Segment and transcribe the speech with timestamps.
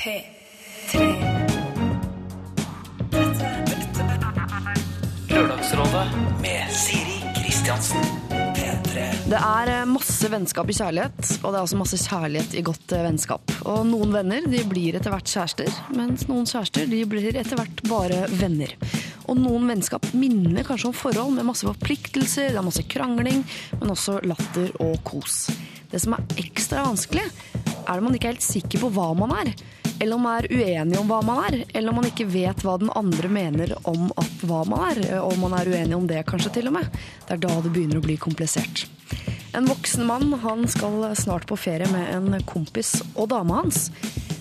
[0.00, 1.00] P3.
[5.28, 6.04] Lørdagsrådet
[6.40, 8.06] med Siri Kristiansen.
[8.30, 9.02] P3.
[9.28, 12.94] Det er eh, masse vennskap i kjærlighet, og det er også masse kjærlighet i godt
[12.96, 13.52] eh, vennskap.
[13.68, 17.82] Og noen venner de blir etter hvert kjærester, mens noen kjærester de blir etter hvert
[17.90, 18.72] bare venner.
[19.28, 23.44] Og noen vennskap minner kanskje om forhold med masse forpliktelser, det er masse krangling,
[23.76, 25.50] men også latter og kos.
[25.92, 27.26] Det som er ekstra vanskelig,
[27.84, 29.52] er når man ikke er helt sikker på hva man er.
[30.00, 32.78] Eller om man er uenig om hva man er, eller om man ikke vet hva
[32.80, 35.02] den andre mener om at hva man er.
[35.20, 36.88] Og om man er uenig om det, kanskje til og med.
[37.26, 38.86] Det er da det begynner å bli komplisert.
[39.52, 43.90] En voksen mann han skal snart på ferie med en kompis og dama hans.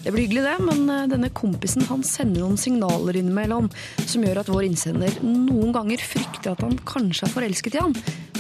[0.04, 3.68] Det blir hyggelig, det, men eh, denne kompisen han sender noen signaler innimellom
[4.08, 7.96] som gjør at vår innsender noen ganger frykter at han kanskje er forelsket i han.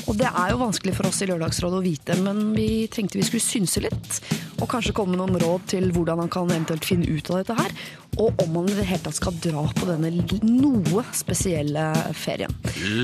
[0.09, 3.27] Og det er jo vanskelig for oss i Lørdagsrådet å vite, men vi tenkte vi
[3.27, 4.21] skulle synse litt.
[4.59, 7.59] Og kanskje komme med noen råd til hvordan han kan eventuelt finne ut av dette
[7.59, 7.75] her.
[8.17, 10.09] Og om man i det hele tatt skal dra på denne
[10.43, 11.85] noe spesielle
[12.17, 12.51] ferien.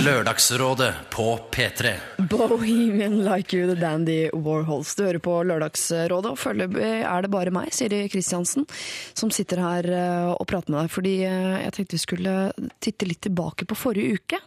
[0.06, 1.94] Lørdagsrådet på P3.
[2.32, 4.96] Bohemian Like You, The Dandy Warhols.
[4.96, 8.66] Du hører på Lørdagsrådet, og foreløpig er det bare meg, Siri Kristiansen,
[9.14, 10.96] som sitter her eh, og prater med deg.
[10.96, 12.36] Fordi eh, jeg tenkte vi skulle
[12.84, 14.42] titte litt tilbake på forrige uke.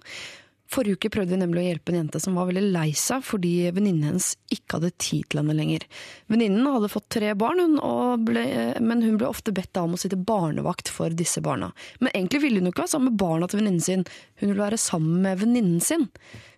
[0.69, 3.53] Forrige uke prøvde vi nemlig å hjelpe en jente som var veldig lei seg fordi
[3.73, 5.87] venninnen hennes ikke hadde tid til henne lenger.
[6.29, 8.45] Venninnen hadde fått tre barn, hun, ble,
[8.85, 11.71] men hun ble ofte bedt om å sitte barnevakt for disse barna.
[12.03, 14.05] Men egentlig ville hun ikke være sammen med barna til venninnen sin,
[14.43, 16.05] hun ville være sammen med venninnen sin.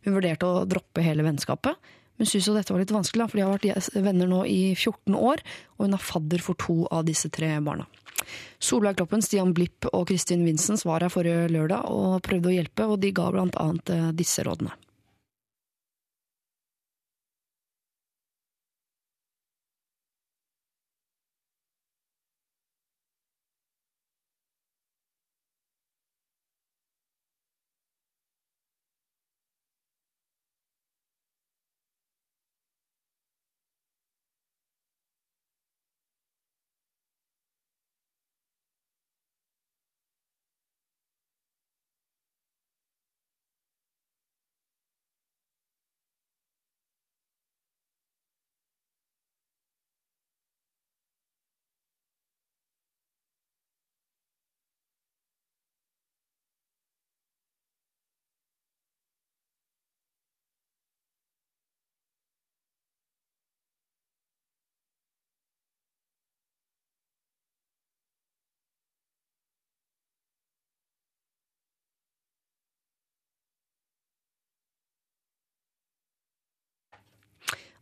[0.03, 1.79] Hun vurderte å droppe hele vennskapet,
[2.19, 5.15] men syntes jo dette var litt vanskelig, for de har vært venner nå i 14
[5.17, 5.41] år,
[5.79, 7.87] og hun er fadder for to av disse tre barna.
[8.61, 12.87] Solveig Kloppen, Stian Blipp og Kristin Vinsens var her forrige lørdag og prøvde å hjelpe,
[12.87, 14.75] og de ga annet eh, disse rådene.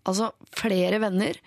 [0.06, 1.40] Altså flere venner,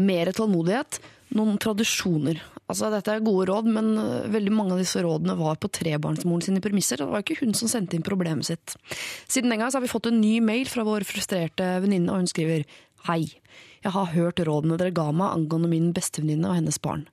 [0.00, 1.00] mer tålmodighet,
[1.36, 2.40] noen tradisjoner.
[2.70, 6.44] Altså Dette er gode råd, men øh, veldig mange av disse rådene var på trebarnsmoren
[6.44, 7.00] sine premisser.
[7.00, 8.76] Det var ikke hun som sendte inn problemet sitt.
[9.28, 12.32] Siden den gang har vi fått en ny mail fra vår frustrerte venninne, og hun
[12.32, 12.64] skriver
[13.08, 13.24] Hei.
[13.82, 17.08] Jeg har hørt rådene dere ga meg angående min bestevenninne og hennes barn.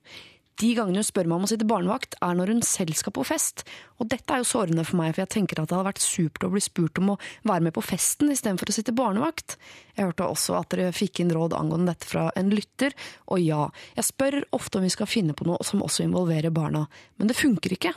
[0.60, 3.24] De gangene hun spør meg om å sitte barnevakt, er når hun selv skal på
[3.24, 3.62] fest.
[3.96, 6.44] Og dette er jo sårende for meg, for jeg tenker at det hadde vært supert
[6.44, 9.56] å bli spurt om å være med på festen istedenfor å sitte barnevakt.
[9.96, 12.96] Jeg hørte også at dere fikk inn råd angående dette fra en lytter,
[13.32, 13.62] og ja,
[13.96, 16.84] jeg spør ofte om vi skal finne på noe som også involverer barna,
[17.16, 17.94] men det funker ikke.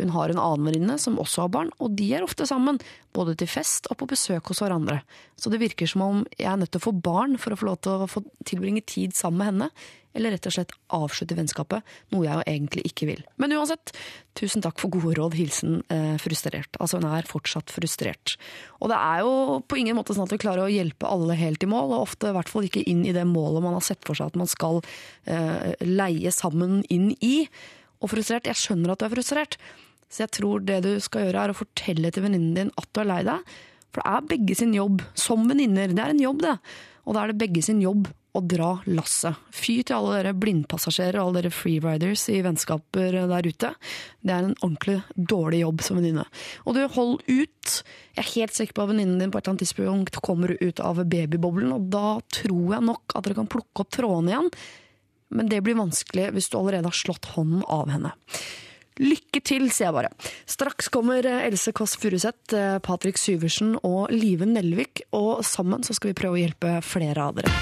[0.00, 2.80] Hun har en annen venninne som også har barn, og de er ofte sammen,
[3.16, 5.00] både til fest og på besøk hos hverandre.
[5.36, 7.68] Så det virker som om jeg er nødt til å få barn for å få
[7.68, 9.70] lov til å få tilbringe tid sammen med henne,
[10.16, 13.20] eller rett og slett avslutte vennskapet, noe jeg jo egentlig ikke vil.
[13.38, 13.92] Men uansett,
[14.38, 16.78] tusen takk for gode råd, hilsen eh, frustrert.
[16.82, 18.34] Altså hun er fortsatt frustrert.
[18.82, 21.62] Og det er jo på ingen måte sånn at vi klarer å hjelpe alle helt
[21.62, 24.02] i mål, og ofte i hvert fall ikke inn i det målet man har sett
[24.06, 24.80] for seg at man skal
[25.30, 27.44] eh, leie sammen inn i.
[28.00, 29.60] Og frustrert, jeg skjønner at du er frustrert,
[30.10, 33.02] så jeg tror det du skal gjøre er å fortelle til venninnen din at du
[33.02, 33.52] er lei deg.
[33.90, 35.90] For det er begge sin jobb, som venninner.
[35.94, 36.56] Det er en jobb, det.
[37.06, 39.38] Og da er det begge sin jobb å dra lasset.
[39.54, 43.72] Fy til alle dere blindpassasjerer og alle dere freeriders i vennskaper der ute.
[44.22, 46.26] Det er en ordentlig dårlig jobb som venninne.
[46.64, 47.80] Og du, hold ut.
[48.14, 50.82] Jeg er helt sikker på at venninnen din på et eller annet tidspunkt kommer ut
[50.84, 54.50] av babyboblen, og da tror jeg nok at dere kan plukke opp trådene igjen.
[55.34, 58.14] Men det blir vanskelig hvis du allerede har slått hånden av henne.
[59.00, 60.12] Lykke til, sier jeg bare.
[60.50, 66.18] Straks kommer Else Kåss Furuseth, Patrick Syversen og Live Nelvik, og sammen så skal vi
[66.20, 67.54] prøve å hjelpe flere av dere.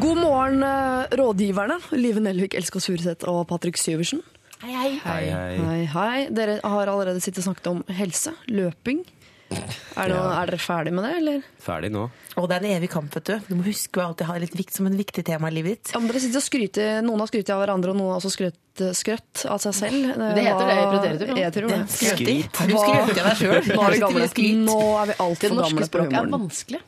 [0.00, 1.80] God morgen, eh, rådgiverne.
[1.92, 4.22] Live Nelvik, Else Kåss Furuseth og Patrick Syversen.
[4.62, 4.90] Hei, hei.
[5.02, 5.56] Hei, hei.
[5.56, 6.28] Hei, hei.
[6.30, 9.02] Dere har allerede sittet og snakket om helse, løping.
[9.50, 10.26] Er, det, Ja.
[10.42, 11.42] er dere ferdig med det, eller?
[11.60, 12.04] Ferdig nå.
[12.38, 13.40] Og det er en evig kamp, vet du.
[13.48, 15.74] Du må huske å alltid ha det litt vikt som en viktig tema i livet
[15.80, 15.92] ditt.
[15.94, 18.30] Ja, men dere sitter og skryter, Noen har skrytt av hverandre, og noen har også
[18.30, 20.12] skrøtt, skrøtt av seg selv.
[20.14, 21.40] Det heter det i preteritum.
[21.42, 21.80] Jeg tror det.
[21.96, 22.60] Skryt.
[22.70, 23.58] Du skrytt av deg sjøl?
[23.74, 24.28] Nå er vi gamle.
[24.70, 26.80] Nå er vi Det altfor norske gamle på språket er vanskelig.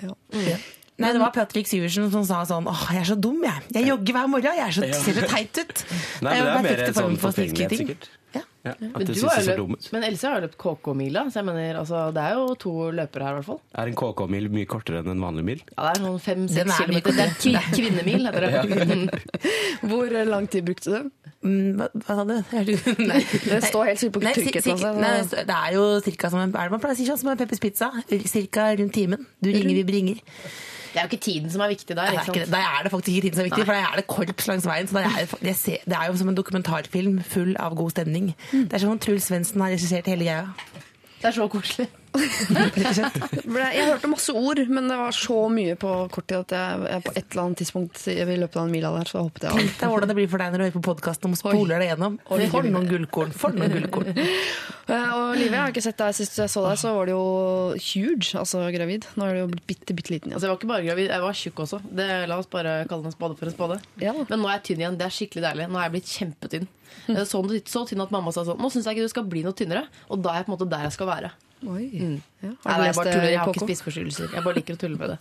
[1.02, 3.62] Nei, det var Patrick Syversen som sa sånn Åh, jeg er så dum, jeg.
[3.74, 4.54] Jeg jogger hver morgen.
[4.54, 5.84] Jeg er så, ser så teit ut.
[6.22, 8.08] Nei, men det er mer en sånn forfengelighet, sikkert.
[8.36, 8.42] Ja.
[8.64, 9.86] Ja, at Men, du du synes har det jo ser dum ut.
[9.92, 13.24] men Else har jo løpt KK-mila, så jeg mener, altså, det er jo to løpere
[13.26, 13.58] her, i hvert fall.
[13.74, 15.64] Er en KK-mil mye kortere enn en vanlig mil?
[15.72, 17.16] Ja, det er sånn fem-seks er kilometer.
[17.18, 19.22] Det er ki- kvinnemil, heter det.
[19.90, 21.10] Hvor lang tid brukte du?
[21.42, 22.34] Mm, hva, hva sa du?
[22.60, 23.18] Er du- Nei.
[23.50, 24.68] Det står helt sikkert på Nei, trykket.
[24.76, 24.92] altså.
[24.94, 25.14] nei,
[25.50, 27.40] det er jo cirka som en, er det man pleier å si sånn som en
[27.42, 27.90] Peppers Pizza.
[28.30, 29.26] Cirka rundt timen.
[29.42, 30.22] Du ringer, vi bringer.
[30.92, 32.02] Det er jo ikke tiden som er viktig der.
[32.02, 32.52] Det er, ikke sant?
[32.52, 34.66] da er det faktisk ikke tiden som er viktig, for da er det korps langs
[34.68, 34.88] veien.
[34.88, 38.34] Så er det, ser, det er jo som en dokumentarfilm full av god stemning.
[38.52, 40.46] Det er som om Truls Svendsen har regissert hele greia.
[41.22, 41.88] Det er så koselig.
[43.72, 47.04] Jeg hørte masse ord, men det var så mye på kort tid at jeg, jeg
[47.06, 49.60] på et eller annet tidspunkt i løpet av den mila der, så hoppet jeg av.
[49.60, 51.92] Tenk deg hvordan det blir for deg når du hører på podkasten og spoler deg
[51.92, 52.18] gjennom.
[52.28, 53.34] For noen gullkorn!
[53.36, 54.12] For noen gullkorn!
[54.92, 57.24] Og Live, jeg har ikke sett deg sist jeg så deg, så var du jo
[57.78, 59.06] huge, altså gravid.
[59.16, 60.34] Nå er du jo blitt bitte, bitte liten.
[60.34, 61.80] Altså, jeg var ikke bare gravid, jeg var tjukk også.
[62.00, 63.78] Det, la oss bare kalle en spade for en spade.
[64.02, 64.14] Ja.
[64.18, 64.98] Men nå er jeg tynn igjen.
[65.00, 65.68] Det er skikkelig deilig.
[65.72, 66.68] Nå er jeg blitt kjempetynn.
[67.28, 69.56] Sånn, så tynn at mamma sa sånn Nå syns jeg ikke du skal bli noe
[69.56, 69.86] tynnere.
[70.12, 71.32] Og da er jeg på en måte der jeg skal være.
[71.62, 71.84] Oi.
[72.42, 72.48] Ja.
[72.64, 73.28] Har du jeg, lest bare tuller.
[73.30, 74.32] jeg har ikke spiseforstyrrelser.
[74.34, 75.18] Jeg bare liker å tulle med det.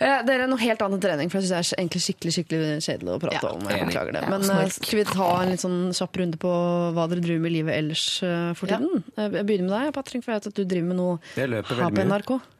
[0.00, 2.70] Det Dere er noe helt annet trening, for jeg syns det er egentlig skikkelig skikkelig
[2.88, 3.68] kjedelig å prate Ja, om.
[3.70, 4.22] Jeg beklager det.
[4.26, 4.64] Ja, Men snork.
[4.66, 6.54] eh, skal vi ta en litt sånn kjapp runde på
[6.96, 9.04] hva dere driver med i livet ellers eh, for tiden?
[9.16, 11.48] Eh, Jeg begynner med deg, Patrick, for jeg vet at du driver med noe Jeg
[11.54, 11.62] her
[11.94, 12.34] på NRK.
[12.40, 12.56] mye.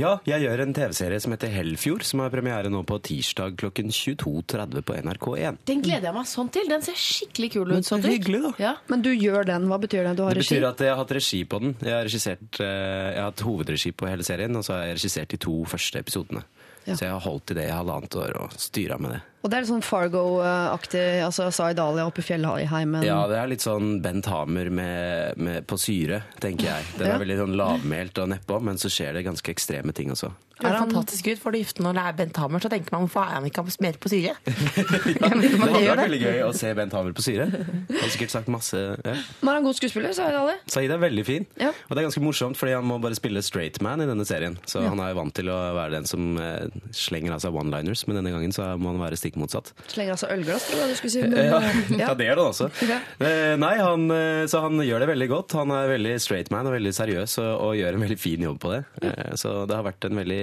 [0.00, 3.92] Ja, jeg gjør en TV-serie som heter Hellfjord, som har premiere nå på tirsdag klokken
[3.94, 5.60] 22.30 på NRK1.
[5.70, 6.66] Den gleder jeg meg sånn til.
[6.70, 7.90] Den ser skikkelig kul ut.
[7.94, 8.52] Men hyggelig, da.
[8.58, 8.72] Ja.
[8.90, 10.16] Men du gjør den, hva betyr det?
[10.18, 10.56] Du har Det regi?
[10.58, 11.76] betyr at jeg har hatt regi på den.
[11.80, 12.66] Jeg har, regissert, eh,
[13.14, 16.02] jeg har hatt hovedregi på hele serien, og så har jeg regissert de to første
[16.02, 16.42] episodene.
[16.84, 16.96] Ja.
[16.98, 19.22] Så jeg har holdt i det i halvannet år og styra med det.
[19.44, 23.04] Og det er litt sånn Fargo-aktig, altså Saidalia oppe i fjellheimen.
[23.04, 26.88] Ja, det er litt sånn Bent Hamer med, med på syre, tenker jeg.
[26.96, 27.18] Den Ja.
[27.18, 30.32] er veldig sånn lavmælt og nedpå, men så skjer det ganske ekstreme ting også.
[30.54, 33.02] Det er fantastisk ut for det gifte når det er Bent Hamer, så tenker man
[33.08, 34.36] hvorfor er han ikke mer på syre?
[34.46, 37.48] Det man hadde vært veldig gøy å se Bent Hamer på syre.
[37.50, 39.16] Han har sikkert sagt masse ja.
[39.42, 40.54] Men er han god skuespiller, Saidalia?
[40.70, 41.72] Saeed er veldig fin, Ja.
[41.74, 44.56] og det er ganske morsomt, fordi han må bare spille straight man i denne serien.
[44.70, 48.06] Så han er jo vant til å være den som eh, slenger av seg one-liners,
[48.06, 49.72] men denne gangen så må han være stikk motsatt.
[49.90, 51.22] Slenger altså ølglass, tror jeg du skulle si.
[51.24, 52.10] Men, Ja, eh, ja.
[52.18, 52.68] det gjør han også.
[52.94, 52.98] Ja.
[53.26, 55.56] Eh, Nei, han, eh, så han gjør det veldig godt.
[55.60, 58.58] Han er veldig straight man og veldig seriøs og, og gjør en veldig fin jobb
[58.64, 58.82] på det.
[59.02, 60.40] Eh, Så det har vært en veldig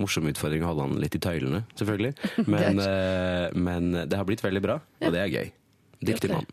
[0.00, 2.14] morsom utfordring å holde han litt i tøylene, selvfølgelig.
[2.52, 5.48] Men, det, men det har blitt veldig bra, og det er gøy.
[5.98, 6.46] Dyktig mann.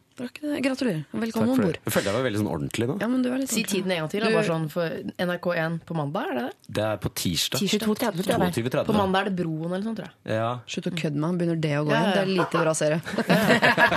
[0.63, 1.03] Gratulerer.
[1.11, 1.75] Velkommen om bord.
[1.75, 1.81] det.
[1.85, 2.93] Jeg følte jeg var veldig sånn ordentlig nå.
[3.03, 4.23] Ja, men du er litt Si tiden en gang til.
[4.23, 4.89] Du- Bare sånn for
[5.21, 6.53] NRK1 på mandag, er det det?
[6.79, 7.59] Det er på tirsdag.
[7.59, 8.85] 22.30, tror 22.30.
[8.87, 10.33] På mandag er det Broen eller sånt, tror jeg.
[10.39, 10.47] Ja.
[10.65, 12.07] Slutt å kødde med han, begynner det å gå Ja, igjen.
[12.07, 12.13] ja.
[12.15, 13.01] Det er lite bra serie.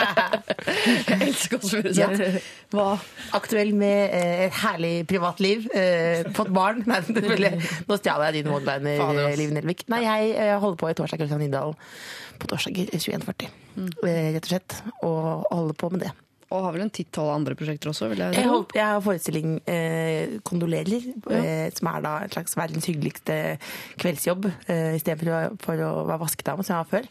[1.08, 2.40] jeg elsker å spørre sånn.
[2.74, 2.88] Hva?
[3.38, 5.68] Aktuell med eh, et herlig privatliv.
[5.72, 6.82] Eh, fått barn.
[6.88, 9.86] Nei, nå stjal jeg din one-liner, eh, Liv Nelvik.
[9.92, 11.72] Nei, jeg holder på i Torsdag Kristian Nidal
[12.38, 13.48] på torsdag 21.40,
[14.04, 14.80] eh, rett og slett.
[15.02, 15.20] Og
[15.52, 16.14] holde på med det.
[16.48, 19.58] Og har vel en titt-tolv andre prosjekter også, vil jeg Jeg, holdt, jeg har forestilling
[19.68, 23.58] eh, 'Kondolerer', eh, som er da en slags verdens hyggeligste
[24.00, 24.48] kveldsjobb.
[24.66, 27.10] Eh, Istedenfor å, for å være vaskedame, som jeg var før,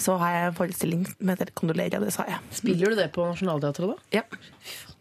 [0.00, 2.38] så har jeg en forestilling som heter 'Kondolerer', og det sa jeg.
[2.52, 4.20] Spiller du det på Nationaltheatret, da?
[4.20, 4.22] Ja.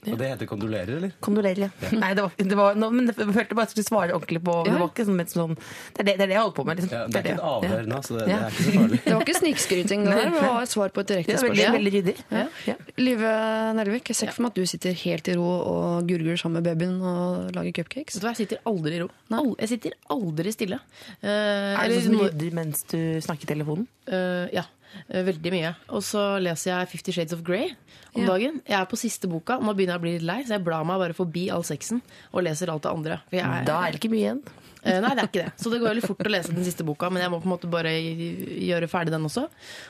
[0.08, 1.12] Og det heter kondolerer, eller?
[1.20, 1.70] Kondolerer, ja.
[2.00, 4.40] Nei, det var, det var no, men jeg følte bare at jeg skulle svare ordentlig
[4.48, 4.72] på Ja.
[4.72, 6.80] Det var ikke sånn, sånn det, er det, det er det jeg holder på med.
[6.80, 6.94] Liksom.
[6.96, 9.00] Ja, det er ikke et avhør nå, så det, det er ikke så farlig.
[9.10, 10.32] Det var ikke snikskryting, det der.
[10.32, 11.78] Det var et svar på et Det direkte er veldig, spørsmål.
[11.80, 12.16] veldig ryddig.
[12.32, 12.46] Ja.
[12.70, 12.76] Ja.
[13.04, 13.34] Live
[13.76, 16.64] Nelvik, jeg ser ikke for meg at du sitter helt i ro og gurgler sammen
[16.64, 18.16] med babyen og lager cupcakes.
[18.16, 19.12] Vet du hva, Jeg sitter aldri i ro.
[19.36, 19.44] Nei.
[19.60, 20.80] Jeg sitter aldri stille.
[21.20, 21.28] Uh,
[21.76, 23.88] Er det sånn som rydder mens du snakker i telefonen?
[24.08, 24.64] Uh, ja,
[25.10, 25.72] veldig mye.
[25.96, 27.72] Og så leser jeg Fifty Shades of Grey
[28.16, 28.28] om Ja.
[28.34, 28.62] dagen.
[28.68, 29.60] Jeg er på siste boka.
[29.62, 32.02] Nå begynner jeg å bli litt lei, så jeg blar meg bare forbi all sexen
[32.34, 33.20] og leser alt det andre.
[33.32, 34.42] Jeg, Da er det ikke mye igjen.
[34.84, 35.52] Eh, nei, det er ikke det.
[35.60, 37.52] Så det går veldig fort å lese den siste boka, men jeg må på en
[37.58, 39.50] måte bare gjøre ferdig den også.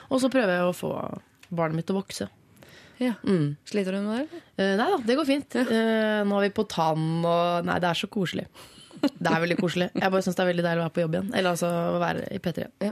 [0.10, 0.92] Og så prøver jeg å få
[1.54, 2.28] barnet mitt til å vokse.
[3.00, 3.14] Ja.
[3.24, 3.56] Mm.
[3.70, 4.42] Sliter du med det?
[4.60, 5.56] Uh, nei da, det går fint.
[5.56, 8.48] Uh, nå er vi på tann, og Nei, det er så koselig.
[9.00, 9.86] Det er veldig koselig.
[9.96, 11.30] Jeg bare syns det er veldig deilig å være på jobb igjen.
[11.34, 12.66] Eller altså å være i P3.
[12.84, 12.92] Ja.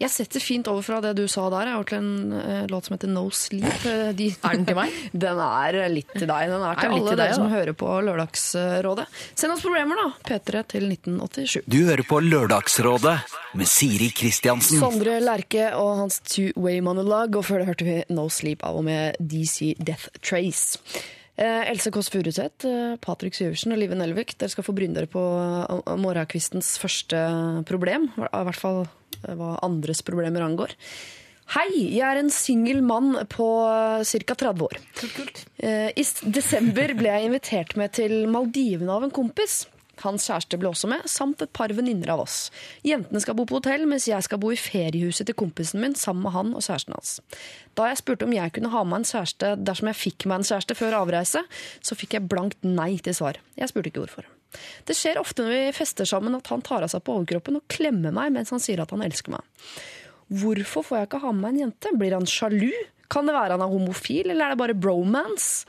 [0.00, 2.88] Jeg setter fint over fra det du sa der, jeg, har til en eh, låt
[2.88, 3.86] som heter No Sleep.
[3.88, 4.92] Eh, De, Er den til meg?
[5.26, 6.50] Den er litt til deg.
[6.52, 9.06] Den er til Er alle til dere deg, som hører på Lørdagsrådet.
[9.34, 10.06] Send oss problemer, da.
[10.28, 11.58] P3 til 1987.
[11.66, 13.16] Du hører på Lørdagsrådet
[13.56, 14.80] med Siri Kristiansen.
[14.82, 18.76] Sondre Lerche og hans Two Way Monologue, og før det hørte vi No Sleep av
[18.80, 20.80] og med DC Death Trace.
[21.36, 25.08] Eh, Else Kåss Furuseth, eh, Patrick Syversen og Live Nelvik, dere skal få bryne dere
[25.12, 27.18] på eh, morgenkvistens første
[27.68, 28.08] problem.
[28.16, 30.74] I hvert fall eh, hva andres problemer angår.
[31.54, 33.46] Hei, jeg er en singel mann på
[34.02, 34.34] ca.
[34.34, 34.80] 30 år.
[35.62, 36.04] Eh, I
[36.34, 39.64] desember ble jeg invitert med til Maldivene av en kompis.
[40.02, 42.50] Hans kjæreste ble også med, samt et par venninner av oss.
[42.84, 46.26] Jentene skal bo på hotell, mens jeg skal bo i feriehuset til kompisen min sammen
[46.26, 47.14] med han og kjæresten hans.
[47.78, 50.50] Da jeg spurte om jeg kunne ha med en kjæreste dersom jeg fikk meg en
[50.50, 51.46] kjæreste før avreise,
[51.80, 53.40] så fikk jeg blankt nei til svar.
[53.56, 54.28] Jeg spurte ikke hvorfor.
[54.86, 57.66] Det skjer ofte når vi fester sammen at han tar av seg på overkroppen og
[57.72, 59.44] klemmer meg mens han sier at han elsker meg.
[60.26, 61.94] Hvorfor får jeg ikke ha med meg en jente?
[61.98, 62.72] Blir han sjalu?
[63.12, 65.66] Kan det være han er homofil, eller er det bare bromance?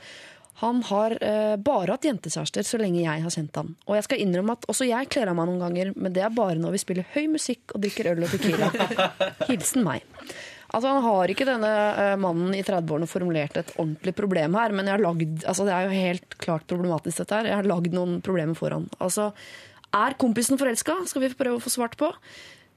[0.58, 3.68] Han har eh, bare hatt jentekjærester så lenge jeg har kjent han.
[3.86, 6.34] Og jeg skal innrømme at også jeg kler av meg noen ganger, men det er
[6.34, 8.72] bare når vi spiller høy musikk og drikker øl og tequila.
[9.50, 10.02] Hilsen meg.
[10.68, 14.90] Altså, Han har ikke denne uh, mannen i 30-årene formulert et ordentlig problem her, men
[15.00, 17.48] lagd, altså, det er jo helt klart problematisk dette her.
[17.48, 18.84] Jeg har lagd noen problemer for han.
[19.00, 19.30] Altså,
[19.96, 20.98] er kompisen forelska?
[21.08, 22.12] Skal vi prøve å få svart på.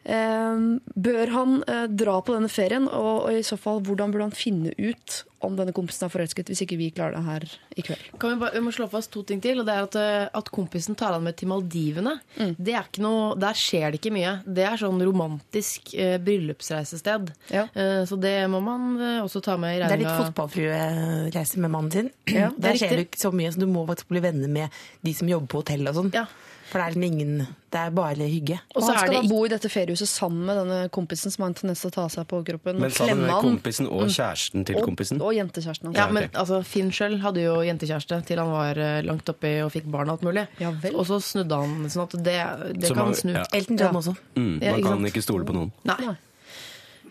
[0.04, 0.62] Eh,
[0.96, 4.38] bør han eh, dra på denne ferien, og, og i så fall, hvordan burde han
[4.38, 7.46] finne ut om denne kompisen er forelsket, hvis ikke vi klarer det her
[7.82, 8.04] i kveld?
[8.22, 9.62] Kan vi, bare, vi må slå fast to ting til.
[9.62, 12.16] og det er At, eh, at kompisen tar han med til Maldivene.
[12.38, 12.54] Mm.
[12.58, 14.36] Det er ikke noe, Der skjer det ikke mye.
[14.46, 17.34] Det er sånn romantisk eh, bryllupsreisested.
[17.54, 17.66] Ja.
[17.74, 21.74] Eh, så det må man eh, også ta med i Det er litt fotballfruereise med
[21.74, 22.14] mannen sin.
[22.26, 24.82] det er Der skjer det ikke så mye, så du må faktisk bli venner med
[25.02, 26.14] de som jobber på hotell og sånn.
[26.16, 26.28] Ja.
[26.72, 28.58] For det er liksom ingen Det er bare hygge.
[28.72, 31.32] Og Og så er skal det ikke bo i dette feriehuset sammen med denne kompisen
[31.34, 32.80] som har en tendens til å ta seg på kroppen.
[32.80, 35.22] Men sa du kompisen og kjæresten til og, kompisen?
[35.22, 35.98] Og jentekjæresten hans.
[36.00, 39.72] Ja, men altså, Finn sjøl hadde jo jentekjæreste til han var eh, langt oppi og
[39.76, 40.48] fikk barn og alt mulig.
[40.64, 40.96] Ja vel.
[40.96, 42.40] Og så snudde han sånn at det,
[42.80, 43.34] det Så kan man- snu.
[43.36, 43.44] ja.
[43.54, 44.16] Elton John også.
[44.36, 45.08] Mm, Ja, man ikke kan sant?
[45.14, 45.72] ikke stole på noen.
[45.84, 45.96] Nei.
[46.00, 46.16] Nei.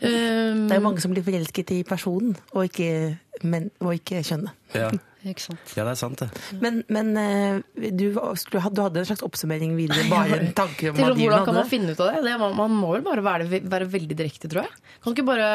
[0.02, 4.22] Um, Det er jo mange som blir forelsket i personen, og ikke, men, og ikke
[4.24, 4.50] kjønnet.
[4.74, 4.90] Ja.
[5.28, 5.72] Ikke sant.
[5.76, 6.60] ja, det er sant, det.
[6.64, 8.06] Men, men eh, du,
[8.40, 11.68] skulle, du hadde en slags oppsummering videre, bare en tanke om hva hvordan kan man
[11.68, 12.22] finne ut av det?
[12.24, 14.80] det man, man må vel bare være, være veldig direkte, tror jeg.
[15.04, 15.50] Kan ikke bare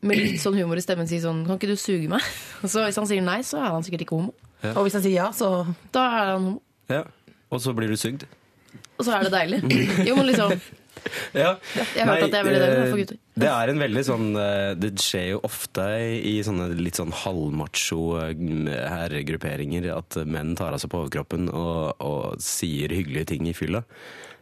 [0.00, 2.22] med litt sånn humor i stemmen si sånn Kan ikke du suge meg?
[2.62, 4.34] Og så Hvis han sier nei, så er han sikkert ikke homo.
[4.72, 6.60] Og hvis han sier ja, så Da er han homo.
[6.90, 7.04] Ja.
[7.52, 8.24] Og så blir du sugd.
[8.98, 9.60] Og så er det deilig.
[10.08, 10.52] Jo, men liksom
[11.36, 11.54] Ja.
[11.94, 13.18] Jeg har hørt at det er veldig deilig for gutter.
[13.38, 15.84] Det er en veldig sånn eh, Det skjer jo ofte
[16.26, 18.46] i sånne litt sånn halvmacho eh,
[18.94, 23.84] herregrupperinger at menn tar av seg på overkroppen og, og sier hyggelige ting i fylla.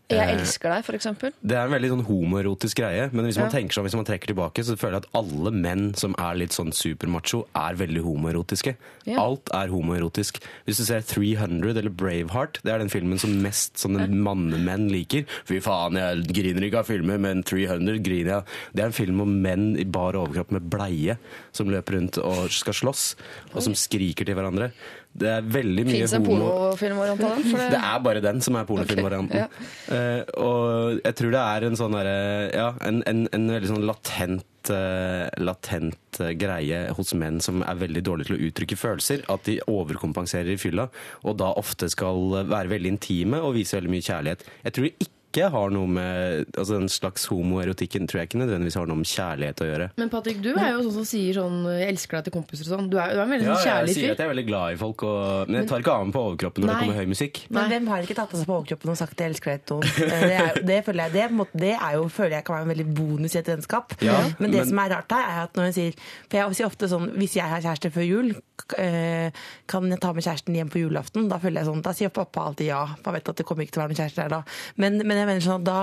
[0.09, 1.33] Jeg Eh, elsker deg, eksempel.
[1.43, 3.59] Det er en veldig sånn homoerotisk greie, men hvis man Ja.
[3.59, 6.51] tenker sånn, hvis man trekker tilbake, så føler jeg at alle menn som er litt
[6.51, 8.77] sånn supermacho, er veldig homoerotiske.
[9.05, 9.19] Ja.
[9.19, 10.39] Alt er homoerotisk.
[10.65, 15.27] Hvis du ser 300 eller Braveheart, det er den filmen som mest sånne mannemenn liker.
[15.45, 18.45] Fy faen, jeg griner ikke av filmer, men 300 griner jeg.
[18.77, 21.19] Det er en film om menn i bar overkropp med bleie
[21.53, 23.17] som løper rundt og skal slåss,
[23.57, 24.71] og som skriker til hverandre.
[25.17, 27.55] Det er veldig mye Fins en pornofilmvariant av den?
[27.73, 29.33] Det er bare den som er pornofilmvarianten.
[29.33, 30.03] Okay, ja.
[30.27, 32.19] uh, og jeg tror det er en sånn derre
[32.53, 37.81] Ja, en, en, en veldig sånn latent uh, latent eh, greie hos menn som er
[37.81, 39.25] veldig dårlige til å uttrykke følelser.
[39.33, 40.89] At de overkompenserer i fylla,
[41.25, 44.47] og da ofte skal være veldig intime og vise veldig mye kjærlighet.
[44.67, 48.77] Jeg tror det ikke har noe med altså Den slags homoerotikken tror jeg ikke nødvendigvis
[48.81, 49.89] har noe med kjærlighet å gjøre.
[50.01, 52.73] Men Patrick, du er jo sånn som sier sånn 'jeg elsker deg' til kompiser og
[52.79, 52.89] sånn.
[52.91, 54.73] Du er, du er en veldig Ja, sånn jeg sier at jeg er veldig glad
[54.73, 56.75] i folk, og, men jeg tar ikke av meg på overkroppen når Nei.
[56.75, 57.35] det kommer høy musikk.
[57.51, 57.69] Men Nei.
[57.79, 59.85] hvem har ikke tatt av seg på overkroppen og sagt 'jeg elsker deg' til noen?
[60.07, 62.57] Eh, Det, er, det, føler jeg, det, er måte- det er jo, føler jeg kan
[62.57, 63.93] være en veldig bonus i et vennskap.
[64.03, 65.93] Ja, men det men- som er rart her, er at når jeg sier
[66.31, 68.35] For jeg sier ofte sånn Hvis jeg har kjæreste før jul,
[68.79, 69.31] eh,
[69.69, 71.29] kan jeg ta med kjæresten hjem på julaften?
[71.29, 72.87] Da føler jeg sånn, da sier pappa alltid ja.
[73.05, 74.43] Man vet at det kommer ikke til å være noen kjæreste der da.
[74.77, 75.79] Men, men jeg mener sånn at da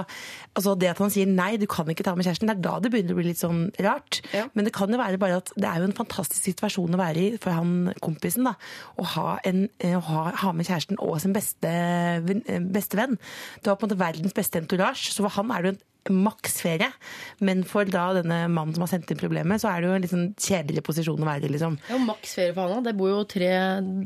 [0.56, 2.74] altså det at han sier nei, du kan ikke ta med kjæresten, det er da
[2.80, 4.22] det begynner å bli litt sånn rart.
[4.34, 4.48] Ja.
[4.56, 7.24] Men det kan jo være bare at det er jo en fantastisk situasjon å være
[7.24, 8.46] i for han kompisen.
[8.48, 8.56] da,
[9.02, 11.72] Å ha, en, eh, å ha, ha med kjæresten og sin beste,
[12.28, 13.18] venn- eh, beste venn.
[13.64, 16.24] Du har på en måte verdens beste entourage, så for han er det jo en
[16.26, 16.92] maks ferie.
[17.40, 20.02] Men for da denne mannen som har sendt inn problemet, så er det jo en
[20.04, 21.54] litt sånn kjedeligere posisjon å være i.
[21.56, 21.78] liksom.
[21.80, 22.92] Det er jo maks ferie for han da.
[22.92, 23.50] Det bor jo tre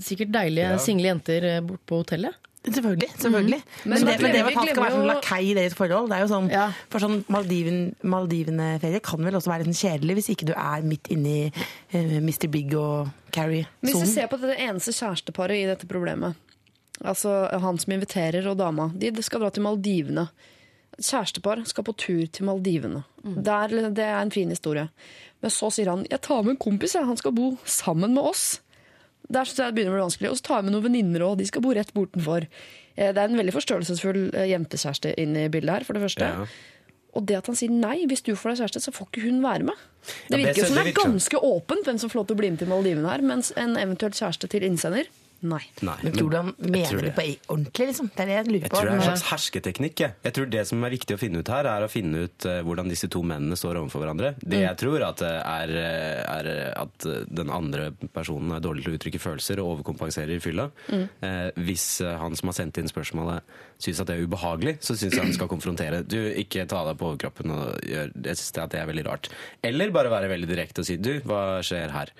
[0.05, 0.77] sikkert deilige Ja.
[0.77, 2.35] single jenter eh, bort på hotellet.
[2.67, 3.09] Selvfølgelig.
[3.17, 3.61] selvfølgelig.
[3.83, 6.17] Men, Men det, men det at han skal være sånn lakei i deres forhold, det
[6.17, 6.65] er jo sånn Ja.
[6.93, 11.11] For sånn Maldiven, Maldivene-ferie kan vel også være sånn kjedelig hvis ikke du er midt
[11.13, 12.49] inni uh, Mr.
[12.51, 16.37] Big og Hvis du ser på det eneste kjæresteparet i dette problemet,
[17.05, 20.27] altså han som inviterer og dama, de skal dra til Maldivene.
[20.97, 23.03] Kjærestepar skal på tur til Maldivene.
[23.21, 24.87] Det, er, det er en fin historie.
[25.43, 27.05] Men så sier han jeg tar med en kompis, jeg.
[27.05, 28.61] han skal bo sammen med oss.
[29.29, 30.29] Der synes jeg det begynner å bli vanskelig.
[30.31, 32.47] Og så tar jeg med noen venninner òg, de skal bo rett bortenfor.
[32.95, 36.29] Eh, Det er en veldig forstørrelsesfull eh, jentekjæreste inne i bildet her, for det første.
[36.31, 36.47] Ja.
[37.17, 39.41] Og det at han sier nei, hvis du får deg kjæreste, så får ikke hun
[39.43, 39.85] være med.
[40.07, 42.41] Det Ja, det virker som det er ganske åpent hvem som får lov til å
[42.41, 45.09] bli med til Maldivene her, mens en eventuelt kjæreste til innsender,
[45.41, 45.61] nei.
[45.85, 47.13] Nei, Men tror du han mener det det.
[47.17, 48.09] på ordentlig, liksom?
[48.15, 49.99] Det er det jeg lurer Jeg tror det er en slags hersketeknikk.
[50.03, 50.15] Jeg.
[50.23, 52.61] jeg tror Det som er viktig å finne ut her, er å finne ut eh,
[52.65, 54.33] hvordan disse to mennene står overfor hverandre.
[54.41, 56.51] Det jeg tror at eh, er, eh, er
[56.81, 60.69] at den andre personen er dårlig til å uttrykke følelser og overkompenserer i fylla.
[60.93, 63.43] Eh, hvis han som har sendt inn spørsmålet
[63.81, 66.01] syns at det er ubehagelig, så syns jeg han skal konfrontere.
[66.07, 69.29] Du, ikke ta deg på overkroppen og gjør Jeg syns det er veldig rart.
[69.65, 72.11] Eller bare være veldig direkte og si du, hva skjer her?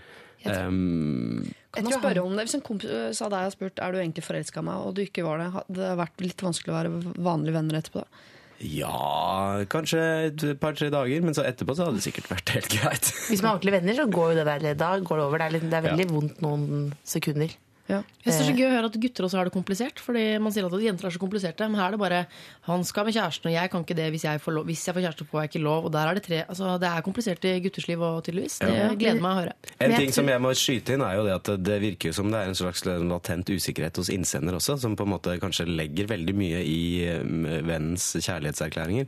[0.50, 1.44] Um,
[1.76, 2.48] Kan man spørre om det?
[2.48, 4.96] Hvis en kompis av sa deg og spurt er du egentlig forelska i meg, og
[4.98, 6.96] du ikke var det, hadde det vært litt vanskelig å være
[7.28, 8.04] vanlige venner etterpå?
[8.06, 8.26] da?
[8.58, 10.00] ja, kanskje
[10.32, 13.12] et par-tre dager, men så etterpå så hadde det sikkert vært helt greit.
[13.30, 15.38] Hvis man er ordentlige venner, så går jo det der Da går det over.
[15.38, 16.14] Det er, litt, det er veldig Ja.
[16.16, 17.54] vondt noen sekunder.
[17.88, 18.02] Ja.
[18.26, 20.00] Jeg synes det er så gøy å høre at gutter også har det komplisert.
[20.04, 21.68] Fordi man sier at jenter er så kompliserte.
[21.72, 22.20] Men her er det bare
[22.68, 24.98] han skal med kjæresten, og jeg kan ikke det hvis jeg får, lov, hvis jeg
[24.98, 25.88] får kjæreste, får jeg ikke lov.
[25.88, 26.42] Og der er det tre.
[26.48, 28.60] Altså, det er komplisert i gutters liv òg, tydeligvis.
[28.60, 28.90] Det Ja.
[28.94, 29.54] gleder meg å høre.
[29.80, 32.42] En ting som jeg må skyte inn, er jo det at det virker som det
[32.42, 36.36] er en slags latent usikkerhet hos innsender også, som på en måte kanskje legger veldig
[36.36, 37.24] mye i eh,
[37.64, 39.08] vennens kjærlighetserklæringer.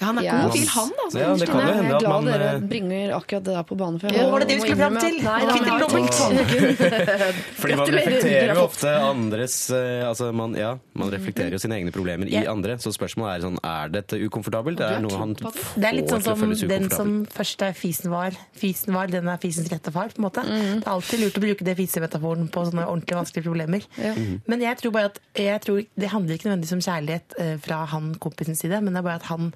[0.00, 1.18] Ja, han er Ja, god man- han, da.
[1.20, 3.76] Ja, det kan Jeg jo hende er glad dere eh, bringer akkurat det der på
[3.76, 3.98] bane.
[4.00, 5.14] For jeg Ja, var det det vi skulle fram til?
[5.20, 6.60] at- jeg tenkt
[7.60, 11.92] Fordi man reflekterer jo ofte andres eh, Altså, man, ja, man reflekterer jo sine egne
[11.94, 12.50] problemer i Ja.
[12.52, 14.78] andre, så spørsmålet er sånn Er dette ukomfortabelt?
[14.80, 15.84] Det er noe han får det.
[15.90, 18.32] Er litt sånn til som den som først er fisen var.
[18.56, 20.44] Fisen var, den er fisens rette far, på en måte.
[20.46, 23.84] Det er alltid lurt å bruke det fisemetaforen på sånne ordentlig vanskelige problemer.
[24.00, 24.14] Ja.
[24.46, 27.84] Men jeg tror bare at jeg tror, det handler ikke nødvendigvis om kjærlighet eh, fra
[27.90, 29.52] han kompisens side, men det er bare at han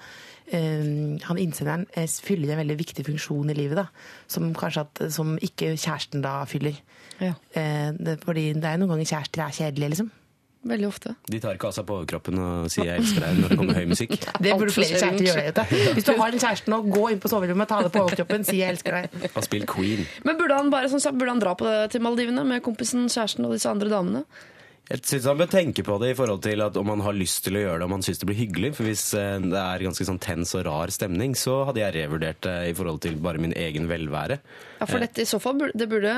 [0.52, 3.86] han innsenderen eh, fyller en veldig viktig funksjon i livet, da,
[4.28, 6.76] som kanskje at, som ikke kjæresten da fyller.
[7.20, 10.10] Ja, Eh, det, fordi det er jo noen ganger kjærester er kjedelige, liksom.
[10.64, 11.14] veldig ofte.
[11.28, 13.74] De tar ikke av seg på overkroppen og sier 'jeg elsker deg' når det kommer
[13.74, 14.10] høy musikk.
[14.44, 15.44] Det burde flere kjærester gjøre.
[15.44, 15.92] vet du.
[15.94, 18.56] Hvis du har en kjæreste nå, gå inn på soverommet, ta det på overkroppen, si
[18.56, 19.36] 'jeg elsker deg'.
[19.36, 20.06] Og spill Queen.
[20.24, 23.44] Men burde han bare, sånn, burde han dra på det til Maldivene med kompisen, kjæresten
[23.44, 24.24] og disse andre damene?
[24.84, 27.40] Jeg syns han bør tenke på det i forhold til at om han har lyst
[27.46, 28.74] til å gjøre det, om han syns det blir hyggelig.
[28.76, 32.42] For hvis eh, det er ganske sånn tens og rar stemning, så hadde jeg revurdert
[32.44, 34.38] det i forhold til bare min egen velvære.
[34.82, 36.12] Ja, for dette i så fall det burde,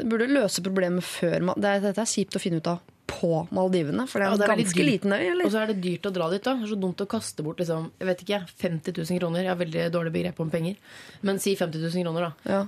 [0.00, 2.80] det burde løse problemet før man, det er, Dette er kjipt å finne ut av
[3.06, 5.76] på Maldivene, for det er Ja, det er ganske liten øy, Og så er det
[5.84, 6.42] dyrt å dra dit.
[6.42, 9.44] da Det er så dumt å kaste bort liksom, jeg vet ikke, 50 000 kroner.
[9.44, 10.80] Jeg har veldig dårlig begrep om penger.
[11.22, 12.50] Men si 50 000 kroner, da.
[12.50, 12.64] Ja.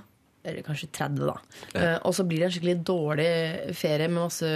[0.49, 1.35] Eller kanskje 30, da.
[1.73, 3.29] Eh, og så blir det en skikkelig dårlig
[3.77, 4.49] ferie med masse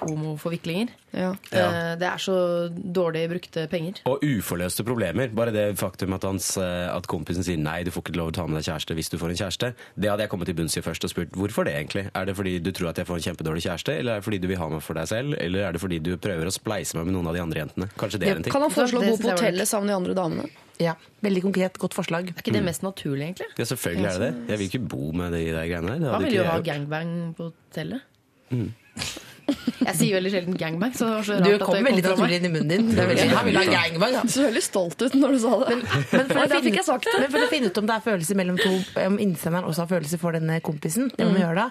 [0.00, 0.94] homoforviklinger.
[1.16, 1.30] Ja.
[1.50, 1.66] Ja.
[1.66, 2.36] Eh, det er så
[2.72, 4.02] dårlig brukte penger.
[4.10, 5.30] Og uforløste problemer.
[5.36, 8.36] Bare det faktum at, hans, eh, at kompisen sier nei, du får ikke lov å
[8.36, 10.76] ta med deg kjæreste hvis du får en kjæreste, det hadde jeg kommet til bunns
[10.76, 12.06] i først og spurt hvorfor det egentlig.
[12.12, 14.42] Er det fordi du tror at jeg får en kjempedårlig kjæreste, eller er det fordi
[14.42, 16.98] du vil ha meg for deg selv, eller er det fordi du prøver å spleise
[16.98, 17.90] meg med noen av de andre jentene?
[17.96, 18.54] Kanskje det er en ting?
[18.54, 20.65] Kan han foreslå å bo på hotellet sammen med de andre damene?
[20.82, 22.28] Ja, Veldig konkret, godt forslag.
[22.30, 23.46] Er ikke det mest naturlig, egentlig?
[23.58, 24.50] Ja, selvfølgelig er det det.
[24.52, 26.02] Jeg vil ikke bo med de der greiene der.
[26.04, 28.04] Det Han vil jo ha gangbang på hotellet.
[29.86, 32.38] Jeg sier veldig sjelden gangbang, så det var så rart Du at kom veldig naturlig
[32.40, 32.86] inn i munnen din.
[32.90, 35.52] Det er veldig, han vil ha gangbang, Du så veldig stolt ut når du sa
[35.60, 35.76] det.
[35.76, 35.84] Men
[36.32, 38.04] for, Oi, å fikk finne, jeg sagt men for å finne ut om det er
[38.06, 38.72] følelser mellom to
[39.04, 41.66] Om innsenderen også har følelser for denne kompisen, det man gjør da,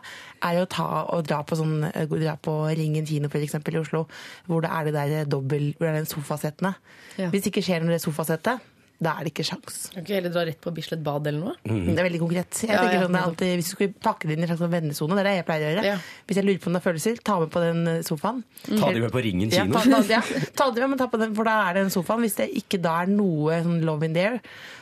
[0.47, 0.87] er jo å ta
[1.17, 1.75] og dra på, sånn,
[2.13, 4.05] dra på Ringen kino for eksempel, i Oslo,
[4.47, 6.75] hvor det er det der dobbel, hvor det er den sofasettene.
[7.17, 8.63] Hvis det ikke skjer noe med det sofasettet,
[9.01, 9.89] da er det ikke sjans.
[9.93, 11.55] Kan ikke heller dra rett på Bislett bad eller noe?
[11.65, 12.61] Det er veldig konkret.
[12.63, 14.45] Jeg Ja, tenker ja, sånn, det er alltid, Hvis du skulle pakke det inn i
[14.45, 15.83] en slags sånn vennesone, det er det jeg pleier å gjøre.
[15.89, 15.97] Ja.
[16.29, 18.39] Hvis jeg lurer på om det er følelser, ta med på den sofaen.
[18.63, 18.79] sofaen.
[18.79, 19.73] Ta de med på Ringen Ja, kino.
[19.75, 20.21] ta, ta, ja,
[20.55, 22.23] ta de med, men ta på den, for da er det en sofaen.
[22.23, 24.39] Hvis det ikke da er noe sånn love in there,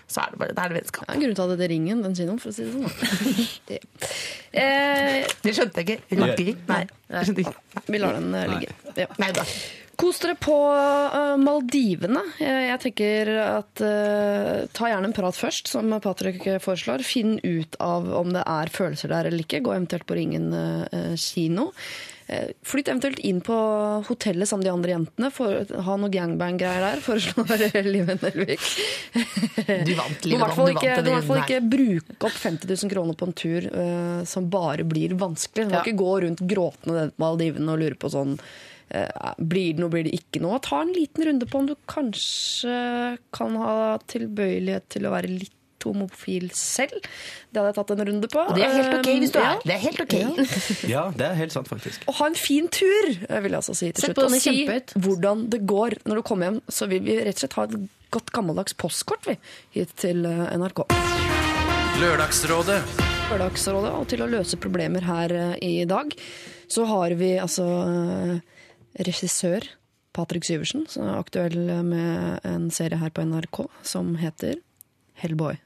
[0.08, 1.08] så er det bare, da er det vennskap.
[1.10, 3.58] Det grunnen til at det er Ringen, den kinoen, for å si det sånn.
[3.68, 3.82] Det-
[4.54, 6.20] Eh, Det skjønte jeg ikke.
[6.22, 6.58] Rakering?
[6.70, 6.84] Nei.
[7.10, 7.82] Jeg skjønte ikke.
[7.90, 8.70] vi lar den ligge.
[8.70, 9.02] ligge.
[9.02, 9.08] Ja.
[9.18, 9.44] Nei da.
[9.94, 12.24] Kos dere på eh, Maldivene.
[12.42, 17.04] Jeg, tenker at uh, Ta gjerne en prat først, som Patrick foreslår.
[17.06, 19.62] Finn ut av om det er følelser der eller ikke.
[19.62, 21.70] Gå eventuelt på Ringen uh, kino.
[22.66, 23.54] Flytt eventuelt inn på
[24.08, 25.30] hotellet sammen med de andre jentene.
[25.36, 28.64] For, ha noe gangbang-greier der, foreslår Liven Nelvik.
[29.14, 33.20] Du vant, Du må i hvert fall ikke, du ikke bruke opp 50 000 kroner
[33.20, 33.68] på en tur
[34.26, 35.68] som bare blir vanskelig.
[35.68, 35.84] Du må Ja.
[35.84, 38.40] ikke gå rundt gråtende på Maldivene og lure på sånn
[39.42, 40.60] Blir det noe, blir det ikke noe?
[40.64, 42.78] Ta en liten runde på om du kanskje
[43.34, 43.76] kan ha
[44.12, 46.94] tilbøyelighet til å være litt homofil selv.
[47.52, 48.40] Det hadde jeg tatt en runde på.
[48.40, 49.58] Og det er helt ok hvis du Eh, er.
[49.68, 50.14] Det er helt ok.
[50.88, 52.06] Ja, det er helt sant, faktisk.
[52.08, 54.22] Og ha en fin tur, eh, vil jeg altså si til slutt.
[54.24, 54.64] Og si
[54.96, 56.62] hvordan det går når du kommer hjem.
[56.72, 57.76] Så vil vi rett og slett ha et
[58.14, 59.36] godt gammeldags postkort vi,
[59.76, 60.86] hit til eh, NRK.
[62.00, 62.80] Lørdagsrådet.
[63.34, 66.16] Lørdagsrådet, og til å løse problemer her eh, i dag,
[66.72, 68.36] så har vi altså eh,
[69.00, 69.66] regissør
[70.14, 74.60] Patrick Syversen, som er aktuell med en serie her på NRK som heter
[75.24, 75.58] Hellboy.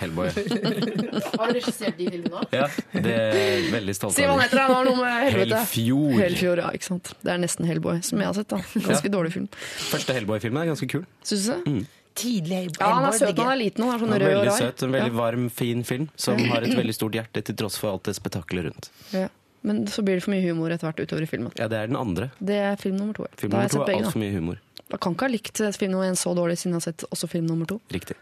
[0.00, 0.28] Hellboy.
[1.38, 2.52] Har du regissert de filmene òg?
[2.52, 5.60] Ja, det er veldig stolt Si hva han heter, han har noe med helvete.
[5.62, 6.16] Hellfjord.
[6.20, 7.12] Hellfjord, ja, ikke sant.
[7.24, 8.50] Det er nesten Hellboy, som jeg har sett.
[8.52, 8.60] da.
[8.88, 9.46] Ganske dårlig film.
[9.88, 11.06] Første Hellboy-filmen er ganske kul.
[11.24, 11.76] Syns du det?
[12.14, 13.82] Tidlig Ja, han er søt han er liten.
[13.88, 16.62] Han er sånn er rød og veldig søt, en veldig varm, fin film som har
[16.68, 18.90] et veldig stort hjerte til tross for alt det spetakkelet rundt.
[19.16, 19.26] Ja.
[19.64, 21.54] Men så blir det for mye humor etter hvert utover i filmen.
[21.56, 22.28] Ja, det er den andre.
[22.38, 23.24] Det er film nummer to.
[23.28, 23.40] ja.
[23.40, 24.60] Film nummer to er altfor mye humor.
[24.84, 27.30] Jeg kan ikke ha likt film nummer én så dårlig siden jeg har sett også
[27.32, 27.80] film nummer to.
[27.94, 28.18] Riktig.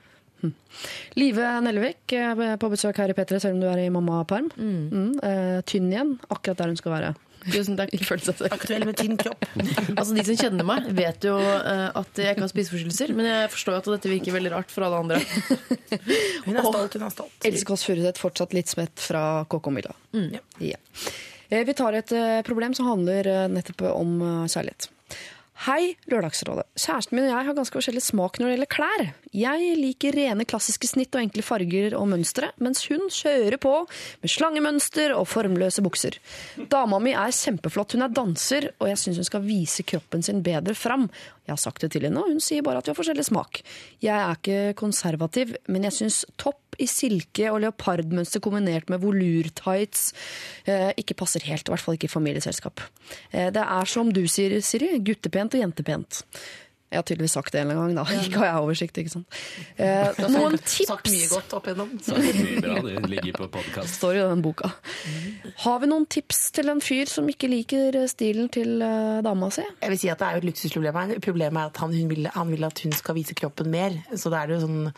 [1.18, 4.48] Live Nellevik er på besøk her i P3, selv om du er i mammaperm.
[4.56, 5.18] Mm.
[5.22, 7.12] eh, tynn igjen, akkurat der hun skal være.
[7.50, 7.90] Tusen takk.
[8.56, 9.42] Aktuell med tynn kropp.
[9.96, 13.14] Altså De som kjenner meg, vet jo uh, at jeg ikke har spiseforstyrrelser.
[13.18, 15.18] Men jeg forstår at dette virker veldig rart for alle andre.
[16.46, 17.34] Hun er stolt, hun er stolt.
[17.46, 19.94] Else Kåss Furuseth fortsatt litt smett fra KK Milla.
[20.14, 20.42] Ja.
[20.62, 20.78] Ja.
[21.52, 24.88] Eh, Vi tar et eh, problem som handler eh, nettopp om kjærlighet.
[25.62, 26.64] Hei, Lørdagsrådet.
[26.74, 29.02] Kjæresten min og jeg har ganske forskjellig smak når det gjelder klær.
[29.36, 33.74] Jeg liker rene, klassiske snitt og enkle farger og mønstre, mens hun kjører på
[34.24, 36.16] med slangemønster og formløse bukser.
[36.72, 40.42] Dama mi er kjempeflott, hun er danser, og jeg syns hun skal vise kroppen sin
[40.42, 41.06] bedre fram.
[41.46, 43.62] Jeg har sagt det til henne, og hun sier bare at vi har forskjellig smak.
[44.02, 50.10] Jeg er ikke konservativ, men jeg syns topp i silke og leopardmønster kombinert med volurtights
[50.64, 52.84] eh, ikke passer helt, i hvert fall ikke i familieselskap.
[53.30, 56.22] Eh, det er som du sier, Siri, guttepent og jentepent.
[56.92, 58.02] Jeg har tydeligvis sagt det en gang, da.
[58.20, 59.36] Ikke har jeg oversikt, ikke sant.
[59.80, 61.94] Eh, noen Sagt mye tips godt opp igjennom.
[62.02, 62.74] Det mye bra.
[62.84, 63.94] Det ligger på podkast.
[63.96, 64.68] står i den boka.
[65.64, 69.64] Har vi noen tips til en fyr som ikke liker stilen til eh, dama si?
[69.64, 71.22] Jeg vil si at det er jo et luksusproblem her.
[71.24, 73.96] Problemet er at han, hun vil, han vil at hun skal vise kroppen mer.
[74.12, 74.92] Så det er det jo sånn,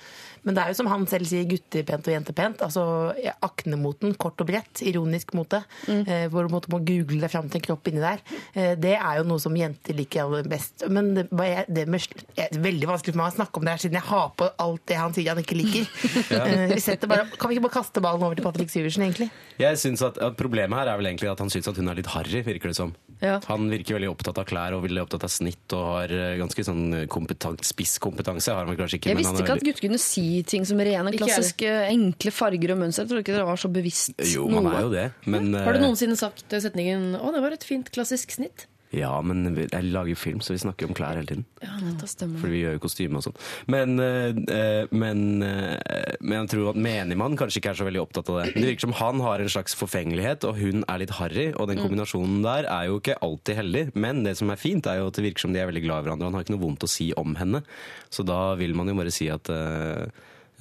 [0.44, 2.62] men det er jo som han selv sier, guttepent og jentepent.
[2.66, 2.84] Altså
[3.22, 5.62] ja, Aknemoten, kort og bredt, ironisk mote.
[5.88, 8.22] Eh, hvor du måtte må google deg fram til en kropp inni der.
[8.52, 10.86] Eh, det er jo noe som jenter liker aller best.
[10.92, 13.74] Men det, hva det med, det er veldig vanskelig for meg å snakke om det
[13.74, 15.90] her, siden jeg har på alt det han sier han ikke liker.
[16.34, 19.28] Eh, vi bare, kan vi ikke bare kaste ballen over til Patrick Syversen, egentlig?
[19.60, 21.98] Jeg synes at, at Problemet her er vel egentlig at han syns at hun er
[21.98, 22.92] litt harry, virker det som.
[23.22, 23.38] Ja.
[23.48, 26.66] Han virker veldig opptatt av klær og veldig opptatt av snitt og har eh, ganske
[26.66, 26.84] sånn
[27.64, 28.52] spisskompetanse.
[28.54, 30.66] Har han kanskje ikke, Jeg men visste han er ikke at gutter kunne si ting
[30.68, 33.04] som rene, klassiske, enkle farger og mønster.
[33.04, 34.76] Jeg trodde ikke dere var så bevisst Jo, man noe.
[34.76, 37.90] er jo det, men Har du eh, noensinne sagt setningen 'Å, det var et fint
[37.94, 38.66] klassisk snitt'?
[38.94, 41.44] Ja, men vi- jeg lager film, så vi snakker om klær hele tiden.
[41.62, 42.38] Ja, dette stemmer.
[42.38, 43.36] Fordi vi gjør jo kostyme og sånn.
[43.66, 48.28] Men, eh, men, eh, men jeg tror at menigmann kanskje ikke er så veldig opptatt
[48.30, 48.54] av det.
[48.54, 51.52] Men det virker som han har en slags forfengelighet, og hun er litt harry.
[51.58, 53.84] Og den kombinasjonen der er jo ikke alltid heldig.
[53.96, 56.04] Men det som er fint, er jo at det virker som de er veldig glad
[56.04, 56.24] i hverandre.
[56.30, 57.62] Han har ikke noe vondt å si om henne.
[58.10, 60.06] Så da vil man jo bare si at eh,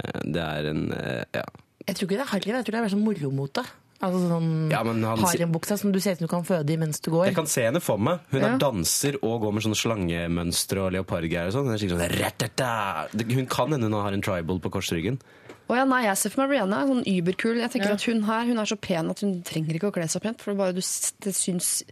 [0.03, 1.43] eh, det er en eh, ja.
[1.85, 3.65] Jeg tror ikke det er harry, jeg tror det er mer sånn moromote.
[4.01, 6.69] Altså sånn Ja, men han sier- harembuksa som du ser ut som du kan føde
[6.69, 7.25] i mens du går.
[7.27, 8.19] Jeg kan se henne for meg.
[8.31, 8.47] Hun Ja.
[8.55, 11.67] er danser og går med sånne slangemønstre og leopardgreier og sånn.
[11.69, 15.19] Hun sånn Hun kan hende hun har en tribal på korsryggen.
[15.69, 17.55] Oh ja, nei, jeg ser for meg Rihanna sånn überkul.
[17.61, 17.93] Jeg tenker Ja.
[17.93, 20.41] at Hun her hun er så pen at hun trenger ikke å kle seg pent.
[20.41, 20.81] For det, bare, du,
[21.21, 21.83] det, syns,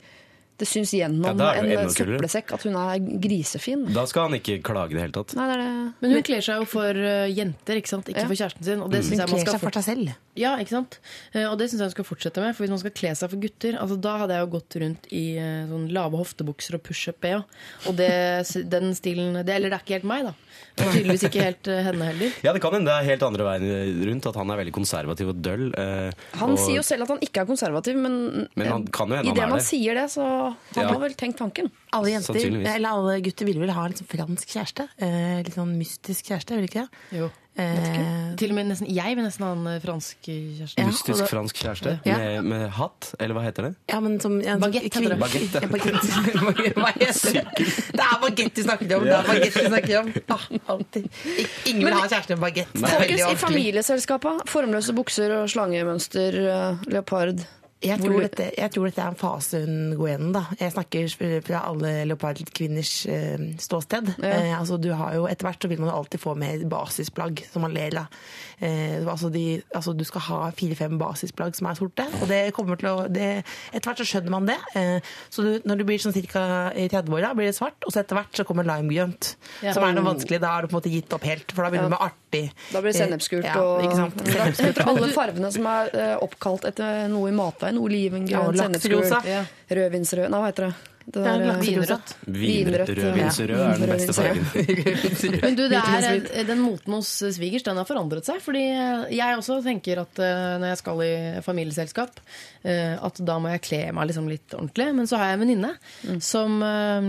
[0.62, 3.86] det syns gjennom Ja, en søppelsekk at hun er grisefin.
[3.95, 5.34] Da skal han ikke klage i det hele tatt.
[5.38, 5.93] Nei, det er det.
[6.04, 8.10] Men hun kler seg jo for eh, jenter, ikke sant?
[8.12, 8.28] Ikke Ja.
[8.30, 8.82] for kjæresten sin.
[8.86, 9.10] Og det Mm.
[9.12, 10.13] Hun jeg man kler seg for seg selv.
[10.38, 11.00] Ja, ikke sant?
[11.34, 12.56] Eh, Og det syns jeg hun skal fortsette med.
[12.56, 15.08] For hvis man skal kle seg for gutter, altså da hadde jeg jo gått rundt
[15.12, 17.43] i eh, sånn lave hoftebukser og pushup-bh.
[17.88, 18.12] Og det,
[18.69, 20.34] den stilen det, Eller det er ikke helt meg, da.
[20.77, 22.31] Men tydeligvis ikke helt eh, henne heller.
[22.45, 25.27] Ja, det kan hende det er helt andre veien rundt, at han er veldig konservativ
[25.33, 25.65] og døll.
[25.77, 29.09] eh, Han og, sier jo selv at han ikke er konservativ, men, Men han kan
[29.11, 29.67] jo hende i det er man det.
[29.67, 30.87] sier det, så han Ja.
[30.93, 31.69] har vel tenkt tanken.
[31.93, 32.39] Alle jenter,
[32.75, 34.87] eller alle gutter vil vel ha en sånn fransk kjæreste.
[34.97, 36.89] Eh, litt sånn mystisk kjæreste, vil ikke det?
[37.19, 37.29] Jo.
[37.59, 40.79] Eh, Til og med nesten, Jeg vil nesten ha en eh, fransk kjæreste.
[40.79, 42.17] Ja, Mystisk fransk kjæreste Ja.
[42.17, 43.71] med, med hatt, eller hva heter det?
[43.91, 45.19] ja, men som ja, en sånn Baguette heter det.
[45.19, 45.59] Baguette.
[45.59, 46.79] Ja, baguette.
[46.79, 47.67] Hva heter det?
[47.97, 49.03] Det er bagett du snakker om!
[49.03, 50.13] Det er bagett du snakker om.
[50.31, 50.45] Ah,
[50.77, 51.09] alltid.
[51.67, 52.71] Ingen vil ha kjæreste med bagett.
[52.79, 54.37] Folkens, i familieselskapa.
[54.47, 57.43] formløse bukser og slangemønster, eh, leopard
[57.81, 60.33] Jeg Hvor- tror, dette, jeg tror dette er en fase hun går gjennom.
[60.35, 60.43] da.
[60.59, 64.11] Jeg snakker fra alle leopardkvinners eh, ståsted.
[64.21, 64.29] Ja.
[64.29, 67.41] Eh, altså, du har jo, etter hvert så vil man jo alltid få med basisplagg
[67.51, 68.19] som man ler av.
[68.61, 72.05] Eh, altså de, altså du skal ha fire-fem basisplagg som er sorte.
[72.21, 74.59] og det kommer til å, det, Etter hvert så skjønner man det.
[74.77, 74.99] Eh,
[75.33, 76.45] så du, når du blir sånn ca.
[76.77, 79.35] i 30-åra, blir det svart, og så etter hvert så kommer limegrønt.
[79.65, 79.73] Ja.
[79.73, 80.39] Som er noe vanskelig.
[80.39, 82.51] Da har du på en måte gitt opp helt, for da begynner du med artig.
[82.71, 84.27] Da blir det sennepsgult Ja, og?
[84.31, 84.79] Sennepsgult.
[84.87, 87.75] Alle farvene som er eh, oppkalt etter noe i matveien.
[87.75, 89.03] Ja, Olivengrønn, ja, sennepsgul.
[89.27, 89.43] Ja.
[89.71, 90.73] rødvinsrød Nei, hva heter det?
[91.11, 91.97] det Ja, der, eh, laksrosa.
[92.27, 93.03] Vin, Vinrødt, ja.
[93.03, 94.45] rødvinsrød er den beste fargen.
[95.43, 98.39] Men du, det er, eh, den moten hos svigers den har forandret seg.
[98.45, 98.63] Fordi
[99.17, 101.13] jeg også tenker at eh, når jeg skal i
[101.43, 102.21] familieselskap,
[102.63, 104.91] eh, at da må jeg kle meg liksom litt ordentlig.
[105.01, 107.01] Men så har jeg en venninne som øh,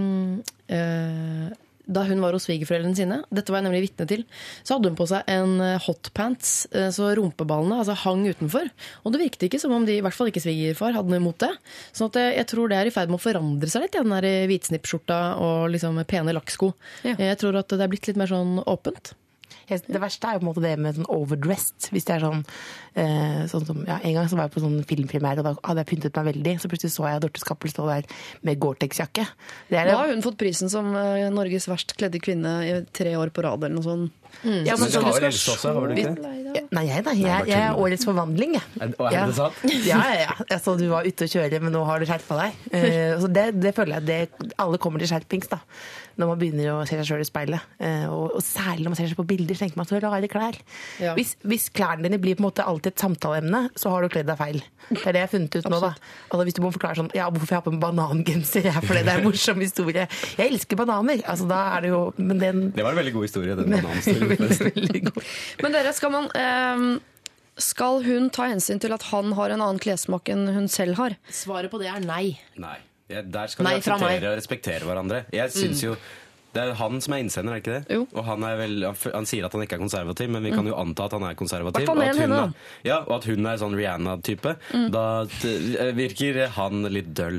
[0.72, 1.52] eh,
[1.86, 4.24] da hun var hos svigerforeldrene sine, dette var jeg nemlig vitne til,
[4.62, 8.70] så hadde hun på seg en eh, hotpants, eh, så rumpeballene altså, hang utenfor.
[9.02, 11.40] Og det virket ikke som om de, i hvert fall ikke svigerfar, hadde noe imot
[11.42, 11.52] det.
[11.90, 14.04] Sånn at jeg, jeg tror det er i ferd med å forandre seg litt, ja,
[14.06, 16.72] den der hvitsnippskjorta og liksom pene lakksko.
[17.08, 17.16] Ja.
[17.32, 19.14] Jeg tror at det er blitt litt mer sånn åpent.
[19.72, 21.90] Jeg- Det verste er jo på en måte det med sånn overdressed.
[21.92, 22.44] Hvis det er sånn,
[22.94, 25.84] eh, sånn som, ja, En gang så var jeg på sånn filmpremiere, og da hadde
[25.84, 26.54] jeg pyntet meg veldig.
[26.60, 28.04] Så plutselig så jeg Dorte Skappel stå der
[28.42, 29.26] med Gore-Tex-jakke.
[29.70, 33.14] Det er Nå har hun fått prisen som eh, Norges verst kledde kvinne i tre
[33.16, 34.10] år på rad eller noe sånt.
[34.44, 36.16] ja, Men men har vel Else også, har du ikke?
[36.56, 37.12] Ja, Nei, jeg, da.
[37.12, 38.62] Jeg, jeg er årets forvandling, jeg.
[38.80, 39.54] Er- og er det sant?
[39.84, 40.58] Ja, ja, ja.
[40.58, 42.52] Så du var ute å kjøre, men nå har du skjerpa deg.
[42.72, 45.60] Uh, så det, det føler jeg det, Alle kommer til skjerpings da,
[46.20, 47.68] når man begynner å se seg sjøl i speilet.
[47.82, 50.30] Eh, og, og særlig når man ser seg på bilder, så tenker man så rare
[50.32, 50.58] klær.
[51.02, 51.14] Ja.
[51.18, 54.28] Hvis, hvis klærne dine blir på en måte alltid et samtaleemne, så har du kledd
[54.30, 54.60] deg feil.
[54.90, 55.80] Det er det jeg har funnet ut nå.
[55.84, 55.92] da.
[56.28, 59.04] Altså, hvis du må forklare sånn, ja, hvorfor jeg har på meg banangenser, ja, fordi
[59.06, 60.06] det er en morsom historie.
[60.38, 61.22] Jeg elsker bananer!
[61.28, 65.10] Altså, da er det jo Men den Det var en veldig god historie, den bananhistorien.
[65.62, 66.86] Men dere, skal man um
[67.60, 71.18] Skal hun ta hensyn til at han har en annen klessmak enn hun selv har?
[71.28, 72.38] Svaret på det er nei.
[72.56, 72.78] Nei.
[73.12, 74.08] Ja, der skal Nei vi fra meg.
[74.10, 75.24] akseptere og respektere hverandre.
[75.32, 75.96] Jeg synes jo
[76.52, 77.94] det er han som er innsender, er det ikke det?
[77.96, 78.02] Jo.
[78.12, 80.50] Og han, er vel, han, f- han sier at han ikke er konservativ, men vi
[80.52, 81.86] kan jo anta at han er konservativ.
[81.88, 84.52] Hvertfall mer og at enn hun henne, er- Ja, og at hun er sånn Rihanna-type.
[84.92, 85.54] Da t-
[85.96, 87.38] virker han litt døll.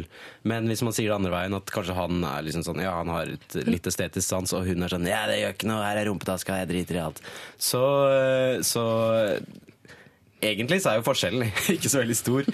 [0.50, 3.14] Men hvis man sier det andre veien, at kanskje han er liksom sånn Ja, han
[3.14, 6.02] har et litt estetisk sans, og hun er sånn Ja, det gjør ikke noe, her
[6.02, 7.22] er rumpetaska, jeg driter i alt.
[7.62, 7.86] Så,
[8.66, 8.88] så
[10.44, 12.50] Egentlig så er jo forskjellen ikke så veldig stor.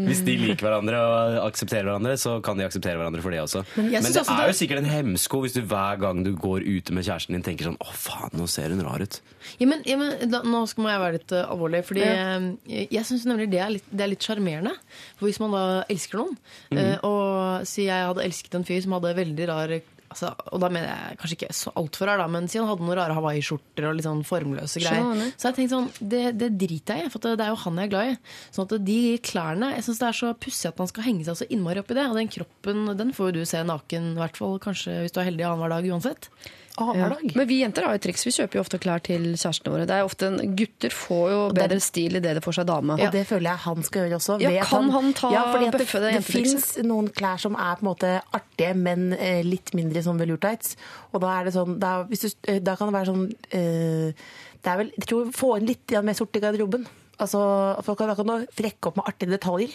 [0.00, 3.64] Hvis de liker hverandre og aksepterer hverandre, så kan de akseptere hverandre for det også.
[3.76, 6.32] Men Men, det også er det- jo sikkert en hemsko hvis du hver gang du
[6.34, 9.20] går ute med kjæresten din tenker sånn Å, faen, nå ser hun rar ut.
[9.60, 11.82] Ja, men, ja, men da, nå skal må jeg være litt uh, alvorlig.
[11.84, 12.86] Fordi ja.
[12.90, 14.74] jeg syns nemlig det er litt det er sjarmerende.
[15.18, 16.38] For hvis man da elsker noen,
[16.74, 19.74] eh, og si jeg hadde elsket en fyr som hadde veldig rar
[20.14, 22.86] altså, Og da mener jeg kanskje ikke så altfor rar, da, men siden han hadde
[22.86, 25.02] noen rare hawaiiskjorter og litt sånn formløse greier.
[25.02, 25.28] Skjønne.
[25.34, 27.90] Så jeg tenkte sånn, det, det driter jeg i, for det er jo han jeg
[27.90, 28.18] er glad i.
[28.54, 31.40] Sånn at de klærne Jeg syns det er så pussig at man skal henge seg
[31.40, 32.08] så innmari opp i det.
[32.10, 35.20] Og den kroppen den får jo du se naken, i hvert fall kanskje hvis du
[35.22, 36.30] er heldig annenhver dag uansett.
[36.76, 37.36] Annenhver dag.
[37.38, 38.24] Men vi jenter har jo triks.
[38.26, 39.86] Vi kjøper jo ofte klær til kjærestene våre.
[39.86, 42.96] Det er ofte en, Gutter får jo bedre stil i det de får seg dame.
[42.98, 44.38] Og det føler jeg han skal gjøre også.
[44.42, 47.84] Ja, kan han ta- fordi at bøffe det det, fins noen klær som er på
[47.86, 50.74] en måte artige, men eh, litt mindre som velurtights.
[51.12, 52.16] Og da er det sånn da, du,
[52.48, 54.26] eh, da kan det være sånn eh,
[54.64, 56.86] Det er vel Jeg tror få inn litt mer sort i garderoben.
[57.22, 57.40] Altså,
[57.86, 59.74] folk har kan du frekke opp med artige detaljer.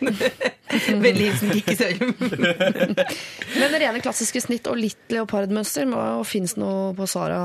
[1.06, 2.14] Veldig hilsen Kikki Sørum.
[3.60, 7.42] Men rene klassiske snitt og litt leopardmønster må jo finnes noe på Sara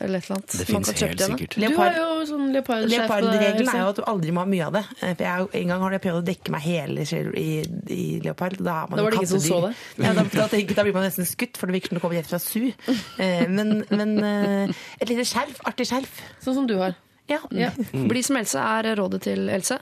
[0.00, 0.42] eller eller.
[0.46, 1.54] Det fins helt sikkert.
[1.56, 4.66] Du har Leopard- jo sånn deg, Leopardregelen er jo at du aldri må ha mye
[4.68, 4.82] av det.
[5.00, 7.48] Eh, For jeg, en gang har jeg prøvd å dekke meg hele selv i,
[7.94, 8.58] i leopard.
[8.62, 9.72] Da, man Da var det ingen som så det?
[9.98, 12.20] Ja, da, da, tenker, da blir man nesten skutt, for det virker som det kommer
[12.20, 12.70] rett fra su.
[13.18, 16.22] Eh, men men eh, et lite skjerf, artig skjerf.
[16.44, 16.94] Sånn som du har.
[17.28, 17.38] Ja.
[17.50, 17.70] Ja.
[18.08, 19.78] Bli som Else er rådet til Else.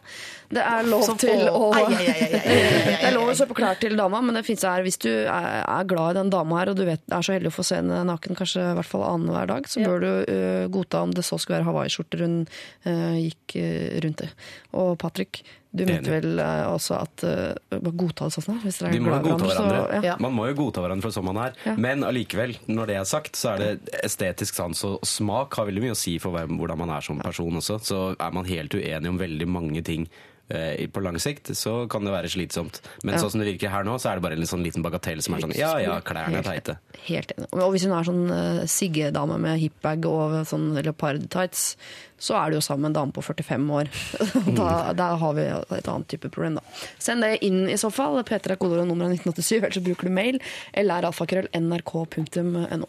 [0.50, 4.38] Det er lov Som til å- Det er lov å kjøpe klær til dama, men
[4.38, 7.02] det finnes her, hvis du er, er glad i den dama her, og du vet,
[7.11, 9.82] er så heldig å få se henne naken kanskje i hvert fall annenhver dag, så
[9.85, 12.40] bør du uh, godta om det så skulle være hawaiiskjorter hun
[12.87, 14.30] uh, gikk uh, rundt i.
[14.76, 15.42] Og Patrick,
[15.76, 19.26] du mente vel øh, også at uh, godta det sånn, hvis dere er må glad
[19.26, 19.80] godta hverandre.
[19.90, 20.14] Så, ja.
[20.24, 21.59] Man må jo godta hverandre for sånn man er.
[21.66, 21.74] Ja.
[21.76, 25.85] Men allikevel, når det er sagt, så er det estetisk sans og smak har veldig
[25.85, 27.76] mye å si for hvordan man er som person også.
[27.85, 32.04] Så er man helt uenig om veldig mange ting eh, på lang sikt, så kan
[32.06, 32.80] det være slitsomt.
[33.02, 33.20] Men Ja.
[33.20, 35.35] sånn som det virker her nå, så er det bare en sånn liten bagatell som
[35.35, 36.78] er sånn Ja ja, klærne er teite.
[37.09, 37.48] Helt enig.
[37.52, 41.76] Og hvis hun er sånn uh, Sigge-dame med hipbag og sånn leopard-tights,
[42.18, 43.90] så er du jo sammen med en dame på 45 år.
[44.56, 45.42] da, da har vi
[45.76, 46.62] et annet type problem, da.
[46.98, 48.22] Send det inn i så fall.
[48.22, 50.38] P3 er kodeord nummeret 1987, eller så bruker du mail.
[50.72, 52.87] Eller er alfakrøll nrk.no.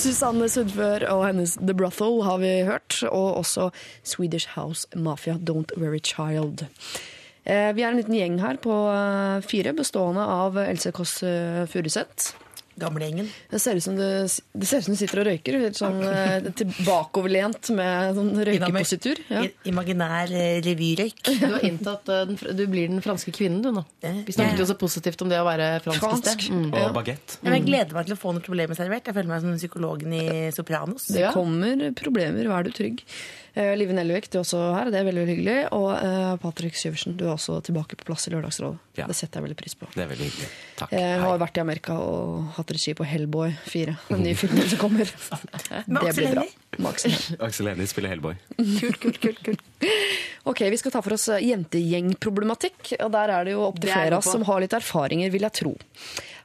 [0.00, 3.66] Susanne Sundfør og hennes The Brothel har vi hørt, og også
[4.06, 6.64] Swedish House Mafia Don't Worry Child.
[7.44, 11.66] Eh, Vi er en liten gjeng her på eh, fire, bestående av Else Kåss eh,
[11.68, 12.32] Furuseth.
[12.80, 13.28] Gamlegjengen.
[13.50, 15.98] Det ser ut som du, det ser ut som du sitter og røyker, litt sånn
[16.06, 19.22] eh, tilbakeoverlent med sånn røykepositur.
[19.30, 19.44] Ja.
[19.70, 21.22] Imaginær eh, revyrøyk.
[21.28, 23.84] Du har inntatt eh, den, Du blir den franske kvinnen, du nå.
[24.00, 26.06] Vi snakket jo så positivt om det å være fransk.
[26.06, 26.30] Fransk.
[26.46, 26.56] sted.
[26.56, 26.70] Mm.
[26.84, 27.36] Og bagett.
[27.44, 29.06] Ja, Jeg gleder meg til å få noen problemer servert.
[29.06, 31.10] Jeg føler meg som psykologen i Sopranos.
[31.12, 33.04] Det kommer problemer, vær du trygg.
[33.54, 35.56] Eh, Live Nelvik, du er også her, det er veldig veldig hyggelig.
[35.74, 38.78] Og uh, Patrick Syversen, du er også tilbake på plass i Lørdagsrådet.
[39.00, 39.08] Ja.
[39.10, 39.88] Det setter jeg veldig pris på.
[39.94, 40.48] Det er veldig hyggelig.
[40.78, 40.94] Takk.
[40.94, 41.18] Jeg Hei.
[41.24, 45.10] har vært i Amerika og hatt regi på Hellboy 4, den nye filmen som kommer.
[45.90, 46.46] Det blir bra.
[46.90, 48.38] Aksel Hennie spiller Hellboy.
[48.56, 49.64] Kult, kult, kult, kult.
[50.48, 52.94] Ok, Vi skal ta for oss eh, jentegjengproblematikk.
[53.02, 55.44] og Der er det jo opptil er flere av oss som har litt erfaringer, vil
[55.48, 55.74] jeg tro.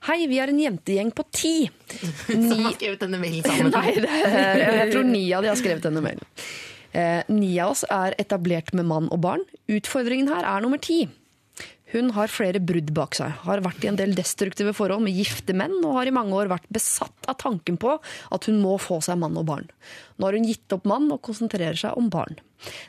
[0.10, 1.56] Hei, vi er en jentegjeng på ti.
[2.28, 3.72] Som har skrevet denne mailen sammen.
[3.74, 6.26] Nei, det er, jeg tror ni av de har skrevet denne mailen.
[6.96, 9.44] Eh, ni av oss er etablert med mann og barn.
[9.68, 11.04] Utfordringen her er nummer ti.
[11.94, 15.54] Hun har flere brudd bak seg, har vært i en del destruktive forhold med gifte
[15.54, 17.94] menn og har i mange år vært besatt av tanken på
[18.34, 19.70] at hun må få seg mann og barn.
[20.18, 22.40] Nå har hun gitt opp mann og konsentrerer seg om barn.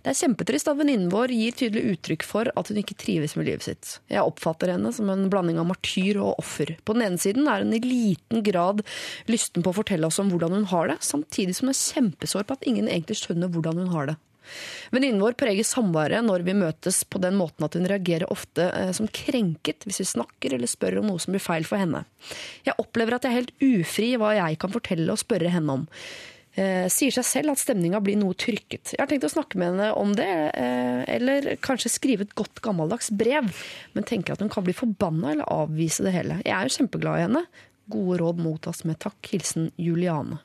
[0.01, 3.51] Det er kjempetrist at venninnen vår gir tydelig uttrykk for at hun ikke trives med
[3.51, 3.97] livet sitt.
[4.09, 6.77] Jeg oppfatter henne som en blanding av martyr og offer.
[6.87, 8.81] På den ene siden er hun i liten grad
[9.29, 12.49] lysten på å fortelle oss om hvordan hun har det, samtidig som hun er kjempesår
[12.49, 14.17] på at ingen egentlig skjønner hvordan hun har det.
[14.95, 18.93] Venninnen vår preger samværet når vi møtes på den måten at hun reagerer ofte eh,
[18.97, 22.05] som krenket hvis vi snakker eller spør om noe som blir feil for henne.
[22.67, 25.81] Jeg opplever at jeg er helt ufri i hva jeg kan fortelle og spørre henne
[25.81, 25.87] om.
[26.57, 28.95] Eh, sier seg selv at stemninga blir noe trykket.
[28.95, 30.25] Jeg har tenkt å snakke med henne om det,
[30.57, 33.53] eh, eller kanskje skrive et godt gammeldags brev,
[33.93, 36.41] men tenker at hun kan bli forbanna eller avvise det hele.
[36.47, 37.45] Jeg er jo kjempeglad i henne.
[37.93, 39.21] Gode råd mottas med takk.
[39.29, 40.41] Hilsen Juliane.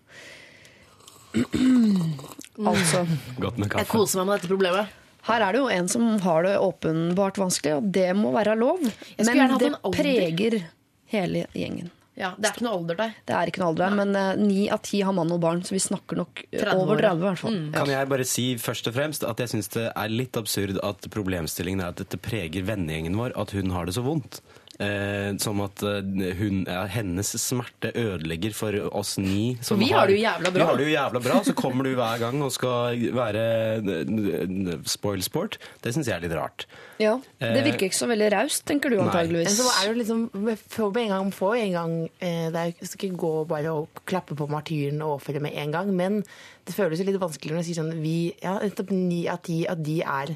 [2.68, 3.06] Altså
[3.40, 4.98] Godt med Jeg koser meg med dette problemet.
[5.28, 8.80] her er det jo en som har det åpenbart vanskelig, og det må være lov.
[9.18, 10.62] Men det preger
[11.12, 11.90] hele gjengen.
[12.22, 13.14] Ja, Det er ikke noe alder der.
[13.26, 15.62] Det er ikke noe alder der, men eh, ni av ti har mann og barn,
[15.66, 17.56] så vi snakker nok eh, 30 over år, 30 i hvert fall.
[17.74, 21.08] Kan jeg bare si først og fremst at jeg syns det er litt absurd at
[21.14, 24.42] problemstillingen er at dette preger vennegjengen vår, at hun har det så vondt.
[24.82, 29.60] Eh, som at eh, hun, ja, hennes smerte ødelegger for oss ni.
[29.62, 30.58] Som vi har det jo jævla bra.
[30.58, 33.44] Vi har det jo jævla bra, Så kommer du hver gang og skal være
[34.90, 35.60] spoilsport.
[35.84, 36.66] Det syns jeg er litt rart.
[37.02, 37.14] Ja.
[37.38, 39.60] Det virker ikke så veldig raust, tenker du antageligvis.
[39.60, 40.26] så er det liksom,
[40.66, 44.04] for med en gang få en gang, eh, Det er skal ikke gå bare og
[44.10, 46.24] klappe på martyren og overføre med en gang, men
[46.66, 49.64] det føles jo litt vanskelig når du sier sånn vi, ja, nettopp ni av ti
[49.70, 50.36] at de er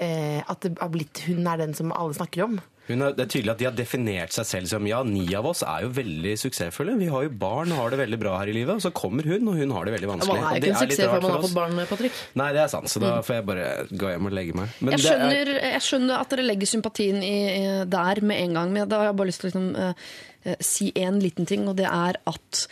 [0.00, 2.60] eh, At det har blitt hun er den som alle snakker om.
[2.88, 5.46] Hun har, det er tydelig at de har definert seg selv som ja, ni av
[5.46, 6.96] oss er jo veldig suksessfulle.
[6.98, 9.22] Vi har jo barn og har det veldig bra her i livet, og så kommer
[9.30, 10.40] hun, og hun har det veldig vanskelig.
[10.42, 12.18] Man er ikke en suksess før man har fått barn, Patrick.
[12.42, 13.68] Nei, det er sant, så da får jeg bare
[14.02, 14.74] gå hjem og legge meg.
[14.80, 17.36] Men Jeg det er- skjønner, jeg skjønner at dere legger sympatien i,
[17.86, 19.94] der med en gang, men da har jeg bare lyst til å liksom,
[20.44, 22.66] eh, si en liten ting, og det er at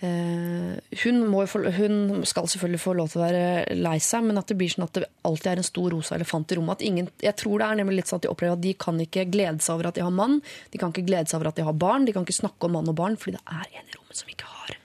[0.00, 4.46] hun, må, få, hun skal selvfølgelig få lov til å være lei seg, men at
[4.50, 6.84] det blir sånn at det alltid er en stor rosa elefant i rommet.
[6.86, 9.26] Ingen, jeg tror det er nemlig litt sånn at de opplever at de kan ikke
[9.32, 10.38] glede seg over at de har mann,
[10.70, 12.78] de kan ikke glede seg over at de har barn, de kan ikke snakke om
[12.78, 14.76] mann og barn, fordi det er en i rommet som ikke har.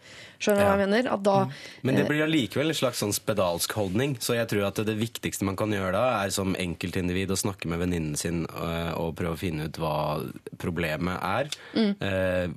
[0.43, 1.09] Skjønner du hva jeg mener?
[1.23, 1.35] Da,
[1.87, 4.17] Men det blir allikevel en slags sånn spedalsk holdning.
[4.23, 7.71] Så jeg tror at det viktigste man kan gjøre da, er som enkeltindivid å snakke
[7.71, 9.95] med venninnen sin øh, og prøve å finne ut hva
[10.61, 11.51] problemet er.
[11.73, 11.93] Mm.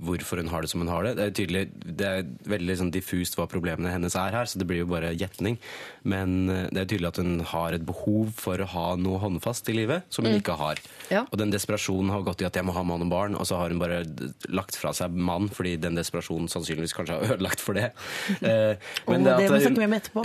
[0.05, 1.15] hvorfor hun har det som hun har det.
[1.19, 1.63] Det er tydelig,
[2.01, 5.15] det er veldig sånn diffust hva problemene hennes er her, så det blir jo bare
[5.17, 5.59] gjetning.
[6.07, 9.69] Men eh, det er tydelig at hun har et behov for å ha noe håndfast
[9.73, 10.81] i livet som hun ikke har.
[11.11, 11.25] Ja.
[11.31, 13.59] Og den desperasjonen har gått i at jeg må ha mann og barn, og så
[13.61, 14.03] har hun bare
[14.55, 17.91] lagt fra seg mann fordi den desperasjonen sannsynligvis kanskje har ødelagt for det.
[19.07, 19.77] Men Og det det hun-.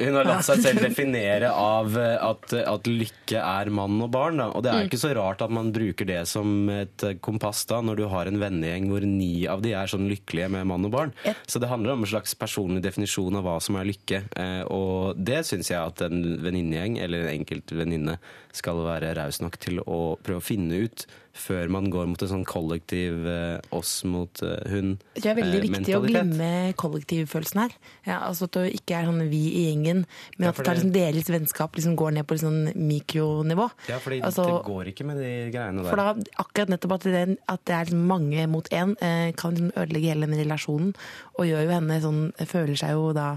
[0.02, 4.40] Hun har latt seg selv definere av eh, at, at lykke er mann og barn.
[4.42, 4.50] Da.
[4.56, 7.82] Og det er ikke så rart at man bruker det som et eh, kompass da,
[7.86, 10.94] når du har en vennegjeng hvor ni av de er sånn lykkelige med mann og
[10.94, 11.14] barn.
[11.50, 14.24] Så det handler om en slags personlig definisjon av hva som er lykke.
[14.38, 18.18] Eh, Og det syns jeg at en venninnegjeng eller en enkelt venninne
[18.56, 22.30] skal være raus nok til å prøve å finne ut før man går mot en
[22.32, 27.62] sånn kollektiv eh, oss mot eh, hun Det er veldig eh, viktig å glemme kollektivfølelsen
[27.64, 27.76] her.
[28.08, 30.04] Ja, altså At det ikke er sånn vi i gjengen,
[30.38, 33.70] men Ja, at det tar liksom deres vennskap liksom går ned på et sånn mikronivå.
[33.92, 35.90] Ja, fordi Altså, det går ikke med de greiene der.
[35.92, 37.24] For da, akkurat nettopp at det,
[37.56, 40.92] at det er liksom mange mot én, eh, kan liksom ødelegge hele den relasjonen.
[41.40, 43.30] Og gjør jo henne sånn, føler seg jo da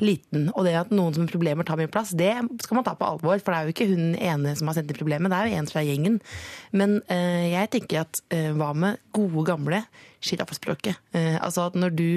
[0.00, 0.48] liten.
[0.54, 2.32] Og det at noen som har problemer tar mye plass, det
[2.62, 3.42] skal man ta på alvor.
[3.42, 5.60] For det er jo ikke hun ene som har sendt inn problemet, det er jo
[5.60, 6.20] en fra gjengen.
[6.76, 9.80] Men eh, jeg tenker at eh, hva med gode, gamle
[10.24, 10.98] sjiraffspråket?
[11.16, 12.08] Eh, altså at når du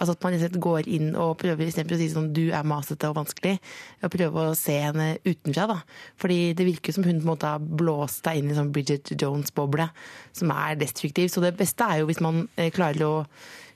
[0.00, 3.18] Altså at man går inn og prøver istedenfor å si sånn du er masete og
[3.18, 3.58] vanskelig,
[4.02, 5.76] og prøve å se henne utenfra, da.
[6.20, 9.14] Fordi det virker som hun på en måte har blåst deg inn i sånn Bridget
[9.14, 9.88] Jones-boble
[10.34, 11.30] som er destruktiv.
[11.32, 13.14] Så det beste er jo hvis man eh, klarer å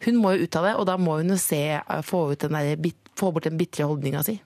[0.06, 2.44] Hun må jo ut av det, og da må hun jo se eh, få, ut
[2.44, 4.38] den der, få bort den bitre holdninga si.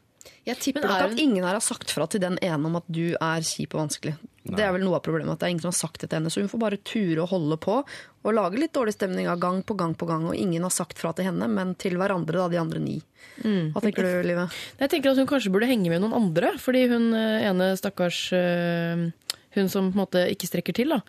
[0.46, 2.78] Jeg tipper Men er nok at ingen her har sagt fra til den ene om
[2.80, 4.16] at du er kjip og vanskelig.
[4.44, 6.18] Det er vel noe av problemet, at det er ingen som har sagt det til
[6.18, 6.30] henne.
[6.34, 7.76] Så hun får bare ture og holde på
[8.22, 10.24] og lage litt dårlig stemning av gang på gang på gang.
[10.30, 12.96] Og ingen har sagt fra til henne, men til hverandre, da, de andre ni.
[13.42, 14.48] Hva tenker du, Live?
[14.82, 18.20] Jeg tenker at hun kanskje burde henge med noen andre, fordi hun eh, ene stakkars
[18.36, 19.06] eh,
[19.52, 21.00] hun som på en måte ikke strekker til, da.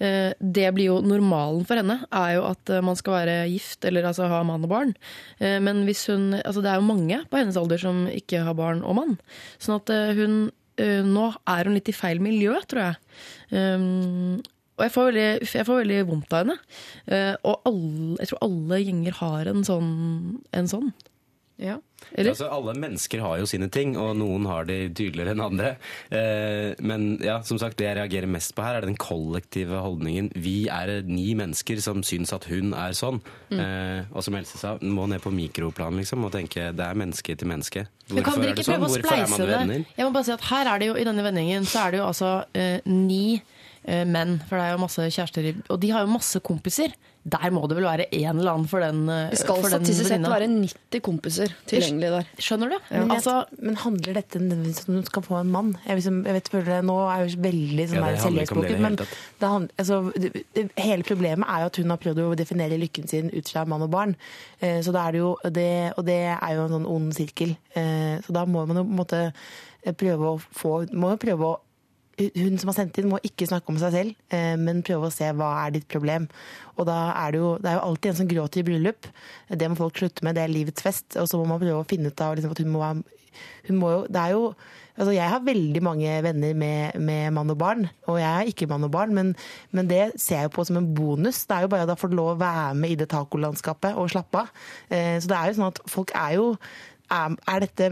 [0.00, 4.08] Eh, Det blir jo normalen for henne, er jo at man skal være gift eller
[4.08, 4.94] altså ha mann og barn.
[5.38, 8.54] Eh, Men hvis hun Altså det er jo mange på hennes alder som ikke har
[8.58, 9.18] barn og mann.
[9.60, 10.50] Sånn at hun
[10.80, 12.98] eh, nå er hun litt i feil miljø, tror jeg.
[13.52, 14.40] Um,
[14.78, 16.56] og jeg får veldig, jeg får veldig vondt av henne.
[17.04, 19.90] Uh, og alle, jeg tror alle gjenger har en sånn.
[20.56, 20.92] En sånn.
[21.60, 21.76] Ja.
[22.16, 25.74] Altså, alle mennesker har jo sine ting, og noen har de tydeligere enn andre.
[26.08, 30.30] Eh, men ja, som sagt, det jeg reagerer mest på her, er den kollektive holdningen.
[30.40, 33.20] Vi er ni mennesker som syns at hun er sånn.
[33.52, 33.60] Mm.
[33.60, 37.36] Eh, og som Else sa, må ned på mikroplan liksom, og tenke det er menneske
[37.36, 37.86] til menneske.
[38.10, 38.80] Hvorfor er det sånn?
[38.82, 39.86] Hvorfor er man venner?
[39.94, 42.00] Jeg må bare si at her er det jo, I denne vendingen så er det
[42.00, 46.08] jo altså eh, ni eh, menn, for det er jo masse kjærester Og de har
[46.08, 46.96] jo masse kompiser.
[47.22, 49.82] Der må det vel være en eller annen for den eh, Det skal for den
[49.84, 52.30] statistisk sett være 90 kompiser tilgjengelig der.
[52.40, 52.76] Skjønner du?
[52.94, 55.74] Men, Altså, men handler dette nødvendigvis om at hun skal få en mann?
[55.84, 58.56] Jeg, liksom, jeg vet, det, Nå er jeg jo veldig sånn Ja, det handler ikke
[58.56, 59.06] om det selvhjelpsboken, men hele
[59.44, 62.80] det, hand- altså, det, det, hele problemet er jo at hun har prøvd å definere
[62.80, 64.16] lykken sin ut fra mann og barn.
[64.60, 67.52] Eh, så da er det jo, det, og det er jo en sånn ond sirkel.
[67.76, 69.24] Eh, så da må man jo på en måte
[69.96, 71.58] prøve å få må jo prøve å
[72.36, 75.14] hun som har sendt inn, må ikke snakke om seg selv, eh, men prøve å
[75.14, 76.28] se hva er ditt problem.
[76.76, 79.08] Og da er det jo, det er jo alltid en som gråter i bryllup.
[79.48, 81.16] Det må folk slutte med, det er livets fest.
[81.20, 82.84] Og så må man prøve å finne ut av liksom, at hun må
[83.68, 84.52] hun må jo, det er jo
[85.00, 88.66] altså Jeg har veldig mange venner med, med mann og barn, og jeg er ikke
[88.68, 89.30] mann og barn, men,
[89.72, 91.46] men det ser jeg jo på som en bonus.
[91.48, 94.10] Det er jo bare Da får du lov å være med i det tacolandskapet og
[94.12, 94.50] slappe av.
[94.90, 96.46] Eh, så det er jo sånn at folk er jo
[97.10, 97.86] Er, er dette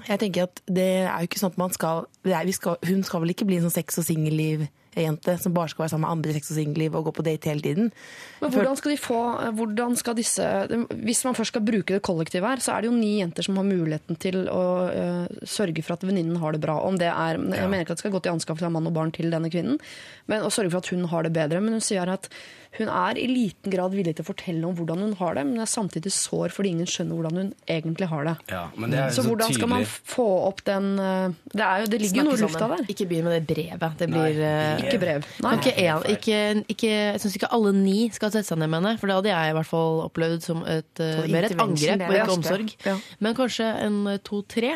[0.00, 3.02] jeg tenker at det er jo ikke sånn at man skal, er, vi skal Hun
[3.04, 6.14] skal vel ikke bli en sånn sex- og singelliv-jente som bare skal være sammen med
[6.16, 7.90] andre sex- og singelliv og gå på date hele tiden.
[8.40, 9.20] Men hvordan skal de få
[9.58, 10.46] hvordan skal disse,
[10.96, 13.60] Hvis man først skal bruke det kollektivet her, så er det jo ni jenter som
[13.60, 16.80] har muligheten til å uh, sørge for at venninnen har det bra.
[16.80, 18.96] Om det er, Jeg mener ikke at det skal gå til anskaffelse av mann og
[18.96, 19.76] barn til denne kvinnen,
[20.26, 21.60] men å sørge for at hun har det bedre.
[21.60, 22.32] Men hun sier at
[22.78, 25.60] hun er i liten grad villig til å fortelle om hvordan hun har det, men
[25.60, 28.34] er samtidig sår fordi ingen skjønner hvordan hun egentlig har det.
[28.52, 31.82] Ja, men det er Så så, hvordan skal man få opp den øh, Det, er
[31.82, 32.84] jo, det ligger jo noe i lufta der.
[32.94, 33.98] Ikke begynn med det brevet.
[34.00, 35.28] Det blir eh, Ikke brev.
[35.44, 35.52] Nei.
[35.58, 36.38] Ikke, en, ikke,
[36.72, 39.32] ikke, jeg syns ikke alle ni skal sette seg ned med henne, for det hadde
[39.34, 42.74] jeg i hvert fall opplevd som et, eh, Så mer et angrep og ikke omsorg.
[42.88, 42.96] Ja.
[43.20, 44.74] Men kanskje en eh, to-tre.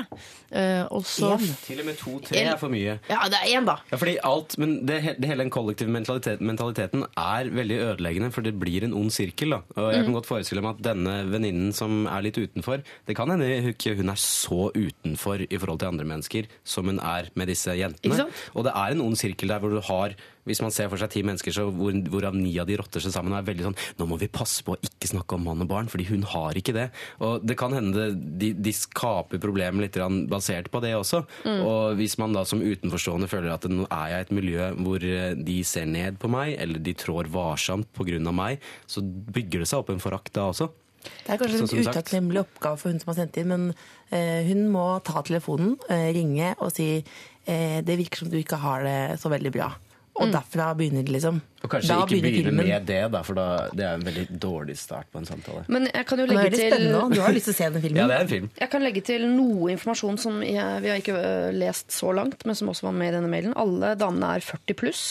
[0.52, 1.32] Eh, og så
[1.64, 2.98] Til og med to-tre er for mye.
[3.08, 3.80] Ja, det er én, da.
[3.90, 8.46] Ja, fordi alt, men det, det hele den kollektive mentaliteten, mentaliteten er veldig ødeleggende, for
[8.46, 9.56] det blir en ond sirkel.
[9.56, 9.60] da.
[9.76, 13.30] Og jeg kan godt forestille meg at denne venninnen som er litt utenfor Det kan
[13.30, 17.50] hende ikke hun er så utenfor i forhold til andre mennesker som hun er med
[17.52, 18.28] disse jentene.
[18.54, 20.16] Og det er en ond sirkel der hvor du har
[20.46, 23.14] hvis man ser for seg ti mennesker, så hvor, hvorav ni av de rotter seg
[23.14, 25.64] sammen og er veldig sånn Nå må vi passe på å ikke snakke om mann
[25.64, 26.86] og barn, fordi hun har ikke det.
[27.24, 29.98] Og det kan hende de, de skaper problemer litt
[30.30, 31.22] basert på det også.
[31.56, 35.06] Og hvis man da som utenforstående føler at nå er jeg i et miljø hvor
[35.06, 38.18] eh, de ser ned på meg, eller de trår varsomt pga.
[38.32, 40.70] meg, så bygger det seg opp en forakt da også.
[41.06, 43.66] Det er kanskje en utakknemlig oppgave for hun som har sendt inn, men
[44.10, 48.60] eh, hun må ta telefonen, eh, ringe og si eh, det virker som du ikke
[48.62, 49.70] har det så veldig bra.
[50.16, 51.40] Og derfra begynner det, liksom.
[51.60, 52.68] Og kanskje Da ikke begynne filmen.
[52.70, 53.46] med det, da, for da,
[53.76, 55.66] det er en veldig dårlig start på en samtale.
[55.68, 56.88] Men jeg kan jo legge til.
[57.12, 58.00] Du har lyst til å se den filmen.
[58.02, 58.50] Ja, det er en film.
[58.60, 62.46] Jeg kan legge til noe informasjon som jeg, vi har ikke øh, lest så langt,
[62.48, 63.56] men som også var med i denne mailen.
[63.60, 65.06] Alle damene er 40 pluss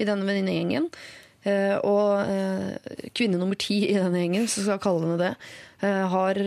[0.00, 0.88] i denne venninnegjengen.
[1.42, 5.30] Eh, og eh, kvinne nummer ti i denne gjengen, så skal jeg kalle henne det,
[5.86, 6.40] eh, har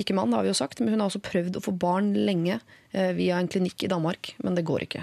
[0.00, 2.14] ikke mann, det har vi jo sagt, men hun har også prøvd å få barn
[2.16, 2.60] lenge
[2.94, 5.00] via en klinikk i Danmark, men det går ikke.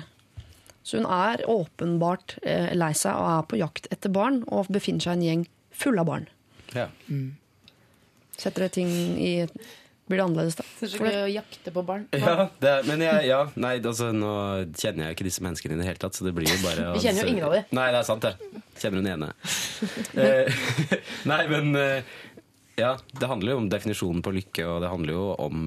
[0.84, 5.06] Så hun er åpenbart eh, lei seg og er på jakt etter barn, og befinner
[5.06, 5.46] seg i en gjeng
[5.82, 6.26] full av barn.
[6.74, 6.88] Ja.
[8.40, 8.90] Setter det ting
[9.22, 9.36] i
[10.10, 10.64] Blir det annerledes da?
[10.80, 12.08] Så skal vi jakte på barn.
[12.12, 14.32] Ja, det er, men jeg, ja, nei, altså, nå
[14.76, 17.04] kjenner jeg ikke disse menneskene i det hele tatt, så det blir jo bare Vi
[17.06, 17.70] kjenner jo ingen av dem.
[17.78, 18.66] Nei, det er sant, det.
[18.82, 19.32] Kjenner hun ene.
[20.22, 20.60] Eh,
[21.32, 22.10] nei, men eh,
[22.78, 25.64] ja, det handler jo om definisjonen på lykke, og det handler jo om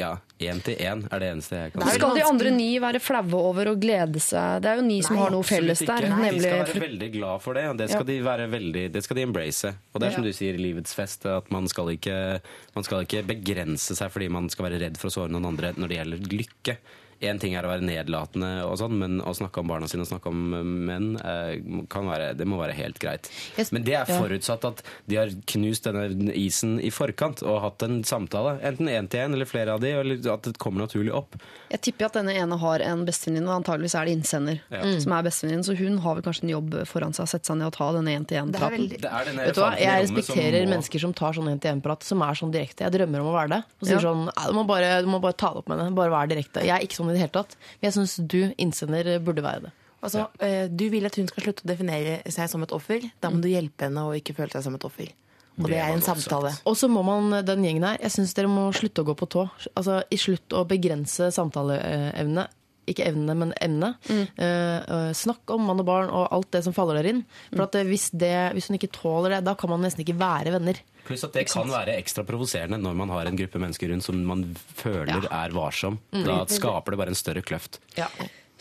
[0.00, 0.16] ja,
[0.50, 1.94] én til én er det eneste jeg kan si.
[1.98, 4.62] Skal de andre ni være flaue over å glede seg?
[4.64, 6.08] Det er jo ni som Nei, har noe felles der.
[6.12, 8.10] Nei, De skal være veldig glad for det, og det skal, Ja.
[8.12, 9.74] de, være veldig, det skal de embrace.
[9.94, 12.40] Og det er som du sier, livets fest, at man skal, ikke,
[12.74, 15.72] man skal ikke begrense seg fordi man skal være redd for å såre noen andre
[15.76, 16.76] når det gjelder lykke.
[17.22, 20.08] Én ting er å være nedlatende, og sånn, men å snakke om barna sine og
[20.10, 23.28] snakke om eh, menn eh, kan være, det må være helt greit.
[23.70, 24.16] Men det er ja.
[24.18, 28.56] forutsatt at de har knust denne isen i forkant og hatt en samtale.
[28.66, 31.36] Enten én til én eller flere av de, eller at det kommer naturlig opp.
[31.70, 34.82] Jeg tipper at denne ene har en bestevenninne, og antageligvis er det innsender Ja.
[35.00, 35.64] som er bestevenninnen.
[35.64, 37.92] Så hun har vel kanskje en jobb foran seg å sette seg ned og ta
[37.94, 38.90] denne én-til-én-praten.
[38.98, 42.34] er Vet du hva, Jeg respekterer som må- mennesker som tar sånn en-til-en-prat, som er
[42.34, 42.82] sånn direkte.
[42.82, 43.62] Jeg drømmer om å være det.
[43.80, 44.10] Og sier Ja.
[44.10, 45.94] sånn du må, bare, du må bare ta det opp med henne.
[45.94, 46.64] Bare være direkte.
[46.66, 47.56] Jeg er ikke sånn i det hele tatt.
[47.78, 49.74] Men jeg syns du, innsender, burde være det.
[50.02, 50.66] Altså, ja.
[50.66, 53.04] du vil at hun skal slutte å definere seg som et offer.
[53.22, 55.12] Da må du hjelpe henne å ikke føle seg som et offer.
[55.60, 56.54] Og det, Det er en samtale.
[56.68, 59.28] Og så må man, den gjengen her, jeg syns dere må slutte å gå på
[59.34, 59.46] tå.
[59.76, 62.48] Altså, i Slutt å begrense samtaleevne.
[62.88, 64.08] ikke evnene, men emnet.
[64.10, 64.24] Mm.
[64.42, 67.20] eh, snakk om mann og barn og alt det som faller der inn.
[67.52, 70.18] For at eh, hvis, det, hvis hun ikke tåler det, da kan man nesten ikke
[70.18, 70.80] være venner.
[71.06, 74.20] Pluss at det kan være ekstra provoserende når man har en gruppe mennesker rundt som
[74.26, 74.44] man
[74.78, 75.98] føler er varsom.
[76.12, 77.80] Da skaper det bare en større kløft.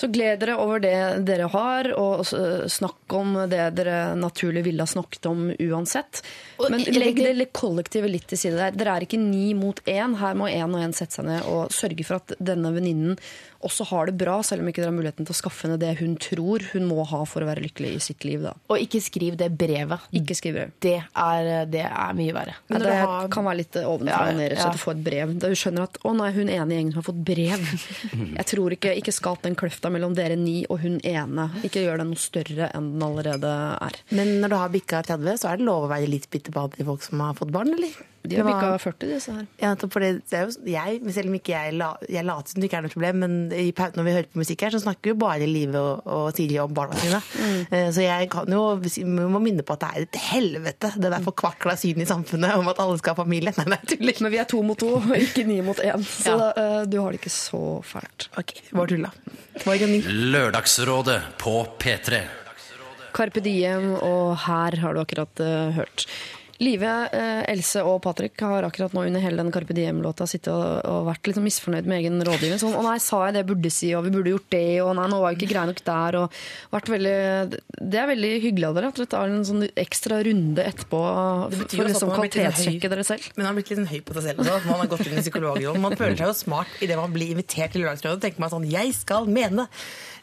[0.01, 0.95] Så gled dere over det
[1.27, 6.23] dere har, og eh, snakk om det dere naturlig ville ha snakket om uansett.
[6.63, 8.73] Men legg det kollektivet litt til side der.
[8.73, 10.15] Dere er ikke ni mot én.
[10.17, 13.19] Her må én og én sette seg ned og sørge for at denne venninnen
[13.67, 15.93] også har det bra, selv om ikke dere har muligheten til å skaffe henne det
[15.99, 18.41] hun tror hun må ha for å være lykkelig i sitt liv.
[18.45, 18.53] Da.
[18.73, 19.99] Og ikke skriv det brevet.
[20.13, 20.71] Ikke skriv brev.
[20.83, 22.55] Det er, det er mye verre.
[22.71, 25.33] Ja, det har- kan være litt ovenfra og ned å få et brev.
[25.39, 27.67] Da du skjønner at 'å nei, hun ene i gjengen har fått brev'.
[28.41, 31.49] Jeg tror ikke, ikke skap den kløfta mellom dere ni og hun ene.
[31.63, 33.51] Ikke gjør den noe større enn den allerede
[33.81, 33.91] er.
[34.11, 36.69] Men når du har bikka 30, så er det lov å være litt bitter på
[36.85, 37.89] folk som har fått barn, eller?
[38.21, 39.45] De har bikka 40, disse her.
[39.61, 42.61] Ja, for det, det er jo, jeg, selv om ikke jeg, la, jeg later som
[42.61, 45.13] det ikke er noe problem, men i, når vi hører på musikk her, så snakker
[45.13, 47.21] jo bare Live og, og Silje om barna sine.
[47.41, 47.63] Mm.
[47.95, 51.25] Så jeg kan jo vi må minne på at det er et helvete, det der
[51.25, 53.53] forkvakla synet i samfunnet om at alle skal ha familie.
[53.61, 54.21] Nei, nei, tuller.
[54.21, 56.05] Men vi er to mot to, ikke ni mot én.
[56.21, 56.51] Så Ja.
[56.53, 58.29] da, du har det ikke så fælt.
[58.39, 59.09] Ok, bare tulla.
[60.31, 62.21] Lørdagsrådet på P3.
[63.11, 66.05] Carpe Diem, og her har du akkurat uh, hørt.
[66.61, 70.85] Live, eh, Else og Patrick har akkurat nå under hele den Carpe Diem-låta sittet og,
[70.85, 72.61] og vært litt sånn misfornøyd med egen rådgivning.
[72.61, 74.91] Sånn 'Å nei, sa jeg det jeg burde si', og 'vi burde gjort det', og
[74.95, 76.29] 'nei, nå var jeg ikke grei nok der', og
[76.91, 77.17] veldig
[77.81, 81.01] Det er veldig hyggelig av dere at dere tar en sånn ekstra runde etterpå
[81.49, 82.29] for å liksom man høy.
[82.29, 83.25] kvalitetssjekke dere selv.
[83.35, 84.55] Men han har blitt litt høy på seg selv også.
[84.55, 85.81] at Man har gått inn i psykologrollen.
[85.81, 88.21] Man føler seg jo smart idet man blir invitert til Lørdagsrådet.
[88.21, 89.67] tenker man sånn 'jeg skal mene'.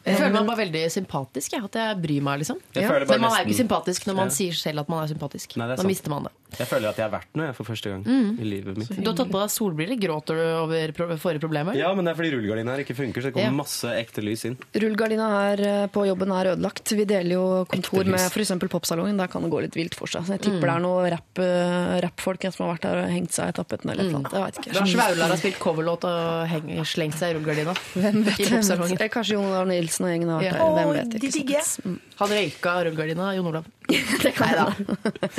[0.09, 1.53] Jeg føler meg bare veldig sympatisk.
[1.55, 2.59] Jeg, at jeg bryr meg, liksom.
[2.75, 4.35] Jeg Men man er jo ikke sympatisk når man Ja.
[4.39, 5.55] sier selv at man er sympatisk.
[5.57, 5.87] Nei, er da sant.
[5.87, 6.31] mister man det.
[6.57, 8.39] Jeg føler at jeg har vært noe jeg, for første gang Mm.
[8.41, 8.89] i livet mitt.
[8.89, 9.99] Du har tatt på deg solbriller.
[10.01, 11.75] Gråter du over pro forrige problemer?
[11.77, 13.57] Ja, men det er fordi rullegardina her ikke funker, så det kommer Ja.
[13.59, 14.57] masse ekte lys inn.
[14.73, 16.89] Rullegardina her eh, på jobben er ødelagt.
[16.97, 18.51] Vi deler jo kontor med f.eks.
[18.69, 19.17] Popsalongen.
[19.17, 20.25] Der kan det gå litt vilt for seg.
[20.25, 23.31] Så jeg tipper det er noen rapp, eh, rappfolk som har vært der og hengt
[23.31, 24.23] seg i tapeten eller noe.
[24.33, 24.73] Jeg vet ikke.
[24.79, 27.75] Lars Vaular har spilt coverlåt og heng, slengt seg i rullegardina.
[27.93, 28.97] Hvem vet, I popsalongen.
[29.09, 30.57] Kanskje Jon Olav Nilsen og gjengen har vært Ja.
[30.57, 30.85] der.
[30.85, 31.31] Hvem vet de ikke.
[31.37, 32.01] digger sant?
[32.17, 33.65] Han røyka rullegardina, Jon Olav.
[33.89, 35.29] Det kan jeg hende.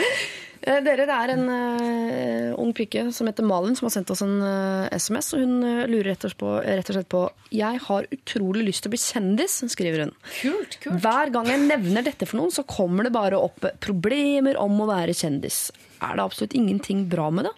[0.70, 4.22] Eh, Dere, det er en uh, ung pike som heter Malin som har sendt oss
[4.24, 5.32] en uh, SMS.
[5.34, 7.24] og Hun uh, lurer rett og, på, rett og slett på
[7.56, 10.14] Jeg har utrolig lyst til å bli kjendis, skriver hun.
[10.36, 11.00] Kult, kult.
[11.02, 14.88] Hver gang jeg nevner dette for noen, så kommer det bare opp problemer om å
[14.92, 15.68] være kjendis.
[16.00, 17.56] Er det absolutt ingenting bra med det?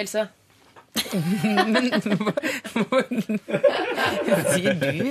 [0.00, 0.26] Else?
[4.50, 5.06] Sier du?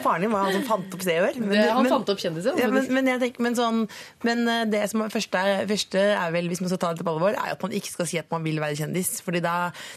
[0.00, 1.34] Faren din var han som fant opp Se og Hør.
[1.40, 2.58] Han men- fant opp kjendiser.
[2.60, 3.78] Ja, men, men, jeg tenker, men, sånn,
[4.26, 5.38] men eh, det som er første,
[5.70, 8.06] første er vel, hvis man skal ta det på alvor, er at man ikke skal
[8.10, 9.10] si at man vil være kjendis.
[9.26, 9.54] Fordi da,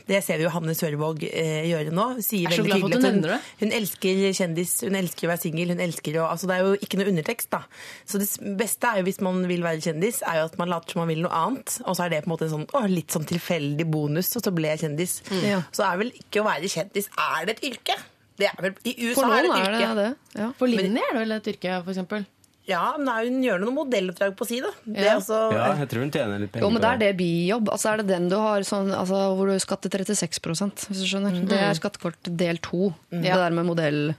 [0.10, 2.08] Det ser vi jo Hanne Sørvåg eh, gjøre nå.
[2.24, 3.40] Sier Jeg er så glad for at hun, nevner det.
[3.62, 5.68] hun elsker kjendis, hun elsker å være singel.
[5.74, 7.50] hun altså Det er jo ikke noe undertekst.
[7.54, 7.62] da.
[8.10, 10.96] Så det beste er jo hvis man vil være kjendis, er jo at man later
[10.96, 11.78] som man vil noe annet.
[11.86, 14.54] Og så er det på en måte sånn, å, litt sånn tilfeldig bonus, og så
[14.64, 15.20] ble jeg kjendis.
[15.44, 15.62] Ja.
[15.76, 18.00] Så er vel ikke å være kjendis Er det et yrke?
[18.40, 19.90] Det er vel, I USA er det et det yrke.
[20.00, 20.12] det.
[20.40, 20.48] Ja.
[20.58, 22.24] For Linni er det vel et yrke, for eksempel.
[22.66, 24.70] Ja, men det hun gjør noe modelloppdrag på si, da.
[24.88, 25.16] Det er Ja.
[25.20, 27.68] også, Ja, jeg tror hun tjener litt penger Jo, men det er det bijobb.
[27.70, 31.42] Altså er det den du har sånn, altså, hvor du skatter 36 hvis du skjønner.
[31.46, 32.94] Det er skattekort del to.
[33.12, 34.16] Det der med modell.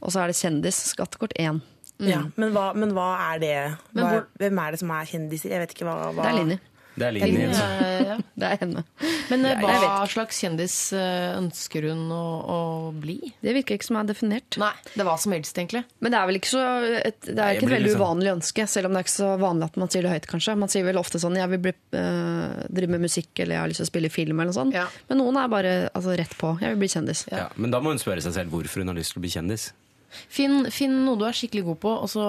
[0.00, 0.80] Og så er det kjendis.
[0.96, 1.60] Skattekort én.
[2.00, 3.54] ja, men, hva, men hva er det?
[3.94, 5.50] Hva, hvem er det som er kjendiser?
[5.50, 6.58] Jeg vet ikke hva, hva Det er Linni.
[6.98, 8.16] Det er eh, ja.
[8.38, 8.82] Det er henne.
[9.30, 12.58] Men eh, Jeg vet hva slags kjendis eh, ønsker hun å, å
[12.96, 13.16] bli?
[13.44, 14.58] Det virker ikke som er definert.
[14.60, 15.84] Nei, det var som helst, egentlig.
[16.04, 16.64] Men det er vel ikke så
[17.00, 19.16] et, Det er Nei, ikke et veldig liksom- uvanlig ønske, selv om det er ikke
[19.16, 20.56] så vanlig at man sier det høyt, kanskje.
[20.64, 23.68] Man sier vel ofte sånn 'jeg vil bli, eh, drive med musikk', eller 'jeg har
[23.68, 24.74] lyst til å spille film', eller noe sånt.
[24.74, 24.86] Ja.
[25.08, 26.58] Men noen er bare altså, rett på.
[26.60, 27.28] 'Jeg vil bli kjendis'.
[27.30, 29.30] Ja, men da må hun spørre seg selv hvorfor hun har lyst til å bli
[29.30, 29.72] kjendis.
[30.08, 32.24] Finn, finn noe du er skikkelig god på, og så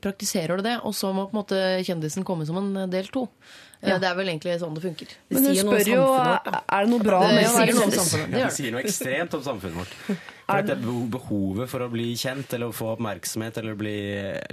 [0.00, 0.78] praktiserer du det.
[0.86, 3.26] Og så må på en måte kjendisen komme som en del to.
[3.82, 5.06] Eh, Det er vel egentlig sånn det funker.
[5.28, 8.38] Det Men hun spør jo er det noe bra Det med å være i samfunnet.
[8.38, 10.18] Ja, det sier noe ekstremt om samfunnet vårt.
[10.46, 13.94] For at det Behovet for å bli kjent eller å få oppmerksomhet eller bli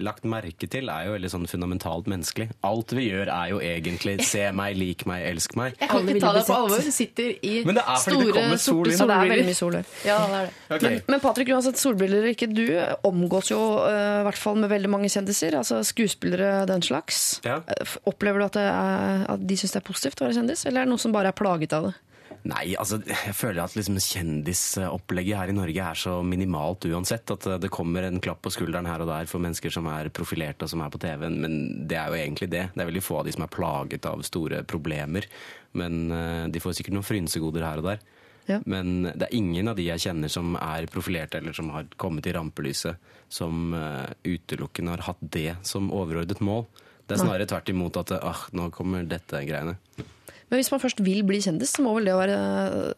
[0.03, 2.49] lagt merke til er jo veldig sånn fundamentalt menneskelig.
[2.67, 5.73] Alt vi gjør er jo egentlig 'se meg, lik meg, elsk meg'.
[5.79, 6.77] Jeg kan ikke ta deg på alvor.
[6.85, 9.45] Du sitter i Men det er fordi det store, sorte er solbriller.
[9.45, 9.73] mye sol.
[10.05, 10.75] Ja, det er det.
[10.75, 10.89] Okay.
[10.89, 12.67] Men, men Patrick, uansett solbriller eller ikke, du
[13.03, 15.57] omgås jo eh, i hvert fall med veldig mange kjendiser.
[15.57, 17.41] Altså skuespillere, den slags.
[17.43, 17.61] Ja.
[17.67, 20.65] Eh, Opplever du at, det er, at de syns det er positivt å være kjendis,
[20.65, 21.93] eller er det noen som bare er plaget av det?
[22.47, 27.27] Nei, altså jeg føler at liksom kjendisopplegget her i Norge er så minimalt uansett.
[27.35, 30.11] At eh, det kommer en klapp på skulderen her og der for mennesker som er
[30.15, 31.35] profilerte og som er på TV-en.
[31.43, 31.57] Men
[31.89, 32.69] det er jo egentlig det.
[32.73, 35.27] Det er veldig få av de som er plaget av store problemer.
[35.79, 38.03] Men eh, de får sikkert noen frynsegoder her og der.
[38.49, 38.59] Ja.
[38.65, 42.25] Men det er ingen av de jeg kjenner som er profilerte eller som har kommet
[42.25, 42.97] i rampelyset,
[43.29, 46.63] som eh, utelukkende har hatt det som overordnet mål.
[47.05, 49.75] Det er snarere tvert imot at ah, nå kommer dette greiene.
[50.49, 52.37] Men hvis man først vil bli kjendis, så må vel det å være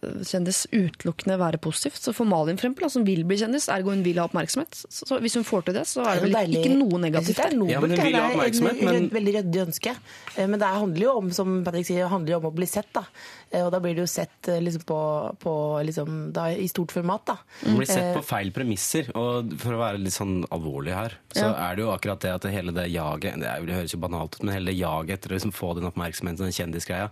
[0.08, 2.00] øh, kjendis utelukkende være positivt.
[2.00, 4.78] Så for Malin for eksempel, da, som vil bli kjendis, ergo hun vil ha oppmerksomhet.
[4.88, 7.36] Så, så hvis hun får til det, så er det vel deilig- ikke noe negativt
[7.42, 7.74] det er der.
[7.74, 8.06] Ja, men hun ja.
[8.08, 9.96] vil ha Det er oppmerksomhet, et men- veldig ryddig ønske.
[10.38, 12.66] Eh, Men det handler jo om som Patrick sier, det handler jo om å bli
[12.72, 12.88] sett.
[12.96, 13.04] da.
[13.52, 15.02] Eh, Og da blir det jo sett eh, liksom på,
[15.44, 15.54] på
[15.86, 17.26] liksom, da, i stort format.
[17.26, 17.38] da.
[17.68, 19.12] Man blir sett Eh, på feil premisser.
[19.14, 22.44] Og for å være litt sånn alvorlig her, så er det jo akkurat det at
[22.52, 25.32] hele det jaget Det, er, det høres jo banalt ut, men hele det jaget etter
[25.34, 27.10] å liksom få den oppmerksomheten, den kjendisgreia,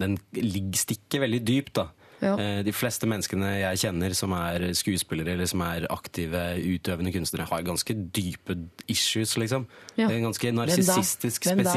[0.00, 1.88] den ligger, stikker veldig dypt, da.
[2.22, 2.34] Ja.
[2.40, 7.44] Eh, De fleste menneskene jeg kjenner som er skuespillere eller som er aktive, utøvende kunstnere,
[7.50, 8.56] har ganske dype
[8.88, 9.66] issues, liksom.
[9.96, 10.08] Ja.
[10.08, 11.74] Det er Ganske narsissistisk, Hvem da?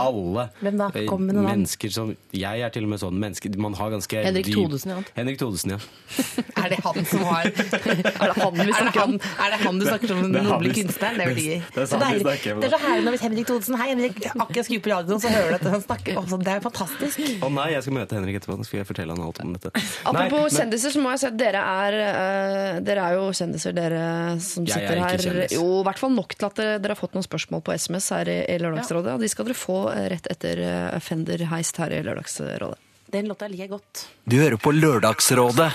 [0.00, 0.46] Alle.
[0.60, 0.88] Hvem da?
[0.94, 1.46] Eh, Kom med noen.
[1.50, 3.18] Mennesker som Jeg er til og med sånn.
[3.20, 3.52] menneske.
[3.58, 5.02] man har ganske Henrik dyp- Todesen, ja.
[5.16, 5.78] Henrik Todesen, ja.
[6.62, 7.46] Er det han som har
[8.22, 9.14] Er det han vi snakker om?
[9.20, 11.16] Er det han du snakker om, den noble kunstneren?
[11.18, 11.62] Det er veldig gøy.
[11.74, 14.20] det er Så Det er herlig når hvis Henrik Todesen Hei, Henrik.
[14.36, 16.16] Akkurat skru på radioen, så hører du at han snakker.
[16.22, 17.18] Også, det er fantastisk.
[17.42, 18.56] Å nei, jeg skal møte Henrik etterpå.
[18.60, 19.72] Nå skal jeg fortelle han alt om dette.
[20.04, 23.26] Apropos Nei, men- kjendiser, så må jeg si at dere er, uh, dere er jo
[23.32, 24.02] kjendiser, dere
[24.40, 25.24] som Jeg er sitter ikke her.
[25.26, 25.56] kjendis.
[25.58, 28.08] Jo, i hvert fall nok til at dere, dere har fått noen spørsmål på SMS
[28.14, 29.14] her i, i Lørdagsrådet.
[29.16, 32.78] Og de skal dere få øh, rett etter øh, Fender heist her i Lørdagsrådet.
[33.12, 34.06] Den låta liker jeg godt.
[34.24, 35.66] Du hører på Lørdagsrådet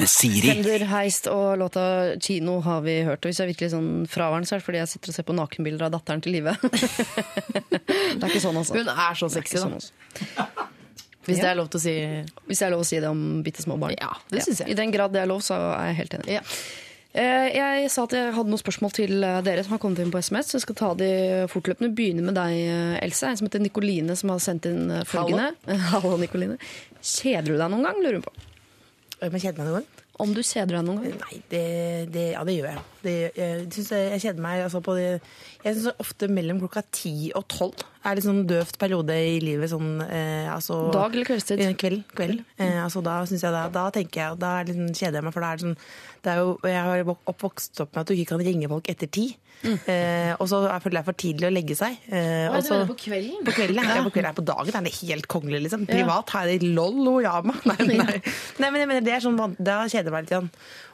[0.00, 0.48] med Siri.
[0.48, 3.20] Fender heist og låta 'Kino' har vi hørt.
[3.20, 5.26] Og hvis jeg er virkelig sånn fraværende, så er det fordi jeg sitter og ser
[5.28, 6.56] på nakenbilder av datteren til Live.
[6.62, 8.78] det er ikke sånn, altså.
[8.78, 9.66] Hun er så sexy, da.
[9.66, 9.92] sånn, altså.
[11.26, 11.94] Hvis det er lov til å si
[12.46, 13.94] Hvis det er lov å si det om bitte små barn.
[13.98, 14.70] Ja, det synes jeg.
[14.70, 16.36] I den grad det er lov, så er jeg helt enig.
[16.38, 16.42] Ja.
[17.16, 20.10] Eh, Jeg sa at jeg hadde noen spørsmål til eh, dere som har kommet inn
[20.12, 20.50] på SMS.
[20.52, 21.10] Så jeg skal ta de
[21.48, 21.94] fortløpende.
[21.96, 23.30] Begynne med deg, eh, Else.
[23.30, 25.52] En som heter Nikoline, som har sendt inn følgende.
[25.92, 26.58] Hallo, Nikoline.
[27.00, 28.34] Kjeder du deg noen gang, lurer hun på.
[29.24, 30.05] Om jeg kjeder meg noen gang?
[30.22, 31.16] Om du kjeder deg noen gang?
[31.20, 31.64] Nei, det,
[32.14, 32.84] det, ja, det gjør jeg.
[33.02, 36.82] Det, jeg, synes jeg, jeg kjeder meg altså, på det Jeg syns ofte mellom klokka
[36.94, 39.70] ti og tolv er litt sånn døvt periode i livet.
[39.72, 41.62] Sånn, eh, altså, Dag eller kveldstid?
[41.64, 42.04] Eh, Kveld.
[42.14, 42.42] kveld.
[42.56, 45.44] Eh, altså, da, jeg, da, da tenker jeg Da det liksom, kjeder jeg meg, for
[45.44, 45.78] da er det sånn
[46.26, 49.26] er jo, Jeg har oppvokst opp med at du ikke kan ringe folk etter ti.
[49.64, 51.96] Eh, og så er- føler jeg for tidlig å legge seg.
[52.12, 53.42] Eh, og så- på kvelden?
[53.44, 54.02] på kvelden, ja.
[54.04, 55.86] På kvelden, på dagen er det helt kongelig, liksom.
[55.88, 57.54] Privat har jeg det lol og jama.
[57.66, 58.20] Nei, nei.
[58.60, 60.30] nei, men jeg mener, det er sånn, da kjeder jeg meg litt.
[60.36, 60.50] Igjen.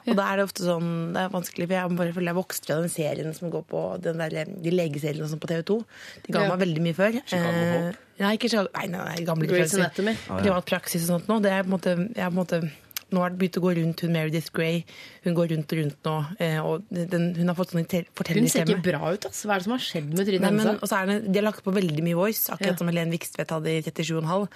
[0.07, 2.65] Og da er det ofte sånn, det er vanskelig, for jeg bare føler jeg vokste
[2.65, 5.77] fra den serien som går på den der, de legeseriene sånn på TV 2.
[6.25, 6.55] De ga Ja.
[6.55, 7.11] meg veldig mye før.
[7.25, 7.97] Chicago Eh, Hope?
[8.19, 9.73] Nei, ikke Chicago, nei, nei, nei, gamle Grace.
[9.75, 10.15] Anatomy.
[10.27, 11.41] Privat praksis og sånt nå.
[11.41, 12.71] Det er på en måte, jeg er på en måte
[13.13, 14.81] nå har det begynt å gå rundt hun Meredith Grey.
[15.23, 16.15] Hun går rundt og rundt nå.
[16.43, 19.47] eh, Og den, hun har fått sånn Hun ser ikke bra ut, altså.
[19.47, 20.81] Hva er det som har skjedd med trynet hennes?
[20.81, 22.77] og så det, De har lagt på veldig mye voice, akkurat Ja.
[22.81, 24.47] som Helen Vikstvedt hadde i 37,5.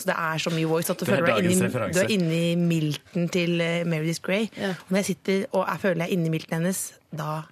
[0.00, 2.10] Så det er så mye voice at du er føler du er inni, du er
[2.16, 4.48] inni milten til uh, Meredith Grey.
[4.56, 4.70] Ja.
[4.74, 6.80] Og når jeg sitter og jeg føler jeg er inni milten hennes,
[7.14, 7.42] da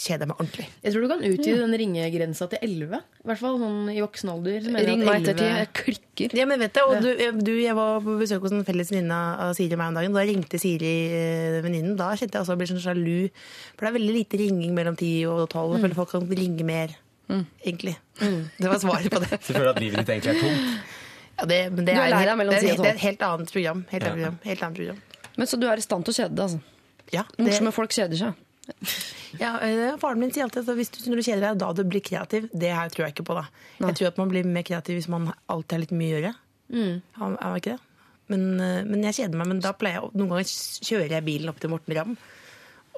[0.00, 0.66] kjeder meg ordentlig.
[0.80, 3.00] Jeg tror du kan utvide den ringegrensa til 11.
[3.20, 4.62] I hvert fall sånn i voksen alder.
[4.64, 5.50] Ring meg 11 ettertid.
[5.58, 6.36] Jeg klikker.
[6.38, 7.10] Ja, men vet du, og du,
[7.44, 10.16] du, Jeg var på besøk hos en felles venninne av Siri og meg om dagen.
[10.16, 11.98] Da ringte Siri eh, venninnen.
[12.00, 13.18] Da kjente jeg også at jeg ble sånn sjalu.
[13.74, 15.76] For det er veldig lite ringing mellom 10 og 12.
[15.76, 16.96] Jeg føler folk kan ringe mer,
[17.60, 17.96] egentlig.
[18.20, 19.36] Det var svaret på det.
[19.44, 20.98] Så føler du at livet ditt egentlig er tomt?
[21.40, 23.84] Ja, det, men det er er, det, er, det er et helt annet program.
[23.92, 24.28] Helt annet Ja.
[24.32, 24.40] program.
[24.44, 24.98] Helt annet program.
[25.36, 26.60] Men Så du er i stand til å kjede deg, altså.
[27.10, 28.46] Ja, det, Morsomme folk kjeder seg.
[29.40, 31.82] Ja, eh, faren min sier alltid at hvis du, når du kjeder deg, da du
[31.86, 32.48] blir kreativ.
[32.52, 33.36] Det her tror jeg ikke på.
[33.38, 33.44] da.
[33.86, 36.34] Jeg tror at man blir mer kreativ hvis man alltid har litt mye å gjøre.
[37.18, 37.80] Er er man ikke det?
[38.30, 39.48] Men, eh, men jeg kjeder meg.
[39.54, 40.52] Men da pleier jeg, noen ganger
[40.90, 42.16] kjører jeg bilen opp til Morten Ramm.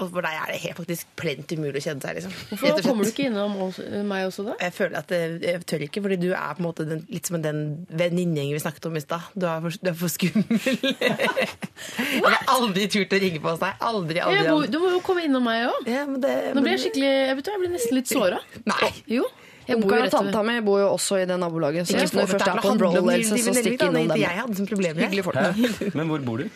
[0.01, 2.15] Og for deg er det helt faktisk plent umulig å kjede seg.
[2.17, 2.33] liksom.
[2.33, 3.77] Og Hvorfor kommer du ikke innom oss,
[4.09, 4.55] meg også da?
[4.65, 7.29] Jeg føler at jeg, jeg tør ikke, fordi du er på en måte den, litt
[7.29, 7.61] som den
[7.93, 9.29] venninnegjengen vi snakket om i stad.
[9.37, 10.49] Du, er for- du er for skummel.
[11.37, 13.77] jeg har aldri turt å ringe på hos deg.
[13.93, 14.41] Aldri, aldri.
[14.41, 15.87] Jeg må, du må jo komme innom meg òg.
[15.93, 18.41] Ja, Nå blir jeg skikkelig Jeg vet du, jeg blir nesten litt såra.
[18.73, 18.91] Nei.
[19.19, 19.29] Jo.
[19.69, 21.87] Jeg bor jo Onkelen og tanta mi bor jo også i det nabolaget.
[21.87, 24.17] Så hvis du først er på en roll, så stikk innom dem.
[24.17, 25.19] ikke jeg hadde som problem med.
[25.23, 25.95] Folk.
[25.95, 26.49] Men hvor bor du?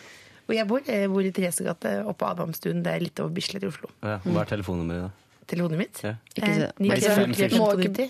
[0.47, 2.83] Og jeg bor, jeg bor i Theresegate oppe på Adamstuen.
[2.85, 3.89] Det er litt over Bislett i Oslo.
[4.05, 5.41] Ja, hva er telefonnummeret da?
[5.47, 5.99] Telefonen mitt?
[6.03, 6.13] Ja.
[6.35, 6.69] Ikke så.
[6.69, 7.09] Eh, Ikke.
[7.35, 8.07] 93 Må 98.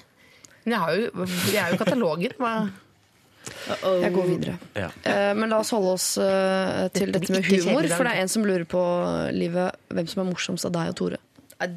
[0.67, 2.35] Men jeg, har jo, jeg er jo katalogen.
[2.41, 2.53] Hva?
[4.03, 4.55] Jeg går videre.
[4.75, 4.89] Ja.
[5.07, 7.88] Eh, Men la oss holde oss eh, til Dette med humor.
[7.93, 8.81] For det er en som lurer på
[9.35, 11.21] livet, hvem som er morsomst av deg og Tore.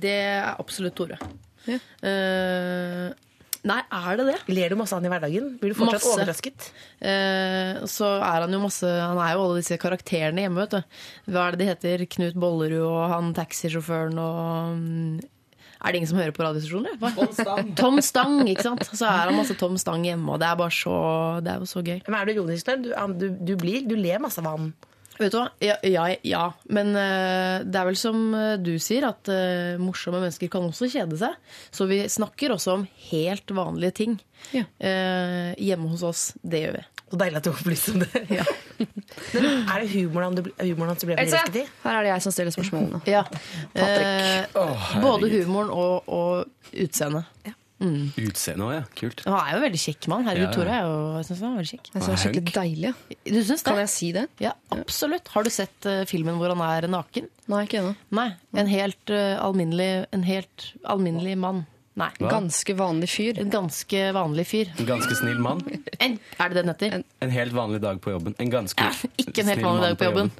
[0.02, 1.20] Det er absolutt Tore.
[1.68, 1.78] Ja.
[2.04, 3.08] Eh,
[3.68, 4.36] nei, er det det?
[4.54, 5.48] Ler du masse av han i hverdagen?
[5.60, 6.12] Blir du fortsatt Masse.
[6.14, 6.68] overrasket?
[7.00, 10.96] Eh, så er han jo masse Han er jo alle disse karakterene hjemme, vet du.
[11.34, 12.06] Hva er det de heter?
[12.16, 15.20] Knut Bollerud og han taxisjåføren og mm,
[15.80, 17.00] Er det ingen som hører på radiostasjonen?
[17.16, 17.72] Tom Stang.
[17.82, 18.38] Tom Stang.
[18.52, 18.84] ikke sant?
[18.92, 20.94] Så er han masse Tom Stang hjemme, og det er bare så
[21.44, 21.98] Det er jo så gøy.
[22.08, 22.72] Men er du ironisk?
[22.84, 22.90] Du,
[23.20, 24.72] du, du, blir, du ler masse av han.
[25.20, 25.48] Vet du hva?
[25.60, 26.44] Ja, ja, ja.
[26.72, 30.88] men uh, det er vel som eh, du sier, at uh, morsomme mennesker kan også
[30.88, 31.36] kjede seg.
[31.76, 34.16] Så vi snakker også om helt vanlige ting
[34.56, 34.64] Ja.
[34.64, 36.24] uh, hjemme hos oss.
[36.40, 36.86] Det gjør vi.
[37.10, 38.24] Så deilig at du opplyste om det.
[39.34, 41.68] Men er det humoren du, humoren hans du ble forelsket i?
[41.84, 43.02] her er det jeg som stiller spørsmålene.
[43.10, 43.24] Ja.
[43.74, 44.56] Patrick.
[44.56, 47.28] Oh, både humoren og, og utseendet.
[47.80, 48.82] Utseende òg, ja.
[48.98, 49.22] Kult.
[49.24, 50.26] Han er jo veldig kjekk mann.
[50.28, 50.56] Herregud, Ja, ja.
[50.58, 51.86] Tore er jo, jeg synes han er veldig kjekk.
[51.90, 52.92] Jeg synes det er skikkelig deilig.
[53.24, 53.66] Du syns det?
[53.70, 54.24] Kan jeg si det?
[54.44, 55.32] Ja, absolutt.
[55.34, 57.30] Har du sett uh, filmen hvor han er naken?
[57.50, 57.94] Nei, ikke ennå.
[58.20, 58.28] Nei.
[58.60, 61.64] En helt uh, alminnelig En helt alminnelig mann.
[61.98, 62.08] Nei.
[62.20, 62.30] Hva?
[62.30, 63.38] Ganske vanlig fyr.
[63.42, 64.68] En ganske vanlig fyr.
[64.78, 65.60] En ganske snill mann.
[65.98, 67.02] En, er det det den heter?
[67.20, 68.34] En helt vanlig dag på jobben.
[68.38, 68.86] En ganske
[69.18, 70.30] Ikke en helt vanlig dag på jobben.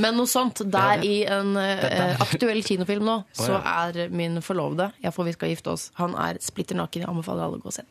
[0.00, 0.64] Men noe sånt.
[0.64, 1.02] Der Ja.
[1.04, 3.88] i en uh, aktuell kinofilm nå, så ja.
[3.88, 5.90] er min forlovede Ja, for vi skal gifte oss.
[6.00, 7.04] Han er splitter naken.
[7.04, 7.84] Jeg anbefaler alle å gå og se.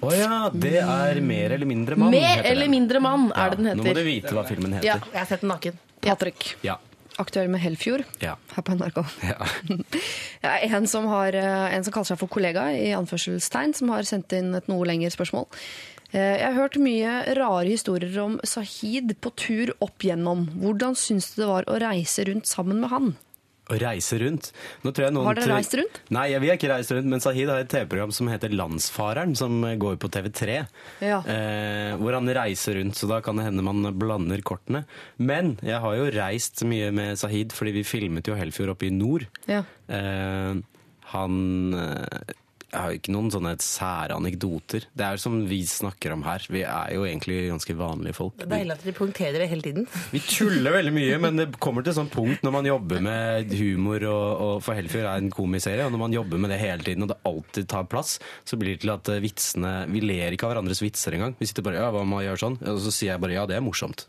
[0.00, 2.14] Å ja, det er Mer eller mindre mann.
[2.14, 4.86] Mer eller mindre mann er det den Ja, Nå må du vite hva filmen heter.
[4.86, 5.00] Ja.
[5.10, 5.82] Jeg har sett den naken.
[6.00, 6.54] Patrick.
[6.64, 6.78] Ja.
[7.20, 8.34] Aktuell med Helfjord Ja.
[8.56, 9.00] her på NRK.
[9.28, 9.38] ja.
[10.42, 14.02] Ja, en, som har, eh, en som kaller seg for kollega, i anførselstegn, som har
[14.08, 15.46] sendt inn et noe lengre spørsmål.
[16.12, 20.46] Eh, Jeg har hørt mye rare historier om Sahid på tur opp gjennom.
[20.62, 23.12] Hvordan syns du det var å reise rundt sammen med han?
[23.70, 24.50] Å reise rundt.
[24.82, 26.00] Har dere reist rundt?
[26.14, 29.60] Nei, vi har ikke reist rundt, men Sahid har et TV-program som heter Landsfareren, som
[29.62, 30.56] går på TV3.
[31.06, 31.20] Ja.
[31.22, 34.84] Eh, hvor han reiser rundt, så da kan det hende man blander kortene.
[35.22, 38.94] Men jeg har jo reist mye med Sahid, fordi vi filmet jo Helfjord oppe i
[38.94, 39.28] nord.
[39.50, 39.62] Ja.
[39.86, 40.60] Eh,
[41.14, 41.40] han
[41.74, 42.34] eh,
[42.70, 44.86] jeg har ikke noen sånne sære anekdoter.
[44.94, 46.44] Det er som vi snakker om her.
[46.52, 48.36] Vi er jo egentlig ganske vanlige folk.
[48.38, 49.88] Det er deilig at dere punkterer det hele tiden.
[50.14, 53.54] Vi tuller veldig mye, men det kommer til et sånt punkt når man jobber med
[53.58, 56.86] humor, og, og for Helfjord er en komiserie, og når man jobber med det hele
[56.86, 58.16] tiden, og det alltid tar plass,
[58.46, 61.34] så blir det til at vitsene Vi ler ikke av hverandres vitser engang.
[61.40, 62.60] Vi sitter bare ja, hva må jeg gjøre sånn?
[62.70, 64.06] Og så sier jeg bare ja, det er morsomt.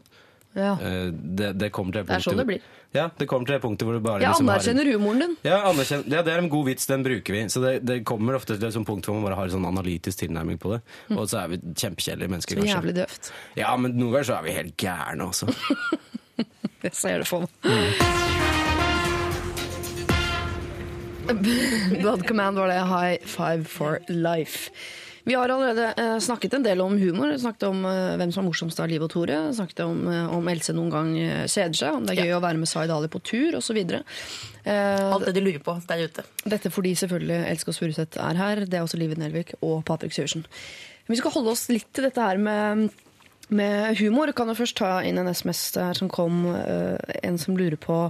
[0.55, 0.73] Ja.
[0.81, 2.59] Eh, Det, det kommer til det Det er sånn det blir.
[2.93, 5.19] Ja, det kommer til det punktet hvor du bare Jeg liksom har en- anerkjenner humoren
[5.19, 5.37] din.
[5.43, 5.71] ja,
[6.11, 7.43] ja, det er en god vits, den bruker vi.
[7.47, 9.65] Så det, det kommer ofte til et sånt punkt hvor man bare har en sånn
[9.69, 10.81] analytisk tilnærming på det.
[11.15, 12.75] Og så er vi kjempekjedelige mennesker, Så kanskje.
[12.75, 13.31] jævlig døvt.
[13.55, 15.47] Ja, men noen ganger så er vi helt gærne også.
[16.83, 17.49] Jeg ser det for meg.
[22.01, 22.81] Blood Command var det.
[22.87, 24.69] High five for life.
[25.23, 27.33] Vi har allerede eh, snakket en del om humor.
[27.37, 29.37] Snakket om eh, hvem som er morsomst av Liv og Tore.
[29.53, 31.11] Snakket om eh, om Else noen gang
[31.45, 31.97] kjeder seg.
[31.97, 33.77] Om det er gøy å være med Zaid Ali på tur osv.
[33.81, 36.25] Alt det de lurer på der ute.
[36.45, 38.63] dette fordi selvfølgelig Else Kåss Furuseth er her.
[38.65, 40.47] Det er også Live Nelvik og Patrick Syversen.
[41.09, 42.87] Vi skal holde oss litt til dette her med,
[43.53, 44.31] med humor.
[44.33, 46.47] Kan jo først ta inn en SMS her som kom.
[46.49, 48.07] en som lurer på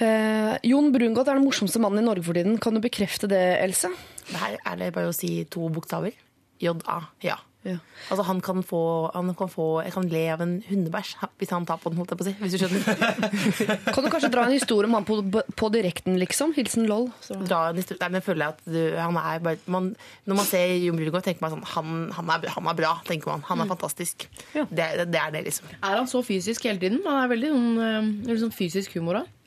[0.00, 2.56] eh, Jon Brungot er den morsomste mannen i Norge for tiden.
[2.62, 3.92] Kan du bekrefte det, Else?
[4.30, 6.14] Det her er det bare å si to bokstaver.
[6.60, 7.00] J-A.
[7.26, 7.38] Ja.
[7.60, 7.74] Ja.
[8.08, 8.78] Altså han kan få,
[9.12, 11.10] han kan få Jeg kan le av en hundebæsj
[11.42, 12.32] hvis han tar på den, holdt jeg på å si.
[12.40, 13.34] Hvis du skjønner.
[13.92, 15.18] Kan du kanskje dra en historie om han på,
[15.60, 16.54] på direkten, liksom?
[16.56, 17.10] Hilsen LOL.
[17.20, 17.36] Så.
[17.44, 18.00] Dra en historie.
[18.00, 19.90] Nei, men jeg at du, han er bare man,
[20.24, 23.34] Når man ser Jon Brungot, tenker man sånn han, han, er, han er bra, tenker
[23.34, 23.44] man.
[23.50, 24.24] Han er fantastisk.
[24.56, 24.64] Ja.
[24.70, 25.68] Det, er- det er det, liksom.
[25.82, 27.02] Er han så fysisk hele tiden?
[27.04, 29.20] Han er veldig sånn, sånn fysisk humor.
[29.20, 29.39] Da.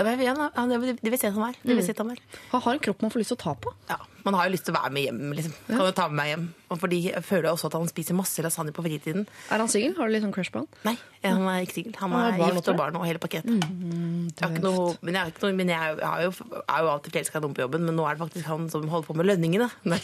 [1.63, 1.69] Ja.
[1.69, 2.19] Det vil si han er.
[2.51, 3.73] Han har en kropp man får lyst til å ta på.
[3.91, 5.33] Ja, Man har jo lyst til å være med hjem.
[5.37, 5.53] liksom.
[5.67, 6.45] Kan jo ta med meg hjem.
[6.71, 9.27] Og fordi jeg føler også at han spiser masse lasagne på fritiden.
[9.51, 9.93] Er han singel?
[9.97, 10.67] Har du litt sånn crush på han?
[10.87, 11.95] Nei, han er ikke singel.
[12.01, 13.63] Han er barn gift og barn og hele pakketet.
[13.63, 17.39] jeg har ikke noe, men jeg, noe, men jeg er jo, er jo alltid forelska
[17.39, 19.69] i noen på jobben, men nå er det faktisk han som holder på med lønningene.
[19.93, 19.99] Nei,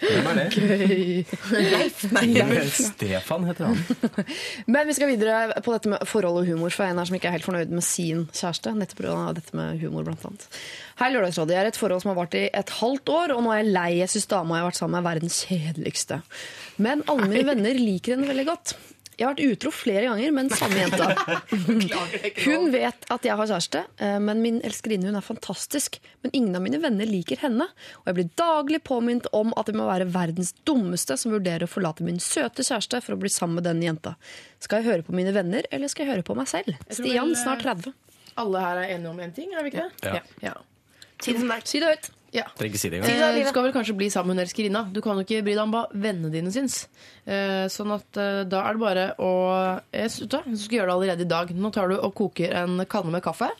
[0.00, 0.46] Hvem er det?
[1.50, 2.04] Leif.
[2.14, 3.78] Nei, Stefan heter han.
[4.74, 7.30] Men vi skal videre på dette med forhold og humor, for en her som ikke
[7.30, 8.74] er helt fornøyd med sin kjæreste.
[8.78, 9.18] Nettopp pga.
[9.36, 10.48] dette med humor, blant annet.
[11.00, 11.56] Hei, Lørdagsrådet.
[11.56, 13.74] Jeg er et forhold som har vart i et halvt år, og nå er jeg
[13.74, 13.90] lei.
[14.00, 16.20] Jeg syns dama jeg har vært sammen med, er verdens kjedeligste.
[16.84, 18.76] Men alle mine venner liker henne veldig godt.
[19.14, 21.06] Jeg har vært utro flere ganger men samme jenta.
[22.44, 26.00] Hun vet at jeg har kjæreste, eh, men min elskerinne hun er fantastisk.
[26.24, 27.68] Men ingen av mine venner liker henne,
[28.02, 31.70] og jeg blir daglig påminnet om at jeg må være verdens dummeste som vurderer å
[31.70, 34.16] forlate min søte kjæreste for å bli sammen med den jenta.
[34.64, 36.74] Skal jeg høre på mine venner, eller skal jeg høre på meg selv?
[36.90, 37.94] Stian, snart 30.
[38.40, 40.10] Alle her er enige om én ting, er vi ikke det?
[40.10, 40.18] Ja.
[40.18, 40.50] Ja.
[40.50, 40.54] ja.
[41.22, 41.66] det er.
[41.70, 42.10] Si det høyt.
[42.34, 42.44] Ja.
[42.58, 43.44] Trenger ikke si det Eh.
[43.44, 44.84] Du skal vel kanskje bli sammen med hun elskerinna.
[44.92, 46.88] Du kan jo ikke bry deg om hva vennene dine syns.
[47.26, 49.32] Eh, sånn at eh, da er det bare å
[49.94, 51.54] jeg, du Du skal gjøre det allerede i dag.
[51.54, 53.50] Nå tar du og koker en kanne med kaffe.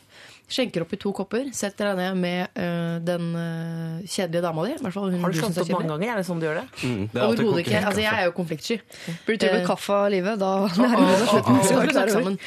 [0.45, 4.75] Skjenker opp i to kopper, setter deg ned med øh, den øh, kjedelige dama di.
[4.77, 6.11] hvert fall hun Har du slått er opp mange ganger?
[6.13, 6.65] Er det sånn du gjør det?
[6.85, 7.81] Mm, det er Overhodet ikke.
[7.81, 8.77] Altså, jeg er jo konfliktsky.
[9.25, 12.11] Blir du tilbudt Eh, kaffe av livet, da nærmer det slutten.
[12.15, 12.37] Sammen?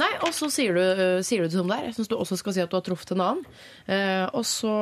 [0.00, 1.90] Nei, og så sier du, uh, sier du det som det er.
[1.90, 3.44] Jeg syns du også skal si at du har truffet en annen.
[3.84, 4.72] Uh, og så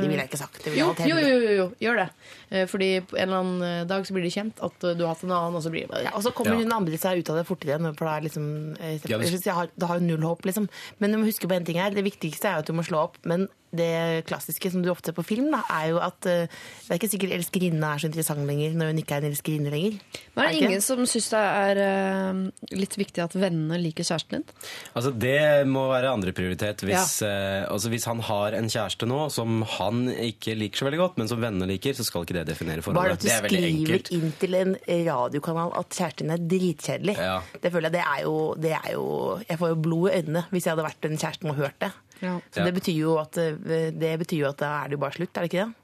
[0.00, 0.64] Det ville jeg ikke sagt.
[0.72, 2.08] Jo, jo, jo, jo, jo, gjør det.
[2.48, 5.14] Uh, fordi på en eller annen dag så blir det kjent at øh, du har
[5.14, 6.62] hatt en annen, og så blir det Ja, og så kommer Ja.
[6.62, 7.96] hun andre seg ut av det fortere, igjen.
[7.98, 8.46] for da er liksom,
[8.80, 9.00] jeg
[9.44, 10.68] jeg har, det har null håp, liksom.
[10.98, 11.90] Men du må huske på en ting her.
[11.94, 13.20] Det viktigste er jo at du må slå opp.
[13.28, 16.92] Men det klassiske som du ofte ser på film, da, er jo at uh, det
[16.92, 19.98] er ikke sikkert elskerinne er så interessant lenger når hun ikke er en elskerinne lenger.
[20.34, 22.42] Men er det ingen som syns det er uh,
[22.74, 24.46] litt viktig at vennene liker kjæresten din?
[24.94, 26.84] Altså Det må være andreprioritet.
[26.84, 31.00] Hvis, eh, altså hvis han har en kjæreste nå som han ikke liker så veldig
[31.00, 33.16] godt, men som vennene liker, så skal ikke det definere Bare forholdet.
[33.16, 34.10] at du er skriver enkelt.
[34.14, 34.74] inn til en
[35.08, 37.16] radiokanal at kjæresten din er dritkjedelig.
[37.18, 37.38] Ja.
[37.62, 39.06] Det føler jeg det er, jo, det er jo
[39.48, 41.90] Jeg får jo blod i øynene hvis jeg hadde vært den kjæresten og hørt det.
[42.20, 42.38] Ja.
[42.52, 42.64] Så Ja.
[42.68, 45.34] det betyr jo at eh, det betyr jo at da er det jo bare slutt,
[45.36, 45.74] er det ikke det?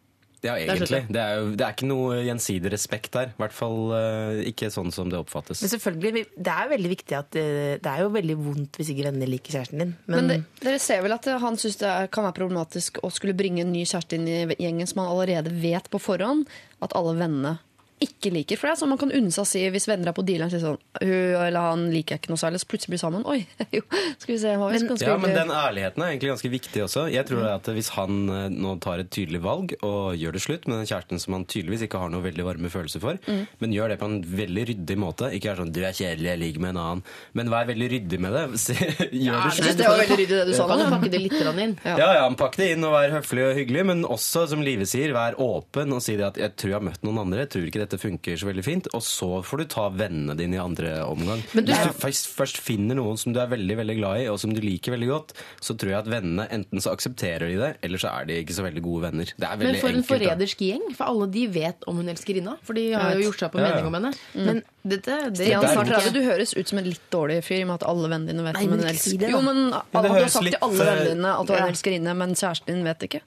[0.40, 1.02] Ja, egentlig.
[1.12, 3.26] Det er, jo, det er ikke noe gjensidig respekt der.
[3.34, 5.60] I hvert fall eh, ikke sånn som det oppfattes.
[5.60, 8.88] Men selvfølgelig, det er jo veldig viktig at eh, Det er jo veldig vondt hvis
[8.94, 9.92] ikke venner liker kjæresten din.
[10.06, 13.36] Men Men, det, dere ser vel at han syns det kan være problematisk å skulle
[13.36, 16.48] bringe en ny kjæreste inn i gjengen som han allerede vet på forhånd
[16.80, 17.58] at alle vennene
[18.00, 18.56] ikke liker.
[18.56, 20.50] For det er sånn man kan unne seg å si hvis venner er på dealeren
[20.52, 23.24] sier sånn Hun eller han liker jeg ikke noe særlig, så plutselig blir sammen.
[23.28, 23.46] Oi,
[23.76, 23.82] jo,
[24.18, 27.06] skal vi se hva vi skal Ja, men den ærligheten er egentlig ganske viktig også.
[27.12, 30.66] Jeg tror at Hvis han eh, nå tar et tydelig valg og gjør det slutt
[30.68, 33.46] med den kjæresten som han tydeligvis ikke har noe veldig varme følelser for, Mm.
[33.60, 36.38] men gjør det på en veldig ryddig måte Ikke er sånn 'du er kjedelig, jeg
[36.40, 37.02] ligger med en annen',
[37.34, 38.44] men vær veldig ryddig med det.
[39.10, 39.76] Gjør det Jeg synes slutt.
[39.78, 40.90] det var veldig ryddig det du sa Kan du nå.
[40.90, 41.78] pakke det litt inn?
[41.84, 41.96] Ja.
[41.98, 45.12] Ja, ja, Pakk det inn og vær høflig og hyggelig, men også, som Live sier,
[45.12, 47.66] vær åpen og si det at 'jeg tror jeg har møtt noen andre, jeg tror
[47.66, 51.02] ikke dette funker så veldig fint', og så får du ta vennene dine i andre
[51.04, 51.42] omgang.
[51.54, 54.26] Men du- Hvis du først, først finner noen som du er veldig veldig glad i,
[54.28, 57.56] og som du liker veldig godt, så tror jeg at vennene enten så aksepterer de
[57.56, 59.24] det, eller så er de ikke så veldig gode venner.
[59.38, 59.96] Det er Men for en enkelt.
[59.96, 60.94] en forrædersk gjeng.
[60.96, 62.58] For alle de vet om hun elskerinna.
[62.62, 63.74] For de har jo gjort seg opp en Ja, ja.
[63.74, 64.14] mening om henne.
[64.34, 67.40] Men dette det, Stian, Det er snart 30, du høres ut som en litt dårlig
[67.44, 69.18] fyr i og med at alle vennene dine vet Nei, om men ikke elsker.
[69.20, 69.30] det.
[69.34, 71.66] Jo, men, Men det Du har sagt til alle vennene dine at du er ja.
[71.66, 73.20] en elskerinne, men kjæresten din vet ikke.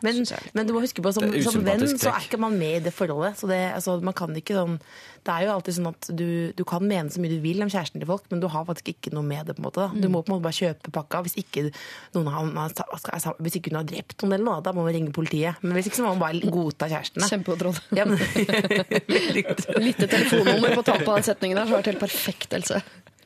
[0.00, 0.22] men,
[0.56, 2.94] men du må huske på som, som venn så er ikke man med i det
[2.96, 3.36] forholdet.
[3.36, 4.78] Så det, altså, man kan ikke sånn
[5.24, 7.70] Det er jo alltid sånn at du, du kan mene så mye du vil om
[7.72, 9.54] kjæresten til folk, men du har faktisk ikke noe med det.
[9.56, 9.80] på en måte.
[9.86, 10.00] Da.
[10.04, 11.22] Du må på en måte bare kjøpe pakka.
[11.24, 11.62] Hvis ikke,
[12.16, 15.14] noen har, har- hvis ikke hun har drept noen, eller noe, da må man ringe
[15.16, 15.56] politiet.
[15.64, 17.30] Men hvis ikke så må man bare godta kjærestene.
[17.32, 17.80] Kjempeopptrådt.
[17.96, 18.20] Ja, men.
[19.88, 22.82] Lite telefonnummer på tampen av den setningen der, så var det helt perfekt, Else.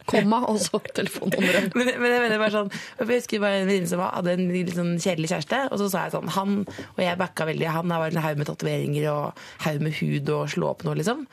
[0.09, 1.66] Komma, og så telefonnummeret.
[1.76, 4.70] Men, men jeg mener bare sånn Jeg husker bare en venninne som hadde en litt
[4.72, 5.59] sånn kjedelig kjæreste.
[5.68, 7.66] Og så sa jeg sånn Han og jeg backa veldig.
[7.74, 11.26] Han har en haug med tatoveringer og haug med hud og slå opp noe, liksom.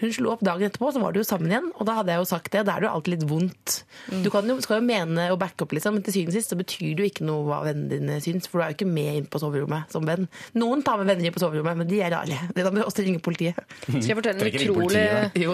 [0.00, 1.70] Hun slo opp dagen etterpå, så var de jo sammen igjen.
[1.76, 2.64] Og da hadde jeg jo sagt det.
[2.68, 3.76] Da er det jo alltid litt vondt.
[4.24, 6.52] Du kan jo, skal jo mene og backe opp, liksom, men til syvende og sist
[6.52, 8.48] så betyr det jo ikke noe hva vennene dine syns.
[8.50, 10.28] For du er jo ikke med inn på soverommet som venn.
[10.58, 12.40] Noen tar med venner inn på soverommet, men de er rare.
[12.52, 13.58] Det da må du også ringe politiet.
[13.86, 15.46] Skal jeg fortelle en utrolig politiet, det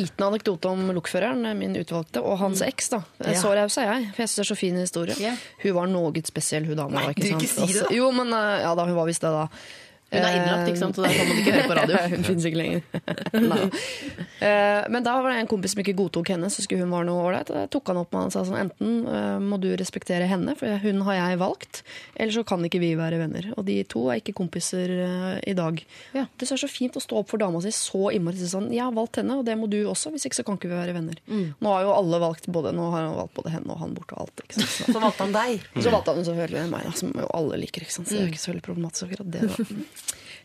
[0.00, 2.90] liten anekdote om lokføreren, min utvalgte, og hans eks.
[2.94, 3.02] da.
[3.24, 3.36] Ja.
[3.40, 5.18] Så raus er jeg, for jeg syns det er så fin historie.
[5.20, 5.34] Ja.
[5.64, 7.00] Hun var noe spesiell, hun dama.
[7.00, 7.46] Nei, ikke du sant?
[7.46, 7.86] ikke si det, da.
[7.86, 9.46] Altså, Jo, men eh, ja da, hun var visst det, da.
[10.10, 10.96] Hun er innlagt, ikke sant?
[10.98, 11.98] Så der kan man ikke høre på radio.
[12.16, 12.82] hun finnes ikke lenger.
[14.40, 17.04] Eh, Men da var det en kompis som ikke godtok henne, så skulle hun være
[17.10, 17.50] noe ålreit.
[17.52, 20.54] Da tok han opp med han og sa sånn enten eh, må du respektere henne,
[20.56, 21.82] for hun har jeg valgt,
[22.16, 23.50] eller så kan ikke vi være venner.
[23.60, 25.82] Og de to er ikke kompiser eh, i dag.
[26.16, 26.24] Ja.
[26.40, 28.96] Det er så fint å stå opp for dama si så innmari sånn Jeg har
[28.96, 31.20] valgt henne, og det må du også, hvis ikke så kan ikke vi være venner.
[31.28, 34.16] Nå har jo alle valgt både Nå har han valgt både henne og han borte
[34.16, 34.44] og alt.
[34.46, 34.72] Ikke sant?
[34.72, 34.88] Så.
[34.96, 35.68] Så valgte han deg.
[35.84, 37.84] Så valgte han selvfølgelig meg, da, som jo alle liker.
[37.84, 38.08] Ikke sant?
[38.08, 39.44] Så det er ikke så veldig problematisk akkurat det.
[39.52, 39.68] Da.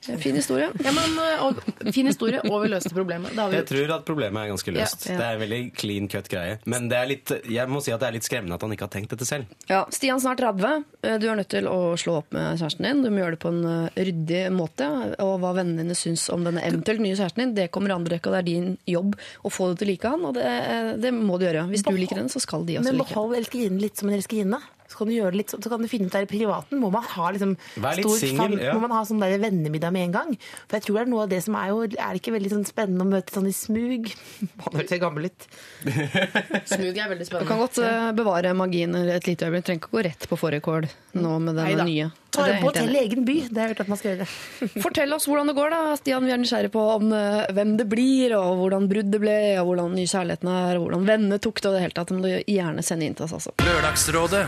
[0.09, 0.69] Eh, Fin historie.
[0.83, 3.31] Ja, men, øh, og, fin historie, og vi løste problemet.
[3.33, 5.05] Det har vi Jeg tror at problemet er ganske løst.
[5.07, 5.17] Ja, ja.
[5.17, 6.59] Det er en veldig clean cut greie.
[6.65, 8.85] Men det er litt, jeg må si at det er litt skremmende at han ikke
[8.87, 9.45] har tenkt dette selv.
[9.69, 10.83] Ja, Stian snart 30.
[11.03, 13.01] Eh, Du er nødt til å slå opp med kjæresten din.
[13.03, 14.89] Du må gjøre det på en eh, ryddig måte.
[15.23, 18.27] Og hva vennene dine syns om denne eventuelt nye kjæresten din, det kommer andre rekke,
[18.29, 20.25] og det er din jobb å få det til å like han.
[20.25, 21.65] Og det, eh, det må du gjøre.
[21.71, 23.15] Hvis du liker henne, så skal de også Men like henne.
[23.15, 24.61] behold elskerinnen litt som en elskerinne.
[24.95, 26.79] Så kan du gjøre litt, så kan du finne ut der i privaten.
[26.79, 28.71] Må man ha liksom Vær litt stor singel, ja.
[28.71, 30.29] Må man ha sånn der vennemiddag med en gang?
[30.69, 32.51] For jeg tror det er noe av det som er jo Er det ikke veldig
[32.53, 34.07] sånn spennende å møte sånn i smug?
[34.63, 35.47] Man høres gammel ut.
[36.71, 37.43] Smug er veldig spennende.
[37.43, 39.67] Du kan godt eh, bevare magien et lite øyeblikk.
[39.67, 40.87] Trenger ikke gå rett på fårikål
[41.19, 41.83] nå med Neida.
[41.91, 42.07] nye.
[42.35, 42.99] Ta Det det jeg på til hotell i.
[42.99, 43.35] i egen by.
[43.47, 44.27] Det har jeg hørt at man skal gjøre.
[44.85, 46.27] Fortell oss hvordan det går, da, Stian.
[46.27, 49.95] Vi er nysgjerrige på om eh, hvem det blir, og hvordan bruddet ble, og hvordan
[49.97, 52.11] ny kjærligheten er, og hvordan vennene tok det, og det hele tatt.
[52.11, 53.55] Det må du gjerne sende inn til oss, altså.
[53.65, 54.45] Lørdagsrådet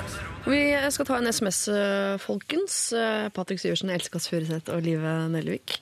[0.47, 0.61] Vi
[0.95, 2.77] skal ta en SMS, eh, folkens.
[2.95, 5.79] Eh, Patrick Syversen, Else Furuseth og Live Nelvik.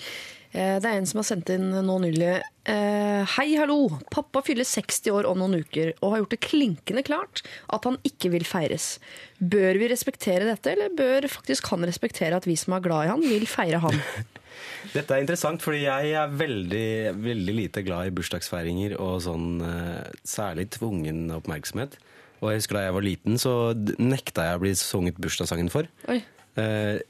[0.56, 2.38] Eh, Det er en som har sendt inn nå nylig.
[2.66, 3.90] Eh, Hei, hallo.
[4.14, 7.42] Pappa fyller 60 år om noen uker og har gjort det klinkende klart
[7.74, 8.96] at han ikke vil feires.
[9.40, 13.12] Bør vi respektere dette, eller bør faktisk han respektere at vi som er glad i
[13.12, 14.00] han, vil feire han?
[14.96, 16.88] Dette er interessant, fordi jeg er veldig,
[17.20, 21.98] veldig lite glad i bursdagsfeiringer og sånn eh, særlig tvungen oppmerksomhet.
[22.40, 23.52] Og jeg husker da jeg var liten, så
[24.00, 25.90] nekta jeg å bli sunget bursdagssangen for.
[26.12, 26.22] Oi.
[26.56, 27.02] Eh,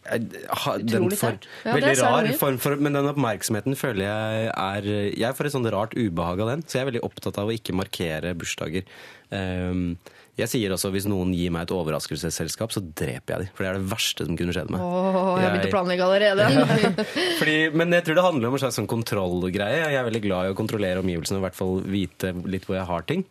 [0.81, 1.45] Utrolig sterkt.
[1.61, 5.69] Ja, veldig rar form for Men den oppmerksomheten føler jeg er Jeg får et sånt
[5.69, 8.89] rart ubehag av den, så jeg er veldig opptatt av å ikke markere bursdager.
[9.29, 9.97] Um,
[10.35, 13.51] jeg sier også hvis noen gir meg et overraskelsesselskap, så dreper jeg dem.
[13.55, 14.81] For det er det verste som kunne skjedd meg.
[14.83, 16.49] Oh, jeg har begynt å planlegge allerede.
[17.39, 19.85] Fordi, men jeg tror det handler om en slags sånn kontrollgreie.
[19.93, 22.79] Jeg er veldig glad i å kontrollere omgivelsene og i hvert fall vite litt hvor
[22.81, 23.23] jeg har ting.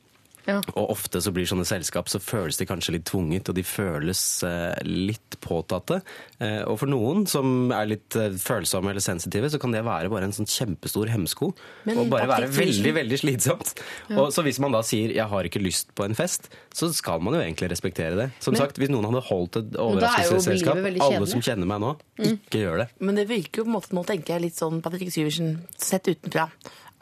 [0.49, 0.59] Ja.
[0.75, 4.21] Og ofte så blir sånne selskap så føles de kanskje litt tvunget, og de føles
[4.47, 6.01] eh, litt påtatte.
[6.39, 10.13] Eh, og for noen som er litt eh, følsomme eller sensitive, så kan det være
[10.13, 11.53] bare en sånn kjempestor hemsko.
[11.89, 13.75] Men og bare være veldig, veldig slitsomt.
[14.15, 17.21] Og så hvis man da sier 'jeg har ikke lyst på en fest', så skal
[17.21, 18.31] man jo egentlig respektere det.
[18.41, 22.63] Som sagt, hvis noen hadde holdt et er overraskelsesselskap, alle som kjenner meg nå, ikke
[22.65, 22.89] gjør det.
[23.01, 26.09] Men det virker jo på en måte, nå tenker jeg litt sånn Patrick Syversen sett
[26.11, 26.51] utenfra.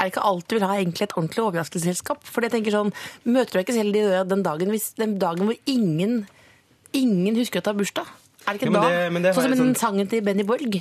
[0.03, 2.25] Er det ikke alt du vil ha egentlig et ordentlig overraskelsesselskap?
[2.27, 2.91] For jeg tenker sånn,
[3.23, 6.25] Møter du ikke selv de døde den dagen, hvis, den dagen hvor ingen,
[6.93, 8.11] ingen husker at du har bursdag?
[8.43, 8.89] Er det ikke Ja, men da?
[8.91, 10.81] det- men det sånn som den sånn- sangen til Benny Borg.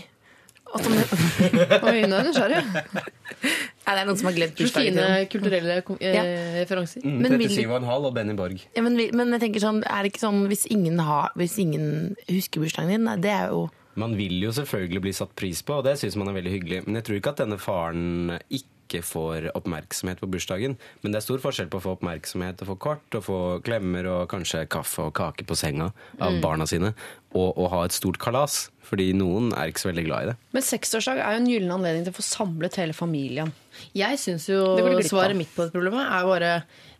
[0.81, 0.93] Som,
[1.91, 2.61] Oi, nå er jeg nysgjerrig.
[3.85, 5.27] Nei, det er noen som har glemt Så bursdagen fine sin.
[5.33, 7.03] kulturelle eh, referanser.
[7.03, 8.61] Mm, Men vil- 37,5 og Benny Borg.
[8.77, 12.15] Ja, men, men jeg tenker sånn, er det ikke sånn hvis ingen, har, hvis ingen
[12.29, 13.03] husker bursdagen din?
[13.03, 13.69] Nei, Det er jo
[13.99, 16.85] Man vil jo selvfølgelig bli satt pris på, og det syns man er veldig hyggelig.
[16.87, 18.69] Men jeg tror ikke at denne faren ikke
[18.99, 20.75] får oppmerksomhet på bursdagen.
[21.01, 24.09] Men det er stor forskjell på å få oppmerksomhet og få kort og få klemmer
[24.11, 26.91] og kanskje kaffe og kake på senga av barna sine,
[27.31, 28.65] og å ha et stort kalas.
[28.91, 30.37] Fordi noen er ikke så veldig glad i det.
[30.51, 33.53] Men seksårsdag er jo en gyllen anledning til å få samlet hele familien.
[33.95, 36.49] Jeg syns jo Det svaret mitt på dette problemet er bare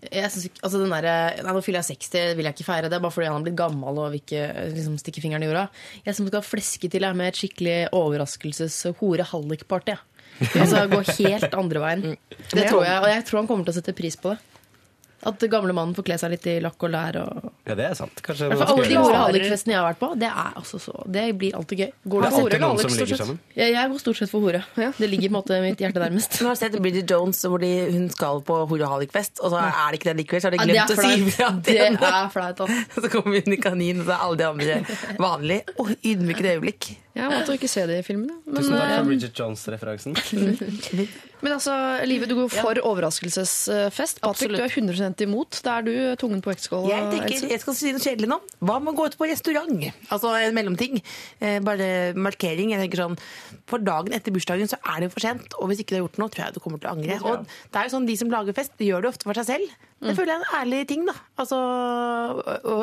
[0.02, 1.06] jeg synes ikke, altså den der,
[1.46, 3.02] nei, Nå fyller jeg 60, vil jeg ikke feire det.
[3.04, 5.66] Bare fordi han har blitt gammel og vil ikke liksom, stikke fingeren i jorda.
[6.08, 9.94] Jeg som skal fleske til jeg, med et skikkelig overraskelses-hore-hallik-party.
[9.94, 10.02] jeg.
[10.42, 12.06] Altså gå helt andre veien.
[12.52, 14.40] Det tror jeg, Og jeg tror han kommer til å sette pris på det.
[15.22, 17.18] At gamle mannen får kle seg litt i lakk og lær.
[17.22, 17.50] Og...
[17.70, 18.22] Ja, det er sant.
[18.26, 21.04] Kanskje man skal alle de hore hallik-festene jeg har vært på, det er altså så
[21.06, 21.92] Det blir alltid gøy.
[22.14, 22.60] Går du for hore?
[22.72, 23.22] Alex, som stort sett?
[23.22, 23.38] sammen?
[23.54, 24.64] Jeg, jeg går stort sett for hore.
[24.98, 26.40] Det ligger på en måte mitt hjerte nærmest.
[26.40, 29.94] Du har sett Bridget Jones hvor de, hun skal på Hore Hallik-fest, og så er
[29.94, 30.42] det ikke det likevel.
[30.42, 32.14] Så har de glemt ja, å si ifra Det til henne.
[32.22, 33.02] er flaut, altså.
[33.06, 34.80] Så kommer hun i kanin, og så er alle de andre
[35.28, 35.76] vanlige.
[35.82, 36.94] Og ydmykende øyeblikk.
[37.18, 38.32] Jeg valgte å ikke se det i filmen.
[38.46, 40.16] Men, Tusen takk eh, for Bridget Jones-referansen.
[41.42, 41.74] men altså,
[42.06, 44.22] Live, du går for overraskelsesfest.
[44.22, 44.58] Patrick, Absolutt.
[44.58, 45.60] du er 100 imot.
[45.66, 46.90] Da er du tungen på vektskåla.
[46.92, 48.40] Jeg tenker, jeg skal si noe kjedelig nå.
[48.62, 49.86] Hva med å gå ut på restaurant?
[50.12, 51.02] Altså en mellomting.
[51.40, 52.72] Eh, bare markering.
[52.76, 53.18] Jeg tenker sånn,
[53.72, 56.04] For dagen etter bursdagen så er det jo for sent, og hvis ikke du har
[56.08, 57.18] gjort noe, tror jeg du kommer til å angre.
[57.24, 59.46] Og det er jo sånn, De som lager fest, de gjør det ofte for seg
[59.48, 59.80] selv.
[60.02, 61.06] Det føler jeg er en ærlig ting.
[61.06, 61.14] da.
[61.38, 62.76] Altså, å, å,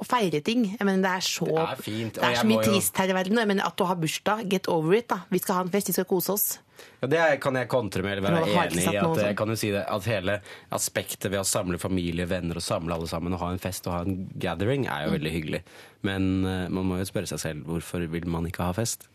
[0.00, 0.64] å feire ting.
[0.78, 3.12] Jeg mener, Det er så, Det er fint, det er så mye jo- trist her
[3.12, 3.36] i verden.
[3.38, 5.08] Jeg mener, At du har bursdag, get over it.
[5.08, 5.20] da.
[5.30, 6.58] Vi skal ha en fest, vi skal kose oss.
[7.02, 8.96] Ja, det kan jeg kontre med eller være enig i.
[8.96, 10.36] At, jeg kan jo si det, at hele
[10.70, 13.96] aspektet ved å samle familie, venner og samle alle sammen og ha en fest og
[13.96, 15.16] ha en gathering er jo Mm.
[15.18, 15.62] veldig hyggelig.
[16.02, 19.08] Men uh, man må jo spørre seg selv hvorfor vil man ikke ha fest?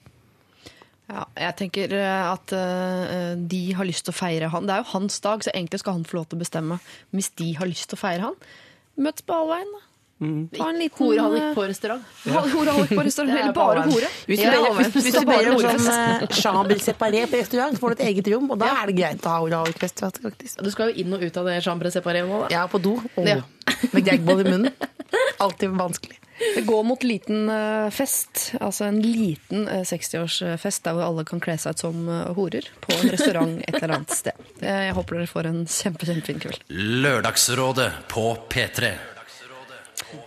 [1.08, 4.68] Ja, jeg tenker eh, at uh, de har lyst til å feire han.
[4.68, 6.80] Det er jo hans dag, så egentlig skal han få lov til å bestemme.
[7.16, 8.36] Hvis de har lyst til å feire han,
[9.00, 9.72] møtes på Alveien.
[9.72, 9.87] da.
[10.18, 12.02] Ta en liten Horehallik på restaurant.
[12.26, 13.34] eh, Horehallik på restaurant.
[13.38, 14.10] Er Eller bare hore.
[14.26, 15.90] Hvis du Ja, ber, hvis, hvis du bare ber om sånn
[16.24, 19.26] eh, chambre separé på restaurant, får du et eget rom, og da er det greit
[19.30, 20.02] å ha oralfest.
[20.02, 20.62] faktisk.
[20.66, 22.54] Du skal jo inn og ut av det chambre separé nå, da.
[22.56, 23.42] Jeg er på do Ja.
[23.94, 24.72] med gagball i munnen.
[25.40, 26.18] Alltid vanskelig.
[26.38, 31.40] Det går mot liten eh, fest, altså en liten eh, 60-årsfest der hvor alle kan
[31.42, 34.38] kle seg ut som eh, horer på en restaurant et eller annet sted.
[34.62, 36.62] Eh, Jeg håper dere får en kjempe, kjempefin kveld.
[37.06, 38.92] Lørdagsrådet på P3.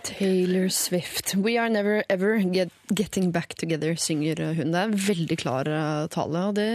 [0.03, 1.33] Taylor Swift.
[1.35, 4.71] We are never ever get, getting back together, synger hun.
[4.71, 6.67] Det er en veldig klar eh, tale, og det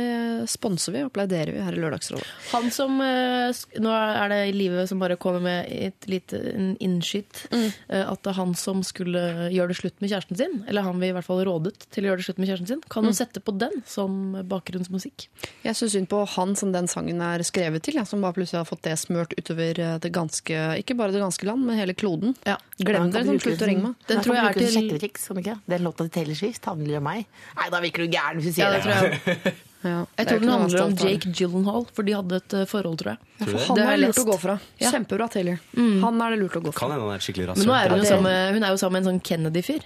[0.51, 2.27] sponser vi og applauderer vi her i Lørdagsrådet.
[2.53, 3.53] Han som eh,
[3.83, 6.41] Nå er det i livet som bare kommer med et lite
[6.83, 7.45] innskyt.
[7.53, 7.67] Mm.
[7.89, 9.23] eh, At det er han som skulle
[9.55, 12.11] gjøre det slutt med kjæresten sin, eller han vi i hvert fall rådet til å
[12.11, 13.15] gjøre det slutt med kjæresten sin, kan du Mm.
[13.21, 15.29] sette på den som bakgrunnsmusikk.
[15.63, 18.59] Jeg syns synd på han som den sangen er skrevet til, ja, som bare plutselig
[18.65, 22.35] har fått det smørt utover det ganske Ikke bare det ganske land, men hele kloden.
[22.45, 22.57] Ja.
[22.97, 23.95] Glem det, sånn, slutt å ringe meg.
[24.09, 25.55] Den tror jeg er til- sjekketriks, ikke?
[25.69, 27.27] Den låta til Taylor Swift handler om meg.
[27.61, 29.55] Nei, da virker du gæren hvis du Ja, det tror jeg.
[29.87, 30.95] Ja, Jeg er tror den handler om.
[30.99, 33.19] Jake Gyllenhaal, for de hadde et eh, forhold, tror jeg.
[33.39, 34.57] Ja, for han er lurt å gå fra.
[34.83, 34.91] Ja.
[34.91, 35.61] Kjempebra, Taylor.
[35.77, 36.97] Han er det lurt å gå Kan fra.
[36.97, 39.11] hende han er Men nå er hun, jo sammen, hun er jo sammen med en
[39.13, 39.85] sånn Kennedy-fyr.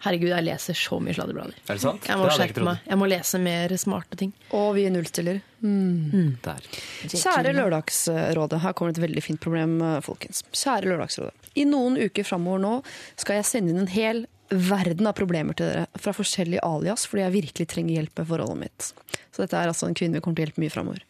[0.00, 1.58] Herregud, jeg leser så mye sladreblader.
[1.68, 2.06] Er det sant?
[2.08, 2.78] Jeg må skjerpe meg.
[2.88, 4.32] Jeg må lese mer smarte ting.
[4.56, 5.42] Og vi nullstiller.
[5.60, 6.62] Der.
[7.04, 10.40] Kjære Lørdagsrådet, her kommer et veldig fint problem, eh, folkens.
[10.56, 11.34] Kjære Lørdagsrådet.
[11.58, 12.74] I noen uker framover nå
[13.18, 17.22] skal jeg sende inn en hel verden av problemer til dere fra forskjellige alias, fordi
[17.22, 18.90] jeg virkelig trenger hjelp med forholdet mitt.
[19.30, 21.04] Så dette er altså en kvinne vi kommer til å hjelpe mye framover.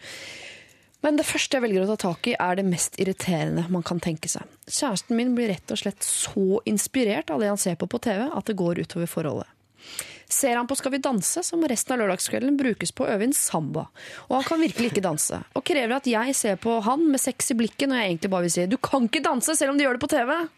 [1.01, 4.03] Men det første jeg velger å ta tak i, er det mest irriterende man kan
[4.05, 4.45] tenke seg.
[4.68, 8.26] Kjæresten min blir rett og slett så inspirert av det han ser på på TV,
[8.28, 9.49] at det går utover forholdet.
[10.31, 13.26] Ser han på Skal vi danse, så må resten av lørdagskvelden brukes på å øve
[13.26, 13.89] inn samba.
[14.28, 15.43] Og han kan virkelig ikke danse.
[15.59, 18.47] Og krever at jeg ser på han med sex i blikket når jeg egentlig bare
[18.47, 20.49] vil si 'du kan ikke danse selv om de gjør det på TV'.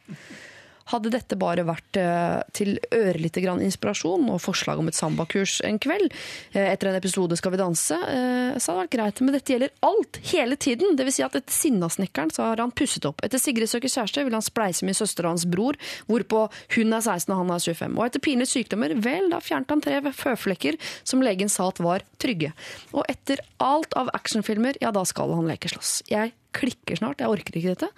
[0.91, 5.79] Hadde dette bare vært eh, til ørlite grann inspirasjon og forslag om et sambakurs en
[5.83, 9.23] kveld eh, etter en episode Skal vi danse, eh, så hadde det vært greit.
[9.23, 10.99] Men dette gjelder alt, hele tiden.
[10.99, 13.23] Vil si at etter Sinnasnekkeren så har han pusset opp.
[13.25, 15.79] Etter Sigrid søker kjæreste vil han spleise med søstera hans bror,
[16.11, 16.45] hvorpå
[16.77, 17.97] hun er 16 og han er 25.
[17.99, 22.07] Og etter pinlige sykdommer, vel, da fjernet han tre føflekker som legen sa at var
[22.23, 22.53] trygge.
[22.93, 26.03] Og etter alt av actionfilmer, ja, da skal han lekeslåss.
[26.11, 27.89] Jeg klikker snart, jeg orker ikke dette.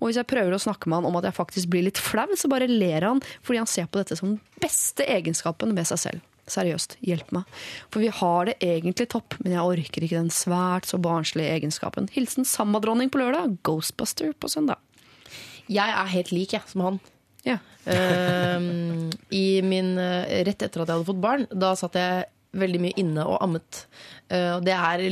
[0.00, 2.28] Og hvis jeg prøver å snakke med han om at jeg faktisk blir litt flau,
[2.38, 6.02] så bare ler han fordi han ser på dette som den beste egenskapen ved seg
[6.06, 6.30] selv.
[6.50, 7.48] Seriøst, hjelp meg.
[7.88, 12.10] For vi har det egentlig topp, men jeg orker ikke den svært så barnslige egenskapen.
[12.12, 14.82] Hilsen sambadronning på lørdag, Ghostbuster på søndag.
[15.72, 17.00] Jeg er helt lik, jeg, som han.
[17.44, 17.56] Ja.
[17.88, 22.80] Uh, I min, eh, rett etter at jeg hadde fått barn, da satt jeg veldig
[22.80, 23.84] mye inne og ammet.
[24.28, 25.04] Uh, det er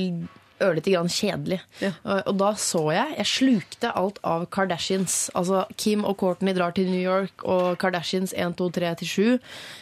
[0.61, 1.61] ørlite grann kjedelig.
[1.81, 1.93] Ja.
[2.05, 5.31] Og, da så jeg Jeg slukte alt av Kardashians.
[5.35, 9.39] Altså Kim og Courtney drar til New York, og Kardashians 1, 2, 3 til 7.